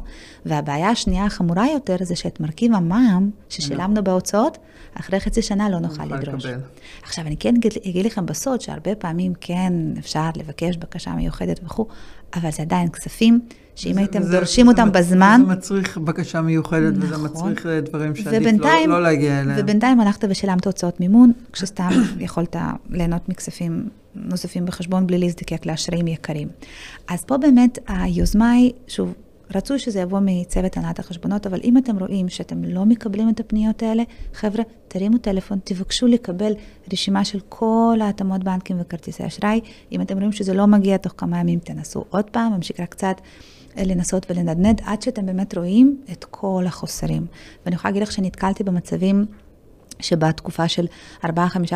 והבעיה 0.46 0.90
השנייה 0.90 1.26
החמורה 1.26 1.66
יותר 1.74 1.96
זה 2.02 2.16
שאת 2.16 2.40
מרכיב 2.40 2.74
המע"מ 2.74 3.30
ששילמנו 3.50 3.96
לא. 3.96 4.02
בהוצאות, 4.02 4.58
אחרי 4.94 5.20
חצי 5.20 5.42
שנה 5.42 5.70
לא 5.70 5.80
נוכל 5.80 6.06
לדרוש. 6.06 6.46
לקבל. 6.46 6.62
עכשיו, 7.04 7.28
אני 7.28 7.38
כן 7.38 7.54
אגיד 7.90 8.06
לכם 8.06 8.26
בסוד 8.26 8.62
שהרבה 8.62 8.96
פעמים 8.96 9.34
כן 9.42 9.74
אפשר 10.00 10.30
לבקש 10.36 10.78
בקשה 10.78 11.14
מיוחדת 11.14 11.60
וכו', 11.64 11.88
אבל 12.36 12.52
זה 12.52 12.62
עדיין 12.62 12.90
כספים 12.90 13.40
שאם 13.76 13.98
הייתם 13.98 14.22
וזה, 14.22 14.32
דורשים 14.32 14.68
וזה, 14.68 14.82
אותם 14.82 14.90
וזה 14.90 15.00
בזמן... 15.00 15.42
זה 15.48 15.54
מצריך 15.54 15.98
בקשה 15.98 16.42
מיוחדת, 16.42 16.94
נכון. 16.98 17.04
וזה 17.04 17.18
מצריך 17.18 17.66
אה, 17.66 17.82
דברים 17.82 18.16
שעדיף 18.16 18.62
לא, 18.62 18.86
לא 18.88 19.04
להגיע 19.04 19.42
אליהם. 19.42 19.60
ובינתיים 19.60 20.00
הלכת 20.00 20.24
ושילמת 20.30 20.66
הוצאות 20.66 21.00
מימון, 21.00 21.32
כשסתם 21.54 21.90
יכולת 22.20 22.56
ליהנות 22.90 23.30
מכספים 23.30 23.90
נוספים 24.16 24.66
בחשבון 24.66 25.08
בלי 25.08 25.18
להזדקק 25.18 25.66
לאשראים 25.66 26.08
יקרים. 26.08 26.48
אז 27.08 27.24
פה 27.24 27.38
באמת 27.38 27.80
היוזמה 27.88 28.52
היא, 28.52 28.72
שוב, 28.88 29.14
רצוי 29.56 29.80
שזה 29.80 30.00
יבוא 30.00 30.20
מצוות 30.24 30.78
הנהלת 30.78 31.00
החשבונות, 31.00 31.48
אבל 31.48 31.60
אם 31.64 31.78
אתם 31.78 31.98
רואים 31.98 32.30
שאתם 32.30 32.64
לא 32.64 32.86
מקבלים 32.86 33.30
את 33.30 33.40
הפניות 33.40 33.84
האלה, 33.84 34.04
חבר'ה, 34.34 34.64
תרימו 34.88 35.18
טלפון, 35.18 35.60
תבקשו 35.64 36.08
לקבל 36.08 36.54
רשימה 36.94 37.26
של 37.26 37.40
כל 37.50 38.00
ההתאמות 38.02 38.44
בנקים 38.44 38.78
וכרטיסי 38.82 39.26
אשראי. 39.26 39.60
אם 39.92 40.02
אתם 40.02 40.16
רואים 40.16 40.32
שזה 40.32 40.54
לא 40.54 40.68
מגיע 40.68 40.98
תוך 40.98 41.14
כמה 41.18 41.40
ימים, 41.40 41.60
תנסו 41.60 42.06
עוד 42.10 42.26
פעם, 42.26 42.54
ממשיך 42.54 42.80
רק 42.80 42.90
קצת. 42.90 43.22
לנסות 43.78 44.26
ולנדנד 44.30 44.82
עד 44.86 45.02
שאתם 45.02 45.26
באמת 45.26 45.58
רואים 45.58 46.02
את 46.12 46.26
כל 46.30 46.64
החוסרים. 46.68 47.26
ואני 47.66 47.76
יכולה 47.76 47.92
להגיד 47.92 48.04
לך 48.04 48.12
שנתקלתי 48.12 48.64
במצבים 48.64 49.26
שבתקופה 50.00 50.68
של 50.68 50.86
4-5 51.24 51.28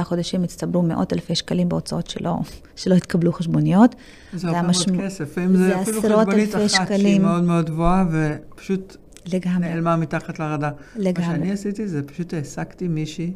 חודשים 0.03 0.43
הצטברו 0.43 0.81
מאות 0.81 1.13
אלפי 1.13 1.35
שקלים 1.35 1.69
בהוצאות 1.69 2.09
שלא, 2.09 2.37
שלא 2.75 2.95
התקבלו 2.95 3.33
חשבוניות. 3.33 3.95
זה 4.33 4.47
הרבה 4.47 4.61
מאוד 4.61 5.01
כסף, 5.05 5.37
אם 5.37 5.55
זה, 5.55 5.67
זה 5.67 5.81
אפילו 5.81 6.01
חשבונית 6.01 6.55
אחת 6.55 6.69
שקלים. 6.69 6.99
שהיא 6.99 7.19
מאוד 7.19 7.43
מאוד 7.43 7.69
גבוהה 7.69 8.05
ופשוט 8.11 8.97
לגמרי. 9.33 9.67
נעלמה 9.67 9.95
מתחת 9.95 10.39
לרדאר. 10.39 10.71
לגמרי. 10.95 11.27
מה 11.27 11.35
שאני 11.35 11.51
עשיתי 11.51 11.87
זה 11.87 12.03
פשוט 12.03 12.33
העסקתי 12.33 12.87
מישהי, 12.87 13.33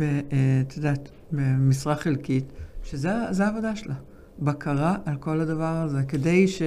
אה, 0.00 0.06
את 0.60 0.76
יודעת, 0.76 1.08
במשרה 1.32 1.96
חלקית, 1.96 2.52
שזה 2.84 3.44
העבודה 3.44 3.76
שלה. 3.76 3.94
בקרה 4.38 4.96
על 5.04 5.16
כל 5.16 5.40
הדבר 5.40 5.82
הזה, 5.84 6.02
כדי 6.08 6.48
ש... 6.48 6.62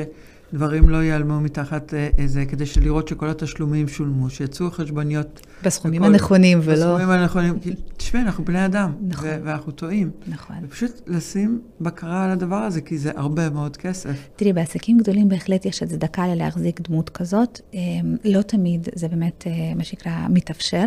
דברים 0.54 0.89
לא 0.89 0.97
ייעלמו 0.97 1.41
מתחת 1.41 1.93
איזה, 2.18 2.39
אה, 2.39 2.45
כדי 2.45 2.66
לראות 2.82 3.08
שכל 3.08 3.30
התשלומים 3.30 3.88
שולמו, 3.88 4.30
שיצאו 4.30 4.68
החשבוניות. 4.68 5.47
בסכומים 5.64 6.02
וכל, 6.02 6.12
הנכונים 6.14 6.60
ולא... 6.64 6.76
בסכומים 6.76 7.10
הנכונים. 7.10 7.60
תשמעי, 7.97 8.24
אנחנו 8.24 8.45
בני 8.45 8.66
אדם, 8.66 8.91
נכון. 9.08 9.30
ואנחנו 9.43 9.72
טועים. 9.72 10.12
נכון. 10.28 10.56
ופשוט 10.64 11.02
לשים 11.08 11.62
בקרה 11.82 12.26
על 12.26 12.32
הדבר 12.32 12.56
הזה, 12.56 12.82
כי 12.82 12.97
זה 12.97 13.12
הרבה 13.16 13.49
מאוד 13.49 13.78
כסף. 13.78 14.30
תראי, 14.36 14.54
בעסקים 14.54 14.97
גדולים 14.97 15.30
בהחלט 15.30 15.66
יש 15.66 15.84
הצדקה 15.84 16.28
ללהחזיק 16.28 16.82
דמות 16.82 17.10
כזאת. 17.10 17.62
אמ, 17.74 17.80
לא 18.26 18.41
תמיד 18.41 18.89
זה 18.95 19.08
באמת, 19.08 19.43
אה, 19.47 19.52
מה 19.76 19.84
שנקרא, 19.84 20.12
מתאפשר. 20.30 20.86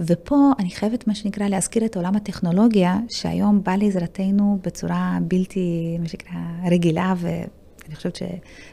ופה 0.00 0.52
אני 0.58 0.70
חייבת, 0.70 1.06
מה 1.06 1.14
שנקרא, 1.14 1.48
להזכיר 1.48 1.84
את 1.84 1.96
עולם 1.96 2.16
הטכנולוגיה, 2.16 2.98
שהיום 3.08 3.62
בא 3.62 3.76
לעזרתנו 3.76 4.58
בצורה 4.64 5.18
בלתי, 5.22 5.96
מה 6.00 6.08
שנקרא, 6.08 6.38
רגילה 6.70 7.14
ו... 7.16 7.28
אני 7.86 7.96
חושבת 7.96 8.18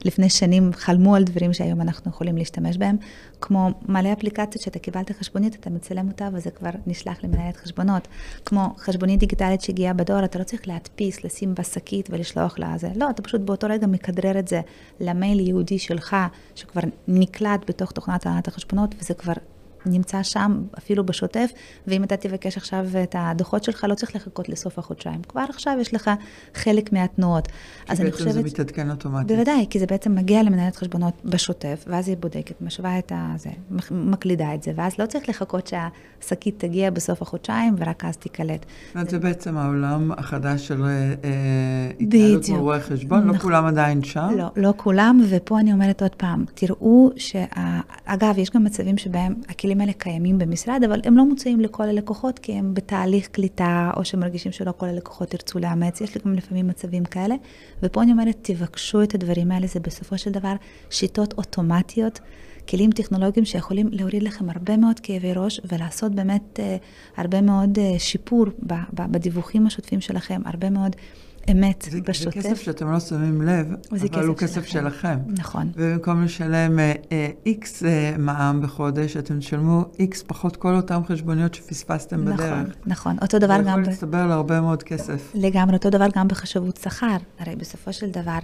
שלפני 0.01 0.29
שנים 0.29 0.73
חלמו 0.73 1.15
על 1.15 1.23
דברים 1.23 1.53
שהיום 1.53 1.81
אנחנו 1.81 2.11
יכולים 2.11 2.37
להשתמש 2.37 2.77
בהם, 2.77 2.97
כמו 3.41 3.69
מלא 3.89 4.13
אפליקציות 4.13 4.63
שאתה 4.63 4.79
קיבלת 4.79 5.11
חשבונית, 5.11 5.55
אתה 5.55 5.69
מצלם 5.69 6.07
אותה 6.07 6.29
וזה 6.33 6.51
כבר 6.51 6.69
נשלח 6.87 7.23
למנהלת 7.23 7.57
חשבונות. 7.57 8.07
כמו 8.45 8.73
חשבונית 8.77 9.19
דיגיטלית 9.19 9.61
שהגיעה 9.61 9.93
בדואר, 9.93 10.25
אתה 10.25 10.39
לא 10.39 10.43
צריך 10.43 10.67
להדפיס, 10.67 11.23
לשים 11.23 11.55
בשקית 11.55 12.09
ולשלוח 12.09 12.59
לה 12.59 12.77
זה. 12.77 12.89
לא, 12.95 13.09
אתה 13.09 13.21
פשוט 13.21 13.41
באותו 13.41 13.67
רגע 13.69 13.87
מכדרר 13.87 14.39
את 14.39 14.47
זה 14.47 14.61
למייל 14.99 15.39
ייעודי 15.39 15.79
שלך, 15.79 16.15
שכבר 16.55 16.81
נקלט 17.07 17.69
בתוך 17.69 17.91
תוכנת 17.91 18.25
הנהלת 18.25 18.47
החשבונות, 18.47 18.95
וזה 18.99 19.13
כבר 19.13 19.33
נמצא 19.85 20.23
שם 20.23 20.61
אפילו 20.77 21.05
בשוטף, 21.05 21.51
ואם 21.87 22.03
אתה 22.03 22.17
תבקש 22.17 22.57
עכשיו 22.57 22.85
את 23.03 23.15
הדוחות 23.19 23.63
שלך, 23.63 23.85
לא 23.89 23.95
צריך 23.95 24.15
לחכות 24.15 24.49
לסוף 24.49 24.79
החודשיים. 24.79 25.21
כבר 25.21 25.45
עכשיו 25.49 25.77
יש 25.81 25.93
לך 25.93 26.11
חלק 26.53 26.93
מהתנועות. 26.93 27.47
אז 27.87 28.01
אני 28.01 28.11
חושבת... 28.11 28.27
כי 28.27 28.33
בעצם 28.33 28.47
זה 28.47 28.53
מתעדכן 28.53 28.91
אוטומטית. 28.91 29.27
בוודאי, 29.27 29.65
כי 29.69 29.79
זה 29.79 29.85
בעצם 29.85 30.15
מגיע 30.15 30.43
למנהלת 30.43 30.75
חשבונות 30.75 31.13
בשוטף, 31.25 31.85
ואז 31.87 32.07
היא 32.07 32.17
בודקת, 32.17 32.61
משווה 32.61 32.99
את 32.99 33.11
זה, 33.35 33.49
מקלידה 33.91 34.53
את 34.53 34.63
זה, 34.63 34.71
ואז 34.75 34.93
לא 34.99 35.05
צריך 35.05 35.29
לחכות 35.29 35.67
שהשקית 35.67 36.59
תגיע 36.59 36.89
בסוף 36.89 37.21
החודשיים, 37.21 37.75
ורק 37.77 38.05
אז 38.05 38.17
תיקלט. 38.17 38.65
זה 39.07 39.19
בעצם 39.19 39.57
העולם 39.57 40.11
החדש 40.11 40.67
של 40.67 40.83
אה, 40.83 41.91
התנהלות 41.99 42.49
מול 42.49 42.59
רואי 42.59 42.79
חשבון, 42.79 43.19
לא 43.19 43.25
נכון. 43.25 43.35
לא 43.35 43.41
כולם 43.41 43.65
עדיין 43.65 44.03
שם. 44.03 44.29
לא, 44.37 44.45
לא 44.55 44.73
כולם, 44.77 45.21
ופה 45.29 45.59
אני 45.59 45.73
אומרת 45.73 46.01
עוד 46.01 46.15
פעם, 46.15 46.45
תראו 46.53 47.11
שה... 47.15 47.45
אגב, 48.05 48.37
יש 48.37 48.49
גם 48.49 48.63
מצבים 48.63 48.97
שבהם 48.97 49.35
הכלים 49.49 49.70
הכלים 49.71 49.81
האלה 49.81 49.93
קיימים 49.93 50.37
במשרד, 50.37 50.83
אבל 50.85 51.01
הם 51.03 51.17
לא 51.17 51.25
מוצאים 51.25 51.61
לכל 51.61 51.83
הלקוחות 51.83 52.39
כי 52.39 52.53
הם 52.53 52.73
בתהליך 52.73 53.27
קליטה, 53.27 53.91
או 53.97 54.05
שמרגישים 54.05 54.51
שלא 54.51 54.73
כל 54.77 54.85
הלקוחות 54.85 55.33
ירצו 55.33 55.59
לאמץ, 55.59 56.01
יש 56.01 56.15
לי 56.15 56.21
גם 56.25 56.33
לפעמים 56.33 56.67
מצבים 56.67 57.05
כאלה. 57.05 57.35
ופה 57.83 58.01
אני 58.03 58.11
אומרת, 58.11 58.37
תבקשו 58.41 59.03
את 59.03 59.15
הדברים 59.15 59.51
האלה, 59.51 59.67
זה 59.67 59.79
בסופו 59.79 60.17
של 60.17 60.31
דבר 60.31 60.53
שיטות 60.89 61.33
אוטומטיות, 61.33 62.19
כלים 62.69 62.91
טכנולוגיים 62.91 63.45
שיכולים 63.45 63.87
להוריד 63.91 64.23
לכם 64.23 64.49
הרבה 64.49 64.77
מאוד 64.77 64.99
כאבי 64.99 65.33
ראש 65.33 65.61
ולעשות 65.71 66.11
באמת 66.11 66.59
uh, 66.59 66.61
הרבה 67.17 67.41
מאוד 67.41 67.77
uh, 67.77 67.99
שיפור 67.99 68.45
בדיווחים 68.93 69.67
השוטפים 69.67 70.01
שלכם, 70.01 70.41
הרבה 70.45 70.69
מאוד... 70.69 70.95
אמת, 71.51 71.87
זה, 71.91 72.01
בשוטף. 72.01 72.41
זה 72.41 72.49
כסף 72.49 72.61
שאתם 72.61 72.91
לא 72.91 72.99
שמים 72.99 73.41
לב, 73.41 73.73
אבל 74.13 74.27
הוא 74.27 74.35
כסף 74.35 74.65
שלכם. 74.65 75.17
נכון. 75.27 75.71
ובמקום 75.75 76.23
לשלם 76.23 76.79
איקס 77.45 77.83
uh, 77.83 77.85
uh, 77.85 77.87
מע"מ 78.17 78.61
בחודש, 78.61 79.17
אתם 79.17 79.39
תשלמו 79.39 79.85
איקס 79.99 80.23
פחות 80.27 80.55
כל 80.55 80.75
אותן 80.75 80.99
חשבוניות 81.07 81.53
שפספסתם 81.53 82.23
נכון, 82.23 82.33
בדרך. 82.33 82.51
נכון, 82.51 82.71
נכון. 82.85 83.17
אותו 83.21 83.39
דבר 83.39 83.57
גם... 83.57 83.63
זה 83.63 83.69
יכול 83.69 83.83
להצטבר 83.83 84.27
להרבה 84.27 84.61
מאוד 84.61 84.83
כסף. 84.83 85.31
לגמרי, 85.35 85.75
אותו 85.75 85.89
דבר 85.89 86.07
גם 86.15 86.27
בחשבות 86.27 86.77
שכר. 86.77 87.17
הרי 87.39 87.55
בסופו 87.55 87.93
של 87.93 88.09
דבר, 88.09 88.39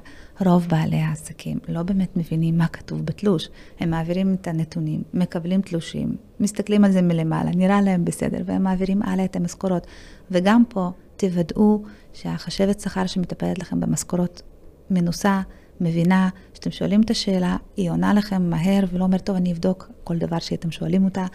רוב 0.45 0.67
בעלי 0.69 0.97
העסקים 0.97 1.59
לא 1.67 1.83
באמת 1.83 2.17
מבינים 2.17 2.57
מה 2.57 2.67
כתוב 2.67 3.05
בתלוש. 3.05 3.49
הם 3.79 3.89
מעבירים 3.89 4.33
את 4.33 4.47
הנתונים, 4.47 5.03
מקבלים 5.13 5.61
תלושים, 5.61 6.15
מסתכלים 6.39 6.85
על 6.85 6.91
זה 6.91 7.01
מלמעלה, 7.01 7.51
נראה 7.55 7.81
להם 7.81 8.05
בסדר, 8.05 8.41
והם 8.45 8.63
מעבירים 8.63 9.01
הלאה 9.03 9.25
את 9.25 9.35
המשכורות. 9.35 9.87
וגם 10.31 10.63
פה, 10.69 10.91
תוודאו 11.17 11.83
שהחשבת 12.13 12.79
שכר 12.79 13.07
שמטפלת 13.07 13.59
לכם 13.59 13.79
במשכורות 13.79 14.41
מנוסה, 14.89 15.41
מבינה, 15.81 16.29
שאתם 16.53 16.71
שואלים 16.71 17.01
את 17.01 17.09
השאלה, 17.09 17.57
היא 17.77 17.91
עונה 17.91 18.13
לכם 18.13 18.49
מהר 18.49 18.83
ולא 18.91 19.03
אומרת, 19.03 19.25
טוב, 19.25 19.35
אני 19.35 19.51
אבדוק 19.51 19.89
כל 20.03 20.17
דבר 20.17 20.39
שאתם 20.39 20.71
שואלים 20.71 21.05
אותה, 21.05 21.25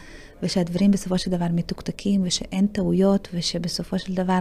ושהדברים 0.42 0.90
בסופו 0.90 1.18
של 1.18 1.30
דבר 1.30 1.46
מתוקתקים, 1.52 2.20
ושאין 2.24 2.66
טעויות, 2.66 3.28
ושבסופו 3.34 3.98
של 3.98 4.14
דבר, 4.14 4.38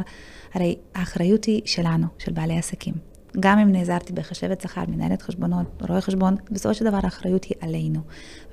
הרי 0.53 0.75
האחריות 0.95 1.45
היא 1.45 1.61
שלנו, 1.65 2.07
של 2.17 2.31
בעלי 2.33 2.57
עסקים. 2.57 3.10
גם 3.39 3.59
אם 3.59 3.71
נעזרתי 3.71 4.13
בחשבת 4.13 4.61
שכר, 4.61 4.83
מנהלת 4.87 5.21
חשבונות, 5.21 5.81
רואה 5.89 6.01
חשבון, 6.01 6.35
בסופו 6.51 6.73
של 6.73 6.85
דבר 6.85 6.99
האחריות 7.03 7.43
היא 7.43 7.55
עלינו. 7.61 7.99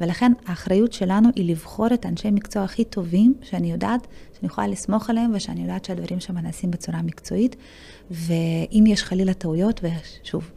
ולכן 0.00 0.32
האחריות 0.46 0.92
שלנו 0.92 1.28
היא 1.36 1.50
לבחור 1.50 1.86
את 1.94 2.06
אנשי 2.06 2.30
מקצוע 2.30 2.62
הכי 2.62 2.84
טובים, 2.84 3.34
שאני 3.42 3.72
יודעת 3.72 4.06
שאני 4.32 4.46
יכולה 4.46 4.66
לסמוך 4.66 5.10
עליהם, 5.10 5.32
ושאני 5.34 5.60
יודעת 5.60 5.84
שהדברים 5.84 6.20
שם 6.20 6.38
נעשים 6.38 6.70
בצורה 6.70 7.02
מקצועית. 7.02 7.56
ואם 8.10 8.84
יש 8.86 9.02
חלילה 9.02 9.34
טעויות, 9.34 9.80
ושוב, 9.82 10.50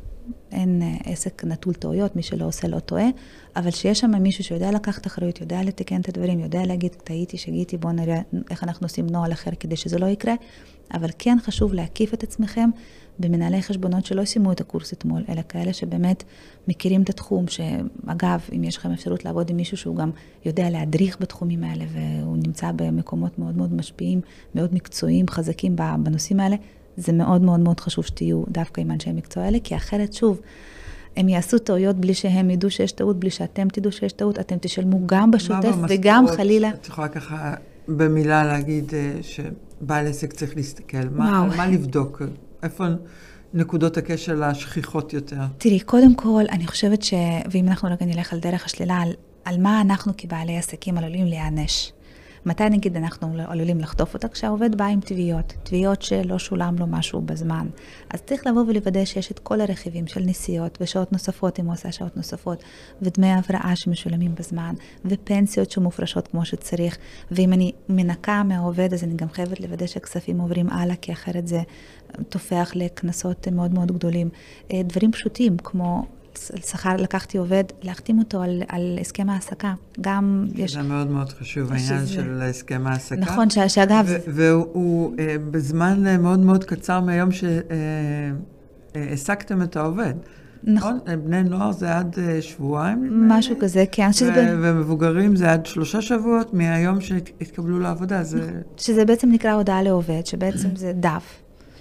אין 0.52 0.82
אה, 0.82 1.12
עסק 1.12 1.44
נטול 1.44 1.74
טעויות, 1.74 2.16
מי 2.16 2.24
שלא 2.24 2.46
עושה 2.46 2.68
לא 2.68 2.80
טועה, 2.80 3.08
אבל 3.56 3.72
שיש 3.72 4.00
שם 4.00 4.12
מישהו 4.22 4.44
שיודע 4.44 4.72
לקחת 4.72 5.08
אחריות, 5.08 5.42
יודע 5.42 5.64
לתקן 5.64 6.02
את 6.02 6.10
הדברים, 6.10 6.40
יודע 6.40 6.66
להגיד, 6.66 6.92
טעיתי, 6.92 7.38
שגיתי, 7.38 7.78
בואו 7.78 7.94
נראה 7.94 8.22
איך 8.50 8.64
אנחנו 8.64 8.86
עושים 8.86 9.08
נוהל 9.08 9.32
אחר 9.32 9.52
כדי 9.60 9.76
שזה 9.76 10.00
לא 10.00 10.06
יקרה, 10.06 10.34
אבל 10.94 11.10
כן 11.20 11.38
חשוב 11.46 11.74
להקיף 11.74 12.14
את 12.14 12.24
עצמכם 12.24 12.70
במנהלי 13.22 13.62
חשבונות 13.62 14.06
שלא 14.06 14.26
סיימו 14.26 14.52
את 14.52 14.62
הקורס 14.62 14.94
אתמול, 14.94 15.24
אלא 15.30 15.42
כאלה 15.50 15.74
שבאמת 15.74 16.24
מכירים 16.68 17.02
את 17.02 17.10
התחום, 17.10 17.48
שאגב, 17.48 18.40
אם 18.56 18.64
יש 18.64 18.78
לכם 18.78 18.92
אפשרות 18.92 19.26
לעבוד 19.26 19.50
עם 19.50 19.58
מישהו 19.58 19.78
שהוא 19.78 19.96
גם 19.96 20.12
יודע 20.46 20.70
להדריך 20.70 21.18
בתחומים 21.20 21.64
האלה, 21.64 21.86
והוא 21.92 22.38
נמצא 22.38 22.72
במקומות 22.76 23.40
מאוד 23.40 23.58
מאוד 23.58 23.74
משפיעים, 23.74 24.22
מאוד 24.56 24.76
מקצועיים, 24.76 25.28
חזקים 25.28 25.76
בנושאים 26.04 26.40
האלה, 26.40 26.56
זה 26.98 27.14
מאוד 27.14 27.42
מאוד 27.42 27.60
מאוד 27.60 27.80
חשוב 27.80 28.06
שתהיו 28.06 28.44
דווקא 28.48 28.82
עם 28.82 28.92
אנשי 28.92 29.12
מקצוע 29.12 29.44
האלה, 29.44 29.58
כי 29.64 29.76
אחרת, 29.76 30.14
שוב, 30.14 30.42
הם 31.18 31.30
יעשו 31.30 31.60
טעויות 31.60 31.96
בלי 31.96 32.14
שהם 32.14 32.50
ידעו 32.50 32.70
שיש 32.70 32.92
טעות, 32.92 33.20
בלי 33.20 33.30
שאתם 33.30 33.68
תדעו 33.68 33.92
שיש 33.92 34.14
טעות, 34.14 34.40
אתם 34.40 34.56
תשלמו 34.62 35.00
גם 35.06 35.32
בשוטף 35.32 35.76
וגם 35.90 36.26
חלילה. 36.28 36.70
את 36.70 36.88
יכולה 36.88 37.08
ככה 37.08 37.54
במילה 37.88 38.44
להגיד 38.44 38.94
אה, 38.94 39.14
שבעל 39.22 40.08
עסק 40.08 40.34
צריך 40.34 40.56
להסתכל, 40.56 41.10
מה, 41.12 41.50
מה 41.58 41.68
לבדוק, 41.68 42.22
איפה 42.64 42.86
נקודות 43.54 43.98
הכשל 43.98 44.44
השכיחות 44.44 45.14
יותר? 45.14 45.42
תראי, 45.58 45.80
קודם 45.80 46.16
כל, 46.16 46.44
אני 46.50 46.68
חושבת 46.68 47.04
ש... 47.04 47.14
ואם 47.52 47.68
אנחנו 47.68 47.90
רגע 47.90 48.06
נלך 48.06 48.34
על 48.34 48.40
דרך 48.40 48.66
השלילה, 48.66 48.98
על, 48.98 49.12
על 49.46 49.62
מה 49.62 49.82
אנחנו 49.82 50.14
כבעלי 50.18 50.58
עסקים 50.58 50.98
עלולים 50.98 51.26
להיענש. 51.26 51.92
מתי 52.46 52.70
נגיד 52.70 52.98
אנחנו 52.98 53.28
עלולים 53.48 53.80
לחטוף 53.80 54.14
אותה? 54.14 54.28
כשהעובד 54.28 54.76
בא 54.76 54.86
עם 54.86 55.00
תביעות, 55.00 55.54
תביעות 55.64 56.02
שלא 56.02 56.40
שולם 56.40 56.76
לו 56.80 56.88
משהו 56.88 57.22
בזמן. 57.22 57.68
אז 58.10 58.22
צריך 58.22 58.48
לבוא 58.48 58.64
ולוודא 58.68 59.06
שיש 59.06 59.32
את 59.32 59.40
כל 59.40 59.62
הרכיבים 59.62 60.08
של 60.08 60.22
נסיעות 60.26 60.78
ושעות 60.82 61.12
נוספות, 61.12 61.60
אם 61.60 61.66
הוא 61.66 61.74
עושה 61.74 61.92
שעות 61.92 62.18
נוספות, 62.18 62.64
ודמי 63.02 63.32
הבראה 63.32 63.72
שמשולמים 63.76 64.36
בזמן, 64.36 64.74
ופנסיות 65.06 65.72
שמופרשות 65.72 66.28
כמו 66.28 66.46
שצריך. 66.46 66.98
ואם 67.32 67.54
אני 67.54 67.72
מנקה 67.90 68.44
מהעובד, 68.44 68.94
אז 68.94 69.04
אני 69.04 69.14
גם 69.16 69.30
חייבת 69.30 69.60
לוודא 69.60 69.88
שהכספים 69.88 70.40
עוברים 70.40 70.70
הלאה, 70.70 70.96
כי 70.96 71.12
אחרת 71.12 71.48
זה 71.48 71.62
תופח 72.30 72.72
לקנסות 72.76 73.48
מאוד 73.48 73.74
מאוד 73.74 73.92
גדולים. 73.92 74.30
אה, 74.74 74.82
דברים 74.84 75.12
פשוטים, 75.12 75.58
כמו 75.58 76.06
שכר, 76.66 76.96
לקחתי 76.96 77.38
עובד, 77.38 77.64
להחתים 77.82 78.20
אותו 78.20 78.42
על, 78.42 78.64
על 78.68 78.98
הסכם 79.02 79.30
העסקה. 79.30 79.74
גם 80.02 80.46
יש... 80.56 80.74
זה 80.74 80.82
מאוד 80.82 81.08
מאוד 81.08 81.30
חשוב, 81.30 81.72
העניין 81.72 82.06
שזה... 82.06 82.14
של 82.14 82.42
הסכם 82.42 82.88
העסקה. 82.88 83.16
נכון, 83.16 83.50
ש... 83.50 83.58
שאגב... 83.60 84.10
והוא 84.28 85.16
אה, 85.20 85.36
בזמן 85.52 86.08
אה, 86.08 86.18
מאוד 86.18 86.40
מאוד 86.40 86.64
קצר 86.64 87.00
מהיום 87.00 87.30
שהעסקתם 88.96 89.60
אה, 89.60 89.66
את 89.66 89.76
העובד. 89.76 90.14
נכון. 90.64 91.00
בני 91.26 91.44
נוער 91.44 91.72
זה 91.72 91.98
עד 91.98 92.18
שבועיים? 92.42 93.28
משהו 93.28 93.56
כזה, 93.60 93.84
כן. 93.92 94.14
שזה 94.14 94.56
ומבוגרים 94.62 95.36
זה 95.36 95.52
עד 95.52 95.66
שלושה 95.66 96.02
שבועות 96.02 96.54
מהיום 96.54 97.02
שהתקבלו 97.02 97.80
לעבודה. 97.80 98.24
זה... 98.24 98.40
נכון. 98.40 98.62
שזה 98.78 99.06
בעצם 99.06 99.32
נקרא 99.32 99.54
הודעה 99.54 99.84
לעובד, 99.84 100.26
שבעצם 100.26 100.76
זה 100.76 100.92
דף, 100.96 101.24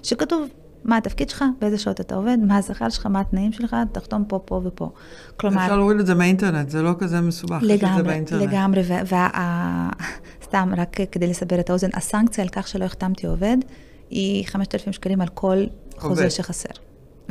שכתוב 0.03 0.49
מה 0.85 0.97
התפקיד 0.97 1.31
שלך, 1.31 1.45
באיזה 1.61 1.79
שעות 1.79 2.01
אתה 2.01 2.15
עובד, 2.15 2.39
מה 2.47 2.59
השכר 2.59 2.89
שלך, 2.89 3.07
מה 3.07 3.21
התנאים 3.21 3.53
שלך, 3.53 3.77
תחתום 3.93 4.25
פה, 4.25 4.39
פה 4.45 4.61
ופה. 4.65 4.91
כלומר... 5.37 5.63
אפשר 5.63 5.77
להוריד 5.77 6.01
את 6.01 6.07
זה 6.07 6.15
מהאינטרנט, 6.15 6.71
זה 6.71 6.83
לא 6.83 6.93
כזה 6.99 7.21
מסובך. 7.21 7.59
לגמרי, 7.63 8.21
לגמרי, 8.33 8.83
וסתם, 10.43 10.73
רק 10.81 10.97
כדי 11.13 11.27
לסבר 11.27 11.61
את 11.61 11.71
האוזן, 11.71 11.89
הסנקציה 11.95 12.45
על 12.45 12.51
כך 12.51 12.69
שלא 12.69 12.85
החתמתי 12.85 13.27
עובד, 13.27 13.57
היא 14.11 14.47
5,000 14.47 14.93
שקלים 14.93 15.21
על 15.21 15.29
כל 15.29 15.65
חוזה 15.99 16.31
שחסר. 16.31 16.71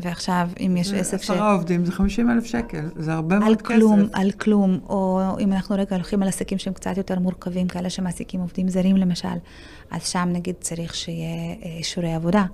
ועכשיו, 0.03 0.49
אם 0.59 0.77
יש 0.77 0.93
עסק 0.93 1.17
ש... 1.17 1.29
עשרה 1.29 1.53
עובדים 1.53 1.85
זה 1.85 1.91
50 1.91 2.29
אלף 2.29 2.45
שקל, 2.45 2.89
זה 2.95 3.13
הרבה 3.13 3.39
מאוד 3.39 3.61
כסף. 3.61 3.71
על 3.71 3.79
כלום, 3.79 3.99
על 4.13 4.31
כלום, 4.31 4.79
או 4.89 5.21
אם 5.39 5.53
אנחנו 5.53 5.75
רגע 5.75 5.95
הולכים 5.95 6.21
על 6.23 6.27
עסקים 6.27 6.57
שהם 6.57 6.73
קצת 6.73 6.97
יותר 6.97 7.19
מורכבים, 7.19 7.67
כאלה 7.67 7.89
שמעסיקים 7.89 8.39
עובדים 8.39 8.69
זרים 8.69 8.97
למשל, 8.97 9.27
אז 9.91 10.07
שם 10.07 10.29
נגיד 10.31 10.55
צריך 10.59 10.95
שיהיה 10.95 11.55
אה, 11.63 11.77
אישורי 11.77 12.13
עבודה. 12.13 12.45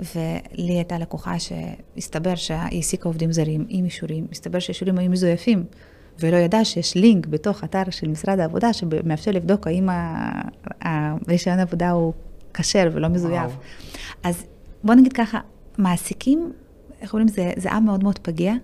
ולי 0.00 0.72
הייתה 0.72 0.98
לקוחה 0.98 1.34
שהסתבר 1.38 2.34
שהיא 2.34 2.58
העסיקה 2.58 3.08
עובדים 3.08 3.32
זרים 3.32 3.66
עם 3.68 3.84
אישורים, 3.84 4.26
הסתבר 4.32 4.58
שהאישורים 4.58 4.98
היו 4.98 5.10
מזויפים, 5.10 5.64
ולא 6.20 6.36
ידע 6.36 6.64
שיש 6.64 6.94
לינק 6.94 7.26
בתוך 7.26 7.64
אתר 7.64 7.82
של 7.90 8.08
משרד 8.08 8.40
העבודה 8.40 8.72
שמאפשר 8.72 9.30
לבדוק 9.30 9.66
האם 9.66 9.88
הרישיון 10.80 11.58
העבודה 11.58 11.90
הוא 11.90 12.12
כשר 12.54 12.90
ולא 12.92 13.08
מזויף. 13.08 13.50
וואו. 13.50 13.50
אז 14.22 14.44
בוא 14.84 14.94
נגיד 14.94 15.12
ככה, 15.12 15.40
מעסיקים, 15.78 16.52
איך 17.00 17.12
אומרים, 17.12 17.28
זה, 17.28 17.52
זה 17.56 17.72
עם 17.72 17.84
מאוד 17.84 18.02
מאוד 18.02 18.18
פגיע, 18.18 18.54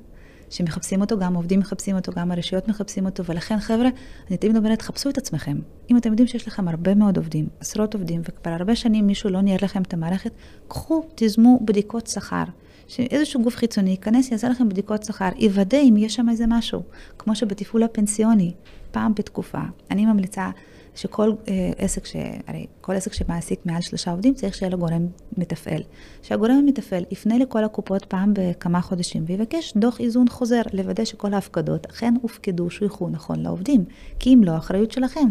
שמחפשים 0.51 1.01
אותו, 1.01 1.19
גם 1.19 1.35
עובדים 1.35 1.61
מחפשים 1.61 1.97
אותו, 1.97 2.13
גם 2.13 2.31
הרשויות 2.31 2.69
מחפשים 2.69 3.07
אותו, 3.07 3.25
ולכן 3.25 3.61
חבר'ה, 3.61 3.89
אני 4.29 4.37
תמיד 4.37 4.57
אומרת, 4.57 4.83
חפשו 4.83 5.11
את 5.11 5.19
עצמכם. 5.19 5.59
אם 5.91 5.97
אתם 5.97 6.11
יודעים 6.11 6.27
שיש 6.29 6.49
לכם 6.49 6.69
הרבה 6.69 6.95
מאוד 6.95 7.17
עובדים, 7.17 7.49
עשרות 7.61 7.95
עובדים, 7.95 8.21
וכבר 8.29 8.51
הרבה 8.51 8.77
שנים 8.77 9.07
מישהו 9.07 9.31
לא 9.31 9.41
ניהל 9.41 9.59
לכם 9.63 9.83
את 9.83 9.95
המערכת, 9.95 10.33
קחו, 10.69 11.03
תיזמו 11.15 11.61
בדיקות 11.65 12.07
שכר. 12.07 12.45
שאיזשהו 12.89 13.43
גוף 13.43 13.57
חיצוני 13.57 13.91
ייכנס, 13.91 14.31
יעשה 14.31 14.49
לכם 14.49 14.69
בדיקות 14.69 15.03
שכר, 15.03 15.29
יוודא 15.37 15.79
אם 15.79 15.95
יש 15.97 16.15
שם 16.15 16.29
איזה 16.29 16.45
משהו. 16.49 16.83
כמו 17.19 17.35
שבתפעול 17.35 17.83
הפנסיוני, 17.83 18.53
פעם 18.91 19.15
בתקופה, 19.15 19.61
אני 19.91 20.07
ממליצה 20.07 20.51
שכל 20.99 21.33
אה, 21.49 21.71
עסק, 21.79 22.07
ש... 22.07 22.17
הרי 22.47 22.67
כל 22.81 22.93
עסק 22.97 23.13
שמעסיק 23.13 23.67
מעל 23.67 23.81
שלושה 23.81 24.11
עובדים 24.11 24.35
צריך 24.35 24.55
שיהיה 24.55 24.71
לו 24.71 24.79
גורם 24.79 25.07
מתפעל. 25.37 25.83
שהגורם 26.23 26.51
המתפעל 26.51 27.05
יפנה 27.11 27.39
לכל 27.39 27.65
הקופות 27.65 28.05
פעם 28.05 28.35
בכמה 28.35 28.81
חודשים 28.81 29.25
ויבקש 29.27 29.73
דוח 29.77 30.01
איזון 30.01 30.29
חוזר, 30.29 30.63
לוודא 30.73 31.05
שכל 31.05 31.35
ההפקדות 31.35 31.87
אכן 31.87 32.15
הופקדו, 32.23 32.71
שויכו 32.71 33.09
נכון 33.09 33.41
לעובדים, 33.41 33.85
כי 34.19 34.35
אם 34.35 34.45
לא, 34.45 34.57
אחריות 34.57 34.93
שלכם. 34.93 35.29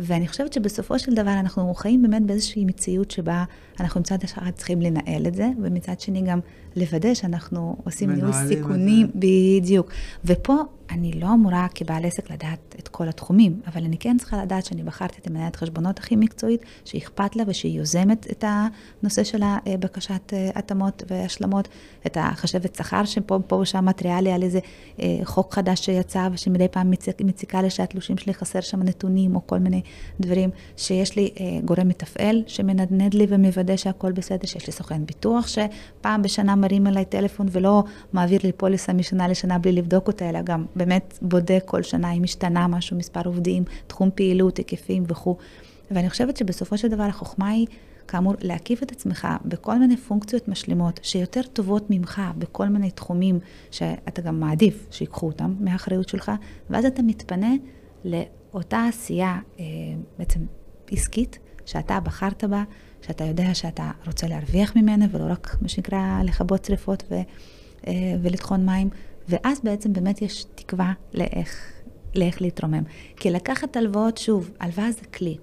ואני 0.00 0.28
חושבת 0.28 0.52
שבסופו 0.52 0.98
של 0.98 1.14
דבר 1.14 1.32
אנחנו 1.40 1.74
חיים 1.74 2.02
באמת 2.02 2.22
באיזושהי 2.22 2.64
מציאות 2.64 3.10
שבה 3.10 3.44
אנחנו 3.80 4.00
מצד 4.00 4.18
אחד 4.24 4.50
צריכים 4.54 4.80
לנהל 4.80 5.26
את 5.26 5.34
זה, 5.34 5.48
ומצד 5.62 6.00
שני 6.00 6.22
גם 6.22 6.40
לוודא 6.76 7.14
שאנחנו 7.14 7.76
עושים 7.84 8.10
ניהול 8.10 8.32
סיכונים, 8.32 9.10
בדיוק. 9.14 9.90
ופה 10.24 10.54
אני 10.90 11.12
לא 11.12 11.26
אמורה 11.34 11.66
כבעל 11.74 12.04
עסק 12.04 12.30
לדעת 12.30 12.76
את 12.78 12.88
כל 12.88 13.08
התחומים, 13.08 13.60
אבל 13.66 13.84
אני 13.84 13.98
כן 13.98 14.16
צריכה 14.18 14.42
לדעת 14.42 14.64
שאני 14.64 14.82
בחרתי 14.82 15.18
את 15.20 15.26
המנהלת 15.26 15.56
חשבונות 15.56 15.98
הכי 15.98 16.16
מקצועית, 16.16 16.64
שאכפת 16.84 17.36
לה 17.36 17.42
ושהיא 17.46 17.78
יוזמת 17.78 18.26
את 18.30 18.44
הנושא 18.46 19.24
של 19.24 19.42
הבקשת 19.42 20.32
אה, 20.32 20.50
התאמות 20.54 21.02
והשלמות, 21.10 21.68
את 22.06 22.16
החשבת 22.20 22.74
שכר 22.74 23.04
שפה 23.04 23.54
ושם 23.54 23.84
מתריעה 23.84 24.20
לי 24.20 24.32
על 24.32 24.42
איזה 24.42 24.58
אה, 25.00 25.18
חוק 25.24 25.54
חדש 25.54 25.84
שיצא 25.84 26.28
ושמדי 26.32 26.68
פעם 26.68 26.90
מציקה 27.20 27.62
לי 27.62 27.70
שהתלושים 27.70 28.18
שלי 28.18 28.34
חסר 28.34 28.60
שם 28.60 28.82
נתונים 28.82 29.36
או 29.36 29.46
כל 29.46 29.58
מיני 29.58 29.82
דברים, 30.20 30.50
שיש 30.76 31.16
לי 31.16 31.30
אה, 31.40 31.58
גורם 31.64 31.88
מתפעל 31.88 32.42
שמנדנד 32.46 33.14
לי 33.14 33.26
ומוודא 33.28 33.69
שהכל 33.76 34.12
בסדר, 34.12 34.46
שיש 34.46 34.66
לי 34.66 34.72
סוכן 34.72 35.06
ביטוח 35.06 35.46
שפעם 35.48 36.22
בשנה 36.22 36.54
מרים 36.54 36.86
אליי 36.86 37.04
טלפון 37.04 37.46
ולא 37.50 37.84
מעביר 38.12 38.40
לי 38.44 38.52
פוליסה 38.52 38.92
משנה 38.92 39.28
לשנה 39.28 39.58
בלי 39.58 39.72
לבדוק 39.72 40.06
אותה, 40.06 40.28
אלא 40.28 40.42
גם 40.42 40.66
באמת 40.76 41.18
בודק 41.22 41.62
כל 41.66 41.82
שנה 41.82 42.12
אם 42.12 42.24
השתנה 42.24 42.66
משהו, 42.66 42.96
מספר 42.96 43.20
עובדים, 43.24 43.64
תחום 43.86 44.10
פעילות, 44.14 44.56
היקפים 44.56 45.04
וכו'. 45.08 45.36
ואני 45.90 46.10
חושבת 46.10 46.36
שבסופו 46.36 46.78
של 46.78 46.88
דבר 46.88 47.02
החוכמה 47.02 47.48
היא, 47.48 47.66
כאמור, 48.08 48.34
להקיף 48.40 48.82
את 48.82 48.92
עצמך 48.92 49.28
בכל 49.44 49.78
מיני 49.78 49.96
פונקציות 49.96 50.48
משלימות 50.48 51.00
שיותר 51.02 51.42
טובות 51.42 51.86
ממך 51.90 52.22
בכל 52.38 52.68
מיני 52.68 52.90
תחומים 52.90 53.38
שאתה 53.70 54.22
גם 54.22 54.40
מעדיף 54.40 54.86
שיקחו 54.90 55.26
אותם 55.26 55.54
מהאחריות 55.60 56.08
שלך, 56.08 56.32
ואז 56.70 56.84
אתה 56.84 57.02
מתפנה 57.02 57.50
לאותה 58.04 58.84
עשייה 58.88 59.38
אה, 59.60 59.64
בעצם 60.18 60.40
עסקית 60.90 61.38
שאתה 61.66 62.00
בחרת 62.00 62.44
בה, 62.44 62.64
שאתה 63.06 63.24
יודע 63.24 63.54
שאתה 63.54 63.90
רוצה 64.06 64.26
להרוויח 64.26 64.76
ממנה 64.76 65.06
ולא 65.10 65.32
רק 65.32 65.56
מה 65.62 65.68
שנקרא 65.68 66.22
לכבות 66.24 66.64
שריפות 66.64 67.02
ו, 67.10 67.14
אה, 67.86 67.92
ולטחון 68.22 68.66
מים. 68.66 68.90
ואז 69.28 69.60
בעצם 69.64 69.92
באמת 69.92 70.22
יש 70.22 70.44
תקווה 70.54 70.92
לאיך, 71.14 71.72
לאיך 72.14 72.42
להתרומם. 72.42 72.82
כי 73.16 73.30
לקחת 73.30 73.76
הלוואות, 73.76 74.18
שוב, 74.18 74.50
הלוואה 74.60 74.92
זה 74.92 75.04
כלי. 75.14 75.36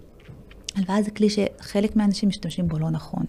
הלוואה 0.75 1.01
זה 1.01 1.11
כלי 1.11 1.27
שחלק 1.29 1.95
מהאנשים 1.95 2.29
משתמשים 2.29 2.67
בו 2.67 2.79
לא 2.79 2.89
נכון. 2.89 3.25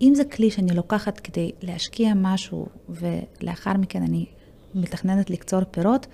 אם 0.00 0.12
זה 0.14 0.24
כלי 0.24 0.50
שאני 0.50 0.74
לוקחת 0.74 1.20
כדי 1.20 1.52
להשקיע 1.62 2.12
משהו 2.16 2.66
ולאחר 2.88 3.72
מכן 3.72 4.02
אני 4.02 4.26
מתכננת 4.74 5.30
לקצור 5.30 5.64
פירות, 5.70 6.06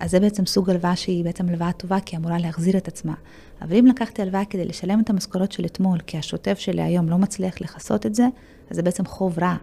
אז 0.00 0.10
זה 0.10 0.20
בעצם 0.20 0.46
סוג 0.46 0.70
הלוואה 0.70 0.96
שהיא 0.96 1.24
בעצם 1.24 1.48
הלוואה 1.48 1.72
טובה, 1.72 2.00
כי 2.00 2.16
היא 2.16 2.20
אמורה 2.20 2.38
להחזיר 2.38 2.76
את 2.76 2.88
עצמה. 2.88 3.14
אבל 3.62 3.76
אם 3.76 3.86
לקחתי 3.86 4.22
הלוואה 4.22 4.44
כדי 4.44 4.64
לשלם 4.64 5.00
את 5.00 5.10
המשכורות 5.10 5.52
של 5.52 5.64
אתמול, 5.64 5.98
כי 6.06 6.18
השוטף 6.18 6.58
שלי 6.58 6.82
היום 6.82 7.08
לא 7.08 7.18
מצליח 7.18 7.60
לכסות 7.60 8.06
את 8.06 8.14
זה, 8.14 8.26
אז 8.70 8.76
זה 8.76 8.82
בעצם 8.82 9.04
חוב 9.04 9.38
רע. 9.38 9.56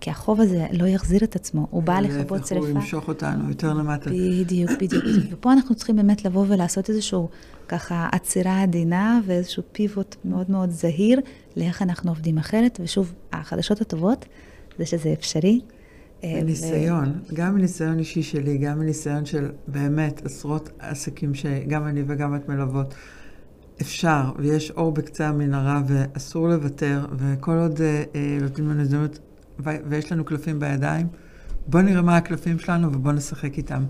כי 0.00 0.10
החוב 0.10 0.40
הזה 0.40 0.66
לא 0.72 0.86
יחזיר 0.86 1.24
את 1.24 1.36
עצמו, 1.36 1.66
הוא 1.70 1.82
בא 1.82 2.00
לכבות 2.00 2.46
שרפה. 2.46 2.66
הוא 2.66 2.68
ימשוך 2.68 3.08
אותנו 3.08 3.48
יותר 3.48 3.72
למטה. 3.72 4.10
בדיוק, 4.10 4.70
בדיוק. 4.80 5.04
ופה 5.30 5.52
אנחנו 5.52 5.74
צריכים 5.74 5.96
באמת 5.96 6.24
לבוא 6.24 6.44
ולעשות 6.48 6.90
איזשהו, 6.90 7.28
ככה, 7.68 8.08
עצירה 8.12 8.62
עדינה 8.62 9.20
ואיזשהו 9.26 9.62
פיבוט 9.72 10.16
מאוד 10.24 10.50
מאוד 10.50 10.70
זהיר 10.70 11.20
לאיך 11.56 11.82
אנחנו 11.82 12.10
עובדים 12.10 12.38
אחרת. 12.38 12.80
ושוב, 12.82 13.14
החדשות 13.32 13.80
הטובות 13.80 14.26
זה 14.78 14.86
שזה 14.86 15.12
אפשרי. 15.12 15.60
אה, 16.24 16.40
מניסיון, 16.42 17.08
ו... 17.08 17.34
גם 17.34 17.54
מניסיון 17.54 17.98
אישי 17.98 18.22
שלי, 18.22 18.58
גם 18.58 18.78
מניסיון 18.78 19.24
של 19.24 19.50
באמת 19.66 20.26
עשרות 20.26 20.70
עסקים 20.78 21.34
שגם 21.34 21.86
אני 21.86 22.02
וגם 22.06 22.36
את 22.36 22.48
מלוות. 22.48 22.94
אפשר, 23.80 24.32
ויש 24.38 24.70
אור 24.70 24.92
בקצה 24.92 25.28
המנהרה, 25.28 25.82
ואסור 25.86 26.48
לוותר, 26.48 27.06
וכל 27.16 27.58
עוד 27.58 27.80
אה, 27.80 28.02
אה 28.14 28.38
נותנים 28.40 28.70
לנו 28.70 28.80
הזדמנות, 28.80 29.18
ויש 29.58 30.12
לנו 30.12 30.24
קלפים 30.24 30.60
בידיים, 30.60 31.06
בואו 31.66 31.82
נראה 31.82 32.02
מה 32.02 32.16
הקלפים 32.16 32.58
שלנו 32.58 32.92
ובואו 32.92 33.14
נשחק 33.14 33.58
איתם. 33.58 33.84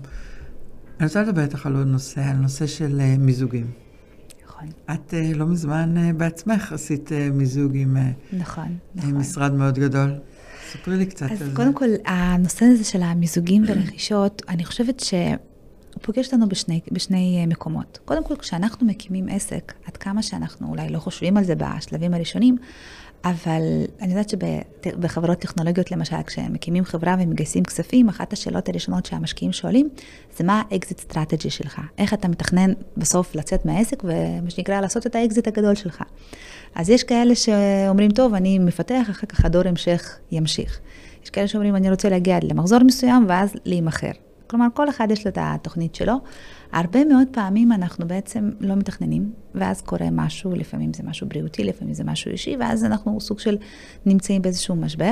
אני 0.99 1.07
רוצה 1.07 1.21
לדבר 1.21 1.41
איתך 1.41 1.65
על 1.65 1.75
עוד 1.75 1.87
נושא, 1.87 2.21
על 2.21 2.35
נושא 2.35 2.67
של 2.67 2.99
אה, 2.99 3.15
מיזוגים. 3.19 3.67
נכון. 4.61 4.95
את 4.95 5.13
אה, 5.13 5.31
לא 5.35 5.45
מזמן 5.45 5.97
אה, 5.97 6.13
בעצמך 6.13 6.73
עשית 6.73 7.11
אה, 7.11 7.29
מיזוג 7.33 7.71
עם 7.75 7.97
אה, 7.97 8.11
נכון, 8.33 8.77
נכון. 8.95 9.11
משרד 9.11 9.53
מאוד 9.53 9.79
גדול. 9.79 10.13
ספרי 10.71 10.97
לי 10.97 11.05
קצת 11.05 11.31
על 11.31 11.37
זה. 11.37 11.45
אז 11.45 11.53
קודם 11.53 11.73
כל, 11.73 11.89
הנושא 12.05 12.65
הזה 12.65 12.83
של 12.83 13.01
המיזוגים 13.01 13.63
ורכישות, 13.67 14.41
אני 14.49 14.65
חושבת 14.65 14.99
ש... 14.99 15.13
פוגש 16.01 16.25
אותנו 16.25 16.49
בשני, 16.49 16.79
בשני 16.91 17.37
אה, 17.41 17.47
מקומות. 17.47 17.99
קודם 18.05 18.23
כל, 18.23 18.35
כשאנחנו 18.35 18.87
מקימים 18.87 19.27
עסק, 19.29 19.73
עד 19.85 19.97
כמה 19.97 20.23
שאנחנו 20.23 20.67
אולי 20.67 20.89
לא 20.89 20.99
חושבים 20.99 21.37
על 21.37 21.43
זה 21.43 21.53
בשלבים 21.55 22.13
הראשונים, 22.13 22.57
אבל 23.23 23.61
אני 24.01 24.09
יודעת 24.09 24.29
שבחברות 24.29 25.39
טכנולוגיות, 25.39 25.91
למשל, 25.91 26.15
כשמקימים 26.27 26.85
חברה 26.85 27.15
ומגייסים 27.19 27.63
כספים, 27.63 28.09
אחת 28.09 28.33
השאלות 28.33 28.69
הראשונות 28.69 29.05
שהמשקיעים 29.05 29.53
שואלים, 29.53 29.89
זה 30.37 30.43
מה 30.43 30.61
ה 30.71 30.77
exit 30.77 30.99
strategy 30.99 31.49
שלך? 31.49 31.81
איך 31.97 32.13
אתה 32.13 32.27
מתכנן 32.27 32.73
בסוף 32.97 33.35
לצאת 33.35 33.65
מהעסק, 33.65 34.03
ומה 34.03 34.49
שנקרא, 34.49 34.81
לעשות 34.81 35.07
את 35.07 35.15
האקזיט 35.15 35.47
הגדול 35.47 35.75
שלך. 35.75 36.03
אז 36.75 36.89
יש 36.89 37.03
כאלה 37.03 37.35
שאומרים, 37.35 38.11
טוב, 38.11 38.33
אני 38.33 38.59
מפתח, 38.59 39.07
אחר 39.09 39.27
כך 39.27 39.45
הדור 39.45 39.67
המשך 39.67 40.17
ימשיך. 40.31 40.79
יש 41.23 41.29
כאלה 41.29 41.47
שאומרים, 41.47 41.75
אני 41.75 41.89
רוצה 41.89 42.09
להגיע 42.09 42.39
למחזור 42.43 42.79
מסוים, 42.83 43.25
ואז 43.29 43.53
להימכר. 43.65 44.11
כלומר, 44.51 44.67
כל 44.73 44.89
אחד 44.89 45.07
יש 45.11 45.25
לו 45.25 45.31
את 45.31 45.37
התוכנית 45.41 45.95
שלו. 45.95 46.13
הרבה 46.71 47.05
מאוד 47.05 47.27
פעמים 47.31 47.71
אנחנו 47.71 48.07
בעצם 48.07 48.49
לא 48.59 48.75
מתכננים, 48.75 49.31
ואז 49.55 49.81
קורה 49.81 50.07
משהו, 50.11 50.55
לפעמים 50.55 50.93
זה 50.93 51.03
משהו 51.03 51.27
בריאותי, 51.27 51.63
לפעמים 51.63 51.93
זה 51.93 52.03
משהו 52.03 52.31
אישי, 52.31 52.55
ואז 52.59 52.85
אנחנו 52.85 53.21
סוג 53.21 53.39
של 53.39 53.57
נמצאים 54.05 54.41
באיזשהו 54.41 54.75
משבר. 54.75 55.11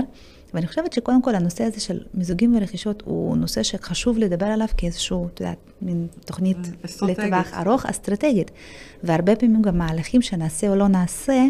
ואני 0.53 0.67
חושבת 0.67 0.93
שקודם 0.93 1.21
כל 1.21 1.35
הנושא 1.35 1.63
הזה 1.63 1.79
של 1.79 1.99
מיזוגים 2.13 2.55
ורכישות 2.55 3.03
הוא 3.05 3.37
נושא 3.37 3.63
שחשוב 3.63 4.17
לדבר 4.17 4.45
עליו 4.45 4.67
כאיזשהו, 4.77 5.27
את 5.27 5.39
יודעת, 5.39 5.57
מין 5.81 6.07
תוכנית 6.25 6.57
לטווח 7.01 7.53
ארוך, 7.53 7.85
אסטרטגית. 7.85 8.51
והרבה 9.03 9.35
פעמים 9.35 9.61
גם 9.61 9.77
מהלכים 9.77 10.21
שנעשה 10.21 10.69
או 10.69 10.75
לא 10.75 10.87
נעשה, 10.87 11.45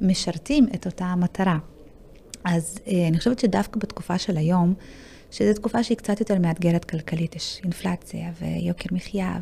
משרתים 0.00 0.66
את 0.74 0.86
אותה 0.86 1.04
המטרה. 1.04 1.58
אז 2.44 2.78
אה, 2.86 3.08
אני 3.08 3.18
חושבת 3.18 3.38
שדווקא 3.38 3.80
בתקופה 3.80 4.18
של 4.18 4.36
היום, 4.36 4.74
שזו 5.34 5.54
תקופה 5.54 5.82
שהיא 5.82 5.96
קצת 5.96 6.20
יותר 6.20 6.38
מאתגרת 6.38 6.84
כלכלית, 6.84 7.36
יש 7.36 7.60
אינפלציה 7.64 8.30
ויוקר 8.40 8.88
מחיה 8.92 9.38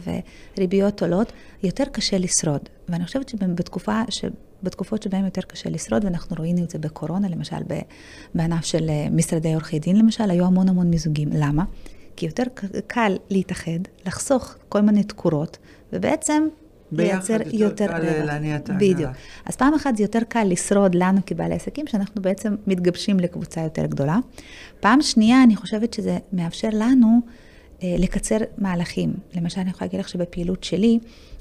וריביות 0.57 1.03
עולות, 1.03 1.33
יותר 1.63 1.85
קשה 1.85 2.19
לשרוד. 2.19 2.69
ואני 2.89 3.05
חושבת 3.05 3.29
שבתקופה, 3.29 4.03
שבתקופות 4.09 5.03
שבהן 5.03 5.25
יותר 5.25 5.41
קשה 5.41 5.71
לשרוד, 5.71 6.05
ואנחנו 6.05 6.37
ראינו 6.39 6.65
את 6.65 6.71
זה 6.71 6.79
בקורונה, 6.79 7.29
למשל 7.29 7.57
בענף 8.35 8.65
של 8.65 8.91
אה, 8.91 9.07
משרדי 9.11 9.53
עורכי 9.55 9.79
דין, 9.79 9.97
למשל, 9.97 10.31
היו 10.31 10.45
המון 10.45 10.69
המון 10.69 10.91
מיזוגים. 10.91 11.29
למה? 11.33 11.65
כי 12.17 12.27
יותר 12.27 12.43
קל 12.87 13.17
להתאחד, 13.31 13.81
לחסוך 14.07 14.55
כל 14.69 14.81
מיני 14.81 15.05
תקורות, 15.05 15.59
ובעצם 15.93 16.49
לייצר 16.93 17.33
יותר, 17.33 17.57
יותר 17.57 17.87
קל 17.87 18.25
להניע 18.25 18.57
את 18.57 18.71
העגלה. 18.71 18.95
בדיוק. 18.95 19.11
אז 19.47 19.57
פעם 19.57 19.75
אחת 19.75 19.97
זה 19.97 20.03
יותר 20.03 20.19
קל 20.29 20.45
לשרוד 20.45 20.95
לנו 20.95 21.21
כבעלי 21.27 21.55
עסקים, 21.55 21.87
שאנחנו 21.87 22.23
בעצם 22.23 22.55
מתגבשים 22.67 23.21
לקבוצה 23.21 23.61
יותר 23.61 23.87
גדולה. 23.87 24.19
פעם 24.81 25.03
שנייה, 25.03 25.43
אני 25.43 25.57
חושבת 25.57 25.95
שזה 25.95 26.19
מאפשר 26.33 26.69
לנו 26.73 27.21
אה, 27.83 27.95
לקצר 27.99 28.37
מהלכים. 28.59 29.15
למשל, 29.35 29.61
אני 29.61 29.71
יכולה 29.71 29.87
להגיד 29.87 30.01
לך 30.01 30.09
שבפעילות 30.09 30.65
שלי, 30.65 30.99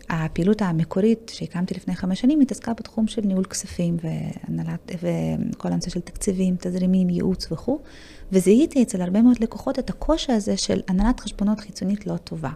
הפעילות 0.09 0.61
המקורית 0.61 1.31
שהקמתי 1.33 1.73
לפני 1.73 1.95
חמש 1.95 2.21
שנים 2.21 2.39
התעסקה 2.39 2.73
בתחום 2.73 3.07
של 3.07 3.21
ניהול 3.25 3.43
כספים 3.43 3.97
והנהלת, 4.03 4.91
וכל 5.01 5.67
הנושא 5.71 5.89
של 5.89 5.99
תקציבים, 5.99 6.55
תזרימים, 6.59 7.09
ייעוץ 7.09 7.51
וכו', 7.51 7.79
וזיהיתי 8.31 8.83
אצל 8.83 9.01
הרבה 9.01 9.21
מאוד 9.21 9.37
לקוחות 9.39 9.79
את 9.79 9.89
הקושי 9.89 10.31
הזה 10.31 10.57
של 10.57 10.79
הנהלת 10.87 11.19
חשבונות 11.19 11.59
חיצונית 11.59 12.07
לא 12.07 12.17
טובה. 12.17 12.49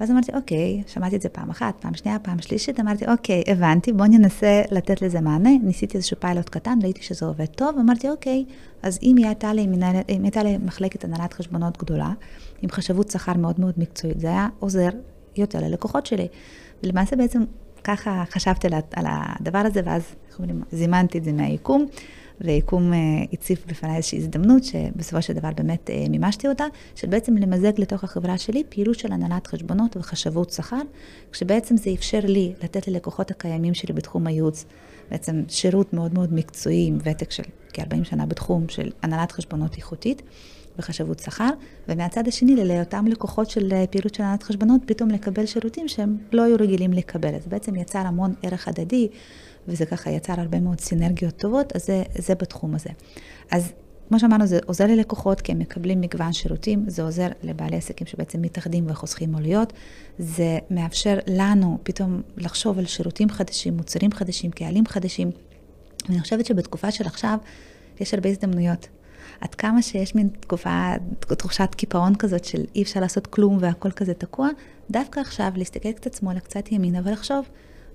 ואז 0.00 0.10
אמרתי, 0.10 0.32
אוקיי, 0.34 0.82
שמעתי 0.86 1.16
את 1.16 1.22
זה 1.22 1.28
פעם 1.28 1.50
אחת, 1.50 1.74
פעם 1.80 1.94
שנייה, 1.94 2.18
פעם 2.18 2.42
שלישית, 2.42 2.80
אמרתי, 2.80 3.06
אוקיי, 3.06 3.42
הבנתי, 3.46 3.92
בוא 3.92 4.06
ננסה 4.06 4.62
לתת 4.70 5.02
לזה 5.02 5.20
מענה. 5.20 5.50
ניסיתי 5.62 5.96
איזשהו 5.96 6.16
פיילוט 6.20 6.48
קטן, 6.48 6.78
ראיתי 6.82 7.02
שזה 7.02 7.26
עובד 7.26 7.46
טוב, 7.46 7.78
אמרתי, 7.78 8.10
אוקיי, 8.10 8.44
אז 8.82 8.98
אם 9.02 9.16
הייתה 9.16 9.52
לי, 9.52 9.66
מנהל, 9.66 9.96
אם 10.08 10.22
הייתה 10.22 10.42
לי 10.42 10.58
מחלקת 10.58 11.04
הנהלת 11.04 11.32
חשבונות 11.32 11.78
גדולה, 11.78 12.12
עם 12.62 12.70
חשבות 12.70 13.10
שכר 13.10 13.32
מאוד 13.32 13.60
מאוד 13.60 13.74
מקצועית, 13.76 14.20
זה 14.20 14.26
היה 14.26 14.48
עוזר 14.58 14.88
יותר 15.36 15.58
ללקוחות 15.60 16.06
שלי. 16.06 16.28
ולמעשה 16.82 17.16
בעצם 17.16 17.44
ככה 17.84 18.24
חשבתי 18.30 18.68
על 18.96 19.06
הדבר 19.08 19.58
הזה, 19.58 19.80
ואז, 19.84 20.02
איך 20.28 20.38
אומרים, 20.38 20.62
זימנתי 20.72 21.18
את 21.18 21.24
זה 21.24 21.32
מהיקום. 21.32 21.86
ויקום 22.40 22.92
אה, 22.92 22.98
הציף 23.32 23.66
בפניי 23.66 23.96
איזושהי 23.96 24.18
הזדמנות, 24.18 24.64
שבסופו 24.64 25.22
של 25.22 25.32
דבר 25.32 25.48
באמת 25.56 25.90
אה, 25.90 26.04
מימשתי 26.10 26.48
אותה, 26.48 26.64
של 26.94 27.06
בעצם 27.08 27.36
למזג 27.36 27.80
לתוך 27.80 28.04
החברה 28.04 28.38
שלי 28.38 28.62
פעילות 28.68 28.98
של 28.98 29.12
הנהלת 29.12 29.46
חשבונות 29.46 29.96
וחשבות 29.96 30.50
שכר, 30.50 30.80
כשבעצם 31.32 31.76
זה 31.76 31.90
אפשר 31.94 32.20
לי 32.24 32.52
לתת 32.62 32.88
ללקוחות 32.88 33.30
הקיימים 33.30 33.74
שלי 33.74 33.94
בתחום 33.94 34.26
הייעוץ, 34.26 34.64
בעצם 35.10 35.42
שירות 35.48 35.92
מאוד 35.92 36.14
מאוד 36.14 36.34
מקצועי 36.34 36.86
עם 36.86 36.98
ותק 37.04 37.30
של 37.30 37.42
כ-40 37.72 38.04
שנה 38.04 38.26
בתחום 38.26 38.68
של 38.68 38.90
הנהלת 39.02 39.32
חשבונות 39.32 39.76
איכותית. 39.76 40.22
וחשבות 40.78 41.18
שכר, 41.18 41.50
ומהצד 41.88 42.28
השני 42.28 42.56
לאותם 42.56 43.06
לקוחות 43.06 43.50
של 43.50 43.72
אה, 43.72 43.86
פעילות 43.86 44.14
של 44.14 44.22
הנהלת 44.22 44.42
חשבונות, 44.42 44.80
פתאום 44.86 45.10
לקבל 45.10 45.46
שירותים 45.46 45.88
שהם 45.88 46.16
לא 46.32 46.42
היו 46.42 46.56
רגילים 46.60 46.92
לקבל. 46.92 47.34
אז 47.34 47.46
בעצם 47.46 47.76
יצר 47.76 47.98
המון 47.98 48.34
ערך 48.42 48.68
הדדי, 48.68 49.08
וזה 49.70 49.86
ככה 49.86 50.10
יצר 50.10 50.40
הרבה 50.40 50.60
מאוד 50.60 50.80
סינרגיות 50.80 51.36
טובות, 51.36 51.76
אז 51.76 51.86
זה, 51.86 52.02
זה 52.18 52.34
בתחום 52.34 52.74
הזה. 52.74 52.90
אז 53.50 53.72
כמו 54.08 54.20
שאמרנו, 54.20 54.46
זה 54.46 54.58
עוזר 54.66 54.86
ללקוחות 54.86 55.40
כי 55.40 55.52
הם 55.52 55.58
מקבלים 55.58 56.00
מגוון 56.00 56.32
שירותים, 56.32 56.84
זה 56.86 57.02
עוזר 57.02 57.28
לבעלי 57.42 57.76
עסקים 57.76 58.06
שבעצם 58.06 58.42
מתאחדים 58.42 58.84
וחוסכים 58.88 59.36
עלויות, 59.36 59.72
זה 60.18 60.58
מאפשר 60.70 61.18
לנו 61.26 61.78
פתאום 61.82 62.22
לחשוב 62.36 62.78
על 62.78 62.86
שירותים 62.86 63.30
חדשים, 63.30 63.76
מוצרים 63.76 64.12
חדשים, 64.12 64.50
קהלים 64.50 64.86
חדשים. 64.86 65.30
ואני 66.08 66.20
חושבת 66.20 66.46
שבתקופה 66.46 66.90
של 66.90 67.06
עכשיו 67.06 67.38
יש 68.00 68.14
הרבה 68.14 68.28
הזדמנויות. 68.28 68.88
עד 69.40 69.54
כמה 69.54 69.82
שיש 69.82 70.14
מין 70.14 70.28
תקופה, 70.28 70.92
תחושת 71.20 71.68
קיפאון 71.76 72.14
כזאת 72.14 72.44
של 72.44 72.64
אי 72.74 72.82
אפשר 72.82 73.00
לעשות 73.00 73.26
כלום 73.26 73.58
והכל 73.60 73.90
כזה 73.90 74.14
תקוע, 74.14 74.48
דווקא 74.90 75.20
עכשיו 75.20 75.52
להסתכל 75.56 75.92
קצת 75.92 76.14
שמאלה, 76.14 76.40
קצת 76.40 76.72
ימינה 76.72 77.00
ולחשוב. 77.04 77.44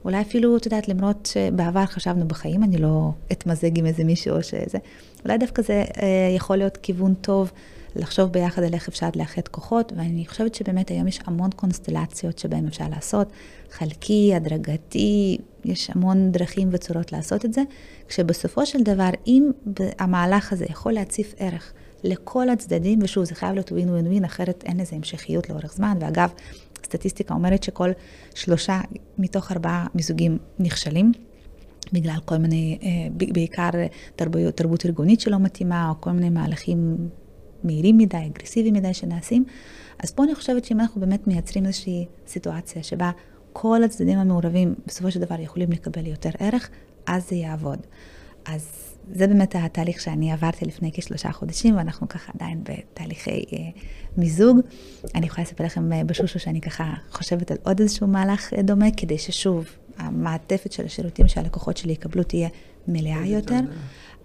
אולי 0.06 0.22
אפילו, 0.22 0.58
את 0.58 0.66
יודעת, 0.66 0.88
למרות 0.88 1.30
שבעבר 1.34 1.86
חשבנו 1.86 2.28
בחיים, 2.28 2.64
אני 2.64 2.78
לא 2.78 3.12
אתמזג 3.32 3.78
עם 3.78 3.86
איזה 3.86 4.04
מישהו 4.04 4.36
או 4.36 4.44
שזה, 4.44 4.78
אולי 5.26 5.38
דווקא 5.38 5.62
זה 5.62 5.74
אה, 5.74 6.34
יכול 6.36 6.58
להיות 6.58 6.78
כיוון 6.78 7.14
טוב 7.14 7.52
לחשוב 7.96 8.32
ביחד 8.32 8.64
על 8.64 8.74
איך 8.74 8.88
אפשר 8.88 9.10
לאחד 9.16 9.48
כוחות, 9.48 9.94
ואני 9.96 10.26
חושבת 10.28 10.56
שבאמת 10.56 10.90
היום 10.90 11.08
יש 11.08 11.20
המון 11.26 11.50
קונסטלציות 11.56 12.40
שבהן 12.40 12.68
אפשר 12.68 12.86
לעשות, 12.90 13.28
חלקי, 13.72 14.36
הדרגתי, 14.36 15.38
יש 15.66 15.90
המון 15.90 16.32
דרכים 16.32 16.70
וצורות 16.72 17.12
לעשות 17.12 17.46
את 17.46 17.54
זה, 17.54 17.62
כשבסופו 18.08 18.66
של 18.66 18.84
דבר, 18.84 19.10
אם 19.28 19.52
המהלך 20.00 20.54
הזה 20.54 20.66
יכול 20.70 20.92
להציף 20.92 21.34
ערך 21.38 21.74
לכל 22.04 22.50
הצדדים, 22.50 23.00
ושוב, 23.02 23.24
זה 23.24 23.36
חייב 23.36 23.54
להיות 23.54 23.72
ווין 23.72 23.90
ווין 23.90 24.08
ווין, 24.08 24.26
אחרת 24.26 24.64
אין 24.68 24.80
לזה 24.80 24.96
המשכיות 24.96 25.50
לאורך 25.50 25.74
זמן, 25.74 25.98
ואגב, 26.02 26.30
סטטיסטיקה 26.86 27.34
אומרת 27.34 27.64
שכל 27.64 27.90
שלושה 28.36 28.82
מתוך 29.18 29.52
ארבעה 29.52 29.88
מיזוגים 29.96 30.38
נכשלים. 30.60 31.12
בגלל 31.94 32.18
כל 32.26 32.38
מיני, 32.38 32.78
אה, 32.84 33.28
בעיקר 33.34 33.70
תרבות, 34.16 34.58
תרבות 34.58 34.86
ארגונית 34.86 35.20
שלא 35.20 35.40
מתאימה, 35.40 35.90
או 35.90 36.02
כל 36.02 36.12
מיני 36.12 36.30
מהלכים 36.30 36.98
מהירים 37.64 37.98
מדי, 37.98 38.18
אגרסיביים 38.18 38.74
מדי 38.74 38.94
שנעשים. 38.94 39.46
אז 40.00 40.12
פה 40.12 40.24
אני 40.24 40.36
חושבת 40.36 40.66
שאם 40.66 40.80
אנחנו 40.80 41.02
באמת 41.02 41.28
מייצרים 41.28 41.66
איזושהי 41.66 42.06
סיטואציה 42.28 42.84
שבה 42.84 43.12
כל 43.54 43.84
הצדדים 43.84 44.20
המעורבים 44.20 44.76
בסופו 44.88 45.12
של 45.12 45.20
דבר 45.20 45.40
יכולים 45.40 45.72
לקבל 45.72 46.06
יותר 46.06 46.30
ערך, 46.40 46.70
אז 47.08 47.30
זה 47.30 47.36
יעבוד. 47.36 47.80
אז 48.46 48.95
זה 49.14 49.28
באמת 49.28 49.56
התהליך 49.56 50.02
שאני 50.02 50.32
עברתי 50.32 50.66
לפני 50.66 50.92
כשלושה 50.94 51.32
חודשים, 51.32 51.78
ואנחנו 51.78 52.08
ככה 52.08 52.32
עדיין 52.36 52.64
בתהליכי 52.64 53.46
אה, 53.54 53.58
מיזוג. 54.18 54.60
אני 55.16 55.26
יכולה 55.26 55.44
לספר 55.44 55.64
לכם 55.64 55.94
אה, 55.94 56.04
בשושו 56.04 56.40
שאני 56.40 56.62
ככה 56.62 56.94
חושבת 57.12 57.52
על 57.52 57.58
עוד 57.64 57.80
איזשהו 57.80 58.08
מהלך 58.08 58.54
אה, 58.54 58.62
דומה, 58.62 58.86
כדי 58.98 59.18
ששוב, 59.18 59.66
המעטפת 59.98 60.72
של 60.72 60.86
השירותים 60.86 61.28
שהלקוחות 61.28 61.78
שלי 61.78 61.94
יקבלו 61.94 62.24
תהיה 62.24 62.50
מלאה 62.88 63.26
יותר. 63.26 63.60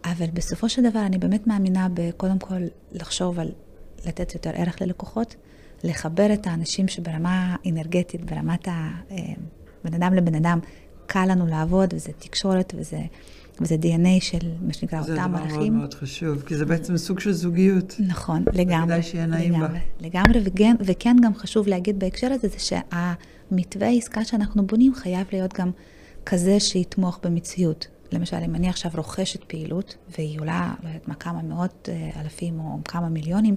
אבל 0.04 0.26
בסופו 0.32 0.68
של 0.68 0.90
דבר 0.90 1.06
אני 1.06 1.18
באמת 1.18 1.46
מאמינה 1.46 1.88
בקודם 1.94 2.38
כל 2.38 2.62
לחשוב 2.92 3.38
על 3.38 3.48
לתת 4.06 4.34
יותר 4.34 4.50
ערך 4.54 4.82
ללקוחות, 4.82 5.36
לחבר 5.84 6.32
את 6.32 6.46
האנשים 6.46 6.88
שברמה 6.88 7.56
אנרגטית, 7.66 8.24
ברמת 8.24 8.68
הבן 8.68 9.94
אדם 9.94 10.14
לבן 10.14 10.34
אדם, 10.34 10.58
קל 11.06 11.26
לנו 11.28 11.46
לעבוד, 11.46 11.94
וזה 11.94 12.12
תקשורת, 12.18 12.74
וזה, 12.76 13.00
וזה 13.60 13.76
DNA 13.82 14.20
של 14.20 14.38
מה 14.66 14.72
שנקרא 14.72 15.00
אותם 15.00 15.12
ערכים. 15.12 15.34
זה 15.34 15.46
דבר 15.46 15.58
מאוד 15.58 15.70
מאוד 15.70 15.94
חשוב, 15.94 16.42
כי 16.42 16.56
זה 16.56 16.66
בעצם 16.66 16.96
סוג 16.96 17.20
של 17.20 17.32
זוגיות. 17.32 17.96
נכון, 18.08 18.44
לגמרי. 18.52 18.86
כדאי 18.86 19.02
שיהיה 19.02 19.26
נעים 19.26 19.52
לגמרי, 19.52 19.68
בה. 19.68 20.08
לגמרי, 20.08 20.40
וכן, 20.44 20.76
וכן 20.80 21.16
גם 21.22 21.34
חשוב 21.34 21.68
להגיד 21.68 21.98
בהקשר 21.98 22.32
הזה, 22.32 22.48
זה 22.48 22.58
שהמתווה 22.58 23.86
העסקה 23.88 24.24
שאנחנו 24.24 24.66
בונים 24.66 24.94
חייב 24.94 25.26
להיות 25.32 25.54
גם 25.54 25.70
כזה 26.26 26.60
שיתמוך 26.60 27.20
במציאות. 27.24 27.86
למשל, 28.12 28.36
אם 28.36 28.54
אני 28.54 28.68
עכשיו 28.68 28.90
רוכשת 28.96 29.44
פעילות, 29.44 29.96
והיא 30.18 30.40
עולה, 30.40 30.74
לא 30.82 30.88
יודעת 30.88 31.08
מה, 31.08 31.14
כמה 31.14 31.42
מאות 31.42 31.88
אה, 31.92 32.20
אלפים 32.20 32.60
או 32.60 32.78
כמה 32.84 33.08
מיליונים, 33.08 33.56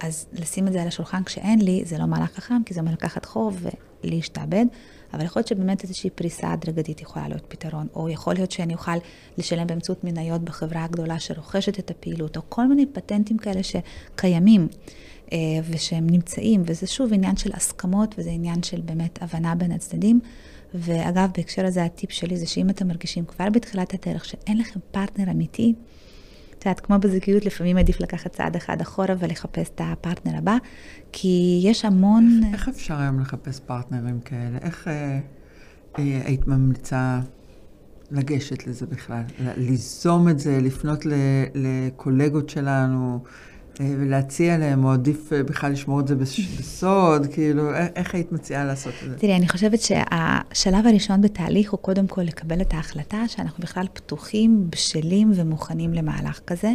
אז 0.00 0.26
לשים 0.32 0.68
את 0.68 0.72
זה 0.72 0.82
על 0.82 0.88
השולחן 0.88 1.24
כשאין 1.24 1.60
לי, 1.60 1.82
זה 1.84 1.98
לא 1.98 2.06
מהלך 2.06 2.32
חכם, 2.34 2.62
כי 2.66 2.74
זה 2.74 2.80
אומר 2.80 2.92
לקחת 2.92 3.24
חוב 3.24 3.66
ולהשתעבד. 4.04 4.66
אבל 5.14 5.24
יכול 5.24 5.40
להיות 5.40 5.48
שבאמת 5.48 5.82
איזושהי 5.82 6.10
פריסה 6.10 6.52
הדרגתית 6.52 7.00
יכולה 7.00 7.28
להיות 7.28 7.44
פתרון, 7.48 7.86
או 7.94 8.08
יכול 8.08 8.34
להיות 8.34 8.50
שאני 8.50 8.74
אוכל 8.74 8.96
לשלם 9.38 9.66
באמצעות 9.66 10.04
מניות 10.04 10.42
בחברה 10.42 10.84
הגדולה 10.84 11.18
שרוכשת 11.18 11.78
את 11.78 11.90
הפעילות, 11.90 12.36
או 12.36 12.42
כל 12.48 12.66
מיני 12.66 12.86
פטנטים 12.86 13.38
כאלה 13.38 13.60
שקיימים 13.62 14.68
אה, 15.32 15.38
ושהם 15.70 16.06
נמצאים, 16.10 16.62
וזה 16.66 16.86
שוב 16.86 17.12
עניין 17.12 17.36
של 17.36 17.50
הסכמות, 17.54 18.14
וזה 18.18 18.30
עניין 18.30 18.62
של 18.62 18.80
באמת 18.80 19.22
הבנה 19.22 19.54
בין 19.54 19.72
הצדדים. 19.72 20.20
ואגב, 20.74 21.28
בהקשר 21.36 21.66
הזה 21.66 21.84
הטיפ 21.84 22.10
שלי 22.10 22.36
זה 22.36 22.46
שאם 22.46 22.70
אתם 22.70 22.88
מרגישים 22.88 23.24
כבר 23.24 23.50
בתחילת 23.50 23.94
הדרך 23.94 24.24
שאין 24.24 24.58
לכם 24.58 24.80
פרטנר 24.90 25.30
אמיתי, 25.30 25.74
יודעת, 26.66 26.80
כמו 26.80 26.98
בזוגיות, 26.98 27.44
לפעמים 27.44 27.76
עדיף 27.76 28.00
לקחת 28.00 28.32
צעד 28.32 28.56
אחד 28.56 28.80
אחורה 28.80 29.14
ולחפש 29.18 29.68
את 29.74 29.80
הפרטנר 29.84 30.38
הבא, 30.38 30.56
כי 31.12 31.60
יש 31.64 31.84
המון... 31.84 32.40
איך, 32.44 32.54
איך 32.54 32.68
אפשר 32.68 32.98
היום 32.98 33.20
לחפש 33.20 33.60
פרטנרים 33.60 34.20
כאלה? 34.20 34.58
איך 34.62 34.88
אה, 34.88 35.18
אה, 35.98 36.22
היית 36.24 36.46
ממליצה 36.46 37.20
לגשת 38.10 38.66
לזה 38.66 38.86
בכלל? 38.86 39.22
ליזום 39.56 40.28
את 40.28 40.38
זה, 40.38 40.60
לפנות 40.60 41.06
ל, 41.06 41.12
לקולגות 41.54 42.48
שלנו? 42.48 43.24
אה, 43.80 43.94
ולהציע 43.98 44.58
להם, 44.58 44.84
או 44.84 44.92
עדיף 44.92 45.32
אה, 45.32 45.42
בכלל 45.42 45.72
לשמור 45.72 46.00
את 46.00 46.08
זה 46.08 46.16
בסוד, 46.16 47.26
כאילו, 47.32 47.74
איך 47.74 48.14
היית 48.14 48.32
מציעה 48.32 48.64
לעשות 48.64 48.92
את 49.04 49.10
זה? 49.10 49.18
תראי, 49.18 49.36
אני 49.36 49.48
חושבת 49.48 49.80
שהשלב 49.80 50.86
הראשון 50.86 51.20
בתהליך 51.20 51.70
הוא 51.70 51.78
קודם 51.78 52.06
כל 52.06 52.22
לקבל 52.22 52.60
את 52.60 52.74
ההחלטה 52.74 53.28
שאנחנו 53.28 53.62
בכלל 53.62 53.86
פתוחים, 53.92 54.70
בשלים 54.70 55.32
ומוכנים 55.34 55.94
למהלך 55.94 56.40
כזה, 56.46 56.72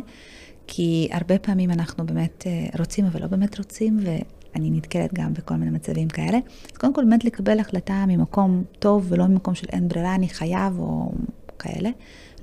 כי 0.68 1.10
הרבה 1.12 1.40
פעמים 1.40 1.72
אנחנו 1.72 2.06
באמת 2.06 2.44
אה, 2.48 2.80
רוצים, 2.80 3.06
אבל 3.06 3.22
לא 3.22 3.28
באמת 3.28 3.58
רוצים, 3.58 4.00
ואני 4.04 4.70
נתקלת 4.70 5.14
גם 5.14 5.34
בכל 5.34 5.56
מיני 5.56 5.72
מצבים 5.72 6.08
כאלה. 6.08 6.38
אז 6.72 6.78
קודם 6.78 6.94
כל 6.94 7.04
באמת 7.04 7.26
לקבל 7.26 7.60
החלטה 7.60 8.06
ממקום 8.08 8.64
טוב, 8.80 9.06
ולא 9.10 9.28
ממקום 9.28 9.56
של 9.56 9.68
אין 9.72 9.88
ברירה, 9.88 10.16
אני 10.16 10.30
חייב, 10.30 10.80
או 10.80 11.12
כאלה, 11.60 11.90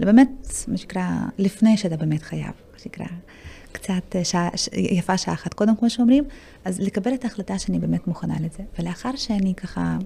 אלא 0.01 0.07
באמת, 0.07 0.29
מה 0.69 0.77
שנקרא, 0.77 1.09
לפני 1.39 1.77
שאתה 1.77 1.97
באמת 1.97 2.23
חייב, 2.23 2.53
מה 2.73 2.79
שנקרא. 2.79 3.07
קצת 3.77 4.17
אה, 4.17 4.25
שעה, 4.25 4.49
יפה 4.73 5.19
שעה 5.19 5.35
אחת 5.35 5.55
קודם, 5.55 5.77
כמו 5.77 5.91
שאומרים, 5.91 6.25
אז 6.65 6.81
לקבל 6.81 7.15
את 7.15 7.25
ההחלטה 7.25 7.59
שאני 7.59 7.79
באמת 7.79 8.07
מוכנה 8.07 8.35
לזה. 8.41 8.63
ולאחר 8.79 9.17
שאני 9.17 9.55
ככה 9.55 9.99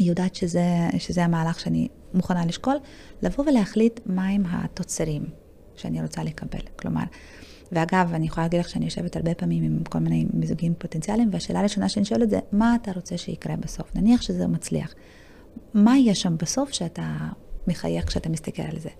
יודעת 0.00 0.34
שזה, 0.34 0.64
שזה 0.98 1.24
המהלך 1.24 1.60
שאני 1.60 1.88
מוכנה 2.14 2.46
לשקול, 2.46 2.76
לבוא 3.22 3.44
ולהחליט 3.44 4.00
מהם 4.06 4.42
התוצרים 4.46 5.24
שאני 5.76 6.02
רוצה 6.02 6.24
לקבל. 6.24 6.60
כלומר, 6.76 7.02
ואגב, 7.72 8.10
אני 8.14 8.26
יכולה 8.26 8.46
להגיד 8.46 8.60
לך 8.60 8.68
שאני 8.68 8.84
יושבת 8.84 9.16
הרבה 9.16 9.34
פעמים 9.34 9.64
עם 9.64 9.84
כל 9.84 9.98
מיני 9.98 10.26
מיזוגים 10.32 10.74
פוטנציאליים, 10.78 11.28
והשאלה 11.32 11.60
הראשונה 11.60 11.88
שאני 11.88 12.04
שואלת 12.04 12.30
זה, 12.30 12.38
מה 12.52 12.76
אתה 12.82 12.92
רוצה 12.92 13.18
שיקרה 13.18 13.56
בסוף? 13.56 13.94
נניח 13.94 14.22
שזה 14.22 14.46
מצליח. 14.46 14.94
מה 15.74 15.98
יהיה 15.98 16.14
שם 16.14 16.36
בסוף 16.38 16.72
שאתה 16.72 17.16
מחייך 17.66 18.08
כשאתה 18.08 18.28
מסתכל 18.28 18.62
על 18.62 18.78
זה? 18.78 18.90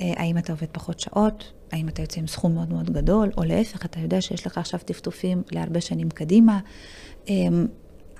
אה, 0.00 0.12
האם 0.16 0.38
אתה 0.38 0.52
עובד 0.52 0.66
פחות 0.72 1.00
שעות? 1.00 1.52
האם 1.72 1.88
אתה 1.88 2.02
יוצא 2.02 2.20
עם 2.20 2.26
סכום 2.26 2.54
מאוד 2.54 2.72
מאוד 2.72 2.90
גדול, 2.90 3.30
או 3.36 3.44
להפך, 3.44 3.84
אתה 3.84 4.00
יודע 4.00 4.20
שיש 4.20 4.46
לך 4.46 4.58
עכשיו 4.58 4.80
טפטופים 4.84 5.42
להרבה 5.52 5.80
שנים 5.80 6.10
קדימה. 6.10 6.60
אמ, 7.28 7.66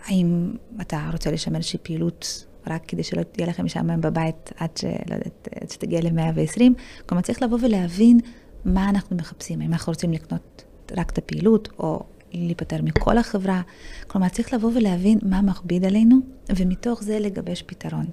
האם 0.05 0.55
אתה 0.81 1.09
רוצה 1.13 1.31
לשמר 1.31 1.57
איזושהי 1.57 1.79
פעילות 1.83 2.47
רק 2.67 2.83
כדי 2.89 3.03
שלא 3.03 3.23
תהיה 3.23 3.49
לכם 3.49 3.65
משעמם 3.65 4.01
בבית 4.01 4.53
עד, 4.57 4.77
ש, 4.77 4.85
לא 4.85 5.15
יודעת, 5.15 5.49
עד 5.63 5.71
שתגיע 5.71 6.01
ל-120? 6.01 6.61
כלומר, 7.07 7.23
צריך 7.23 7.43
לבוא 7.43 7.59
ולהבין 7.63 8.21
מה 8.65 8.89
אנחנו 8.91 9.17
מחפשים. 9.17 9.61
האם 9.61 9.73
אנחנו 9.73 9.91
רוצים 9.91 10.13
לקנות 10.13 10.65
רק 10.97 11.11
את 11.11 11.19
הפעילות, 11.19 11.69
או 11.79 12.03
להיפטר 12.33 12.83
מכל 12.83 13.19
החברה. 13.19 13.63
כלומר, 14.07 14.29
צריך 14.29 14.55
לבוא 14.55 14.71
ולהבין 14.75 15.19
מה 15.23 15.43
מכביד 15.43 15.85
עלינו, 15.85 16.17
ומתוך 16.57 17.03
זה 17.03 17.19
לגבש 17.19 17.63
פתרון. 17.63 18.07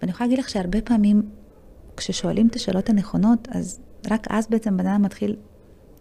ואני 0.00 0.10
יכולה 0.10 0.26
להגיד 0.26 0.38
לך 0.44 0.48
שהרבה 0.48 0.80
פעמים, 0.80 1.22
כששואלים 1.96 2.46
את 2.46 2.56
השאלות 2.56 2.90
הנכונות, 2.90 3.48
אז 3.50 3.80
רק 4.10 4.26
אז 4.30 4.46
בעצם 4.50 4.76
בן 4.76 4.86
אדם 4.86 5.02
מתחיל 5.02 5.36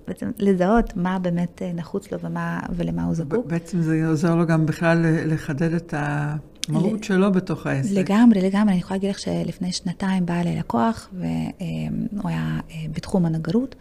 בעצם 0.07 0.31
לזהות 0.39 0.97
מה 0.97 1.19
באמת 1.19 1.61
אה, 1.61 1.71
נחוץ 1.73 2.11
לו 2.11 2.19
ומה, 2.19 2.59
ולמה 2.75 3.03
הוא 3.03 3.13
זקוק. 3.13 3.45
בעצם 3.45 3.81
זה 3.81 4.07
עוזר 4.07 4.35
לו 4.35 4.45
גם 4.45 4.65
בכלל 4.65 5.05
לחדד 5.25 5.73
את 5.73 5.93
המהות 5.97 6.99
ל... 6.99 7.03
שלו 7.03 7.31
בתוך 7.31 7.67
העסק. 7.67 7.91
לגמרי, 7.91 8.41
לגמרי. 8.41 8.71
אני 8.71 8.79
יכולה 8.79 8.95
להגיד 8.95 9.09
לך 9.09 9.19
שלפני 9.19 9.71
שנתיים 9.71 10.25
בא 10.25 10.33
אליי 10.33 10.57
לקוח, 10.59 11.09
והוא 11.13 12.29
היה 12.29 12.59
אה, 12.71 12.75
בתחום 12.91 13.25
הנגרות, 13.25 13.75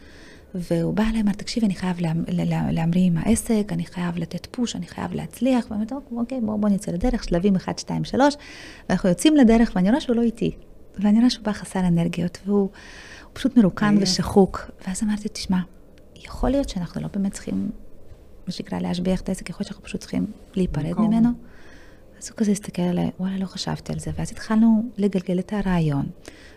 והוא 0.54 0.94
בא 0.94 1.02
אליי, 1.10 1.20
אמר, 1.20 1.32
תקשיב, 1.32 1.64
אני 1.64 1.74
חייב 1.74 1.96
להמריא 2.48 3.06
עם 3.06 3.16
העסק, 3.16 3.68
אני 3.70 3.84
חייב 3.84 4.18
לתת 4.18 4.46
פוש, 4.50 4.76
אני 4.76 4.86
חייב 4.86 5.14
להצליח, 5.14 5.66
ואמרתי, 5.70 5.94
אוקיי, 6.16 6.40
בואו 6.40 6.58
בוא 6.58 6.68
נצא 6.68 6.92
לדרך, 6.92 7.24
שלבים 7.24 7.56
1, 7.56 7.78
2, 7.78 8.04
3, 8.04 8.34
ואנחנו 8.88 9.08
יוצאים 9.08 9.36
לדרך, 9.36 9.72
ואני 9.74 9.88
רואה 9.90 10.00
שהוא 10.00 10.16
לא 10.16 10.22
איתי. 10.22 10.56
ואני 10.98 11.18
רואה 11.18 11.30
שהוא 11.30 11.44
בא 11.44 11.52
חסר 11.52 11.80
אנרגיות, 11.80 12.38
והוא... 12.46 12.68
פשוט 13.34 13.56
מרוקן 13.56 13.96
ושחוק. 14.00 14.70
ואז 14.86 15.02
אמרתי, 15.02 15.28
תשמע, 15.28 15.58
יכול 16.16 16.50
להיות 16.50 16.68
שאנחנו 16.68 17.00
לא 17.00 17.08
באמת 17.12 17.32
צריכים, 17.32 17.70
מה 18.46 18.52
שנקרא, 18.52 18.78
להשביח 18.78 19.20
את 19.20 19.28
העסק, 19.28 19.50
יכול 19.50 19.58
להיות 19.60 19.68
שאנחנו 19.68 19.84
פשוט 19.84 20.00
צריכים 20.00 20.26
להיפרד. 20.54 20.98
ממנו. 20.98 21.28
אז 22.18 22.28
הוא 22.28 22.36
כזה 22.36 22.50
הסתכל 22.50 22.82
עליי, 22.82 23.10
וואלה, 23.20 23.36
לא 23.38 23.46
חשבתי 23.46 23.92
על 23.92 23.98
זה. 23.98 24.10
ואז 24.16 24.32
התחלנו 24.32 24.82
לגלגל 24.96 25.38
את 25.38 25.52
הרעיון. 25.52 26.06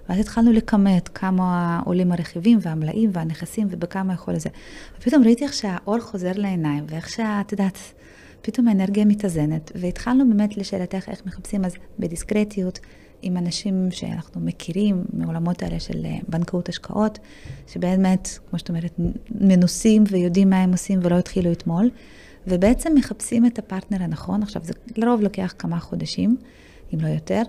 ואז 0.10 0.20
התחלנו 0.20 0.52
לכמת 0.52 1.08
כמה 1.08 1.80
עולים 1.86 2.12
הרכיבים 2.12 2.60
והמלאים 2.62 3.10
והנכסים 3.14 3.68
ובכמה 3.72 4.14
יכול 4.14 4.34
לזה. 4.34 4.50
ופתאום 5.00 5.24
ראיתי 5.24 5.44
איך 5.44 5.54
שהאור 5.54 6.00
חוזר 6.00 6.32
לעיניים, 6.36 6.86
ואיך 6.88 7.10
שאת 7.10 7.52
יודעת, 7.52 7.78
פתאום 8.42 8.68
האנרגיה 8.68 9.06
מתאזנת. 9.06 9.72
והתחלנו 9.76 10.30
באמת 10.30 10.58
לשאלתך 10.58 11.10
איך 11.10 11.26
מחפשים, 11.26 11.66
אז 11.66 11.74
בדיסקרטיות. 12.00 12.80
עם 13.22 13.38
אנשים 13.38 13.88
שאנחנו 13.92 14.42
מכירים 14.42 15.04
מעולמות 15.14 15.64
האלה 15.64 15.80
של 15.80 16.06
אה, 16.06 16.18
בנקאות 16.28 16.70
השקעות, 16.70 17.20
שבאמת, 17.68 18.30
כמו 18.50 18.60
שאת 18.60 18.70
אומרת, 18.70 19.00
מנוסים 19.32 20.04
ויודעים 20.10 20.50
מה 20.50 20.64
הם 20.64 20.72
עושים 20.72 21.00
ולא 21.04 21.16
התחילו 21.16 21.52
אתמול, 21.52 21.90
ובעצם 22.48 22.92
מחפשים 22.96 23.46
את 23.46 23.60
הפרטנר 23.60 24.04
הנכון. 24.04 24.44
עכשיו, 24.44 24.62
זה 24.66 24.74
לרוב 24.98 25.22
לוקח 25.22 25.54
כמה 25.58 25.80
חודשים, 25.80 26.38
אם 26.94 27.00
לא 27.02 27.08
יותר, 27.08 27.42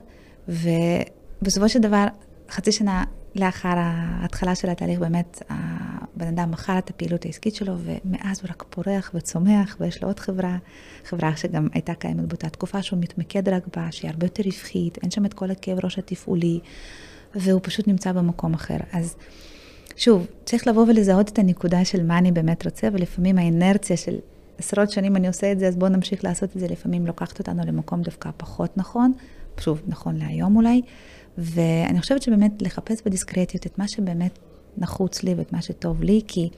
ובסופו 0.48 1.68
של 1.68 1.78
דבר, 1.78 2.06
חצי 2.50 2.72
שנה 2.72 3.04
לאחר 3.38 3.74
ההתחלה 3.76 4.54
של 4.54 4.68
התהליך, 4.68 4.98
באמת, 4.98 5.42
הבן 5.48 6.26
אדם 6.26 6.50
מכר 6.50 6.78
את 6.78 6.90
הפעילות 6.90 7.24
העסקית 7.24 7.54
שלו, 7.54 7.74
ומאז 7.78 8.40
הוא 8.40 8.50
רק 8.50 8.64
פורח 8.70 9.10
וצומח, 9.14 9.76
ויש 9.80 10.02
לו 10.02 10.08
עוד 10.08 10.20
חברה, 10.20 10.56
חברה 11.04 11.36
שגם 11.36 11.68
הייתה 11.72 11.94
קיימת 11.94 12.24
באותה 12.24 12.48
תקופה, 12.48 12.82
שהוא 12.82 12.98
מתמקד 13.00 13.48
רק 13.48 13.62
בה, 13.76 13.86
שהיא 13.90 14.10
הרבה 14.10 14.26
יותר 14.26 14.42
רווחית, 14.42 14.98
אין 15.02 15.10
שם 15.10 15.24
את 15.24 15.34
כל 15.34 15.50
הכאב 15.50 15.78
ראש 15.84 15.98
התפעולי, 15.98 16.60
והוא 17.34 17.60
פשוט 17.62 17.88
נמצא 17.88 18.12
במקום 18.12 18.54
אחר. 18.54 18.78
אז 18.92 19.16
שוב, 19.96 20.26
צריך 20.44 20.66
לבוא 20.66 20.86
ולזהות 20.88 21.28
את 21.28 21.38
הנקודה 21.38 21.84
של 21.84 22.06
מה 22.06 22.18
אני 22.18 22.32
באמת 22.32 22.64
רוצה, 22.64 22.88
ולפעמים 22.92 23.38
האינרציה 23.38 23.96
של 23.96 24.16
עשרות 24.58 24.90
שנים 24.90 25.16
אני 25.16 25.28
עושה 25.28 25.52
את 25.52 25.58
זה, 25.58 25.68
אז 25.68 25.76
בואו 25.76 25.90
נמשיך 25.90 26.24
לעשות 26.24 26.56
את 26.56 26.60
זה, 26.60 26.66
לפעמים 26.68 27.06
לוקחת 27.06 27.38
אותנו 27.38 27.62
למקום 27.66 28.02
דווקא 28.02 28.30
פחות 28.36 28.76
נכון, 28.76 29.12
שוב, 29.60 29.82
נכון 29.86 30.16
להיום 30.16 30.56
אולי. 30.56 30.82
ואני 31.38 32.00
חושבת 32.00 32.22
שבאמת 32.22 32.62
לחפש 32.62 33.02
בדיסקרטיות 33.06 33.66
את 33.66 33.78
מה 33.78 33.88
שבאמת 33.88 34.38
נחוץ 34.78 35.22
לי 35.22 35.34
ואת 35.34 35.52
מה 35.52 35.62
שטוב 35.62 36.02
לי, 36.02 36.20
כי 36.28 36.50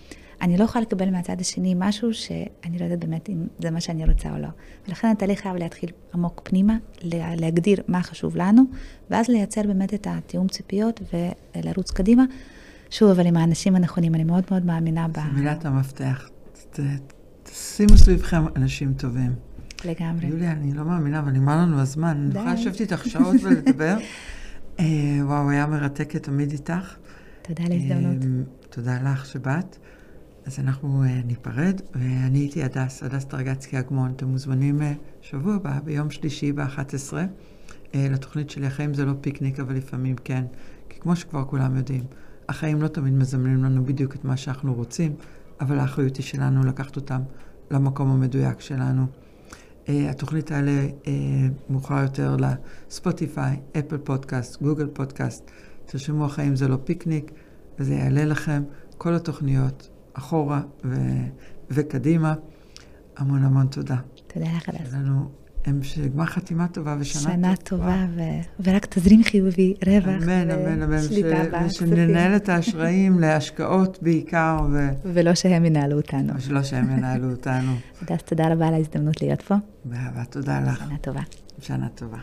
אני 0.43 0.57
לא 0.57 0.65
יכולה 0.65 0.83
לקבל 0.83 1.11
מהצד 1.11 1.41
השני 1.41 1.75
משהו 1.79 2.15
שאני 2.15 2.79
לא 2.79 2.85
יודעת 2.85 2.99
באמת 2.99 3.29
אם 3.29 3.47
זה 3.59 3.71
מה 3.71 3.81
שאני 3.81 4.05
רוצה 4.05 4.31
או 4.31 4.39
לא. 4.39 4.49
ולכן 4.89 5.09
התהליך 5.09 5.41
חייב 5.41 5.57
להתחיל 5.57 5.91
עמוק 6.15 6.41
פנימה, 6.45 6.77
להגדיר 7.03 7.83
מה 7.89 8.03
חשוב 8.03 8.37
לנו, 8.37 8.63
ואז 9.11 9.29
לייצר 9.29 9.63
באמת 9.63 9.95
את 9.95 10.07
התיאום 10.11 10.49
ציפיות 10.49 11.01
ולרוץ 11.57 11.91
קדימה. 11.91 12.25
שוב, 12.91 13.11
אבל 13.11 13.27
עם 13.27 13.37
האנשים 13.37 13.77
הנכונים, 13.77 14.15
אני 14.15 14.25
מאוד 14.25 14.45
מאוד 14.51 14.67
מאמינה 14.67 15.09
ב... 15.09 15.15
זו 15.15 15.21
מילת 15.35 15.65
המפתח. 15.65 16.29
שימו 17.53 17.97
סביבכם 17.97 18.43
אנשים 18.57 18.95
טובים. 18.95 19.33
לגמרי. 19.85 20.27
יוליה, 20.27 20.53
אני 20.53 20.73
לא 20.73 20.85
מאמינה, 20.85 21.19
אבל 21.19 21.31
נגמר 21.31 21.57
לנו 21.57 21.81
הזמן. 21.81 22.29
אני 22.31 22.39
יכולה 22.39 22.55
לשבת 22.55 22.81
איתך 22.81 23.07
שעות 23.07 23.37
ולדבר. 23.43 23.97
אה, 24.81 25.27
וואו, 25.27 25.51
היה 25.51 25.67
מרתק 25.67 26.17
תמיד 26.17 26.51
איתך. 26.51 26.97
תודה 27.43 27.65
על 27.65 27.73
ההזדמנות. 27.73 28.25
אמ, 28.25 28.43
תודה 28.71 29.03
לך 29.03 29.27
שבאת. 29.27 29.77
אז 30.47 30.59
אנחנו 30.59 31.03
אה, 31.03 31.21
ניפרד, 31.25 31.81
ואני 31.95 32.39
הייתי 32.39 32.63
הדס, 32.63 33.03
הדס 33.03 33.25
טרגצקי 33.25 33.79
אגמון. 33.79 34.13
אתם 34.17 34.27
מוזמנים 34.27 34.83
אה, 34.83 34.93
שבוע 35.21 35.55
הבא, 35.55 35.81
ביום 35.85 36.11
שלישי 36.11 36.53
ב-11, 36.53 37.15
אה, 37.95 38.07
לתוכנית 38.11 38.51
שלי, 38.51 38.67
החיים 38.67 38.95
זה 38.95 39.05
לא 39.05 39.13
פיקניק, 39.21 39.61
אבל 39.61 39.75
לפעמים 39.75 40.17
כן. 40.25 40.45
כי 40.89 41.01
כמו 41.01 41.17
שכבר 41.17 41.45
כולם 41.45 41.77
יודעים, 41.77 42.05
החיים 42.49 42.83
לא 42.83 42.89
תמיד 42.89 43.13
מזמנים 43.13 43.65
לנו 43.65 43.85
בדיוק 43.85 44.15
את 44.15 44.25
מה 44.25 44.37
שאנחנו 44.37 44.75
רוצים, 44.75 45.15
אבל 45.61 45.79
האחריות 45.79 46.17
היא 46.17 46.25
שלנו 46.25 46.65
לקחת 46.65 46.97
אותם 46.97 47.21
למקום 47.71 48.11
המדויק 48.11 48.61
שלנו. 48.61 49.07
התוכנית 50.11 50.51
האלה 50.53 50.87
מאוחר 51.71 52.03
יותר 52.03 52.37
לספוטיפיי, 52.37 53.61
אפל 53.79 53.99
פודקאסט, 53.99 54.63
גוגל 54.63 54.87
פודקאסט. 54.93 55.51
תרשמו 55.87 56.25
החיים 56.25 56.57
זה 56.57 56.69
לא 56.69 56.79
פיקניק, 56.85 57.31
וזה 57.79 57.95
יעלה 57.95 58.25
לכם. 58.25 58.63
כל 58.99 59.15
התוכניות 59.15 59.89
אחורה 60.13 60.61
ו- 60.85 61.27
וקדימה. 61.71 62.35
המון 63.17 63.45
המון 63.45 63.67
תודה. 63.67 63.97
תודה 64.27 64.47
לך, 64.57 64.69
הדס. 64.69 64.79
שיהיה 64.91 65.03
לנו 65.03 65.31
גמר 66.15 66.25
חתימה 66.25 66.69
טובה 66.69 66.97
ושנה 67.01 67.23
טובה. 67.23 67.35
שנה 67.35 67.57
טובה, 67.57 68.07
ו- 68.17 68.63
ורק 68.65 68.87
תזרים 68.87 69.25
חיובי, 69.25 69.75
רווח 69.87 70.23
אמן, 70.23 70.51
אמן, 70.51 70.83
אמן. 70.83 70.97
ושננהל 71.67 72.37
את 72.37 72.49
האשראים 72.49 73.19
להשקעות 73.21 73.99
בעיקר, 74.03 74.59
ו- 74.73 74.89
ולא 75.05 75.35
שהם 75.35 75.65
ינהלו 75.65 75.97
אותנו. 75.97 76.33
ושלא 76.37 76.63
שהם 76.63 76.99
ינהלו 76.99 77.31
אותנו. 77.31 77.73
הדס, 78.03 78.23
תודה 78.23 78.53
רבה 78.53 78.69
על 78.69 78.75
ההזדמנות 78.75 79.23
להיות 79.23 79.43
פה. 79.43 79.55
באהבה, 79.85 80.25
תודה 80.25 80.61
לך. 80.61 80.79
שנה 80.79 80.99
טובה. 80.99 81.23
שנה 81.61 81.89
טובה. 81.89 82.19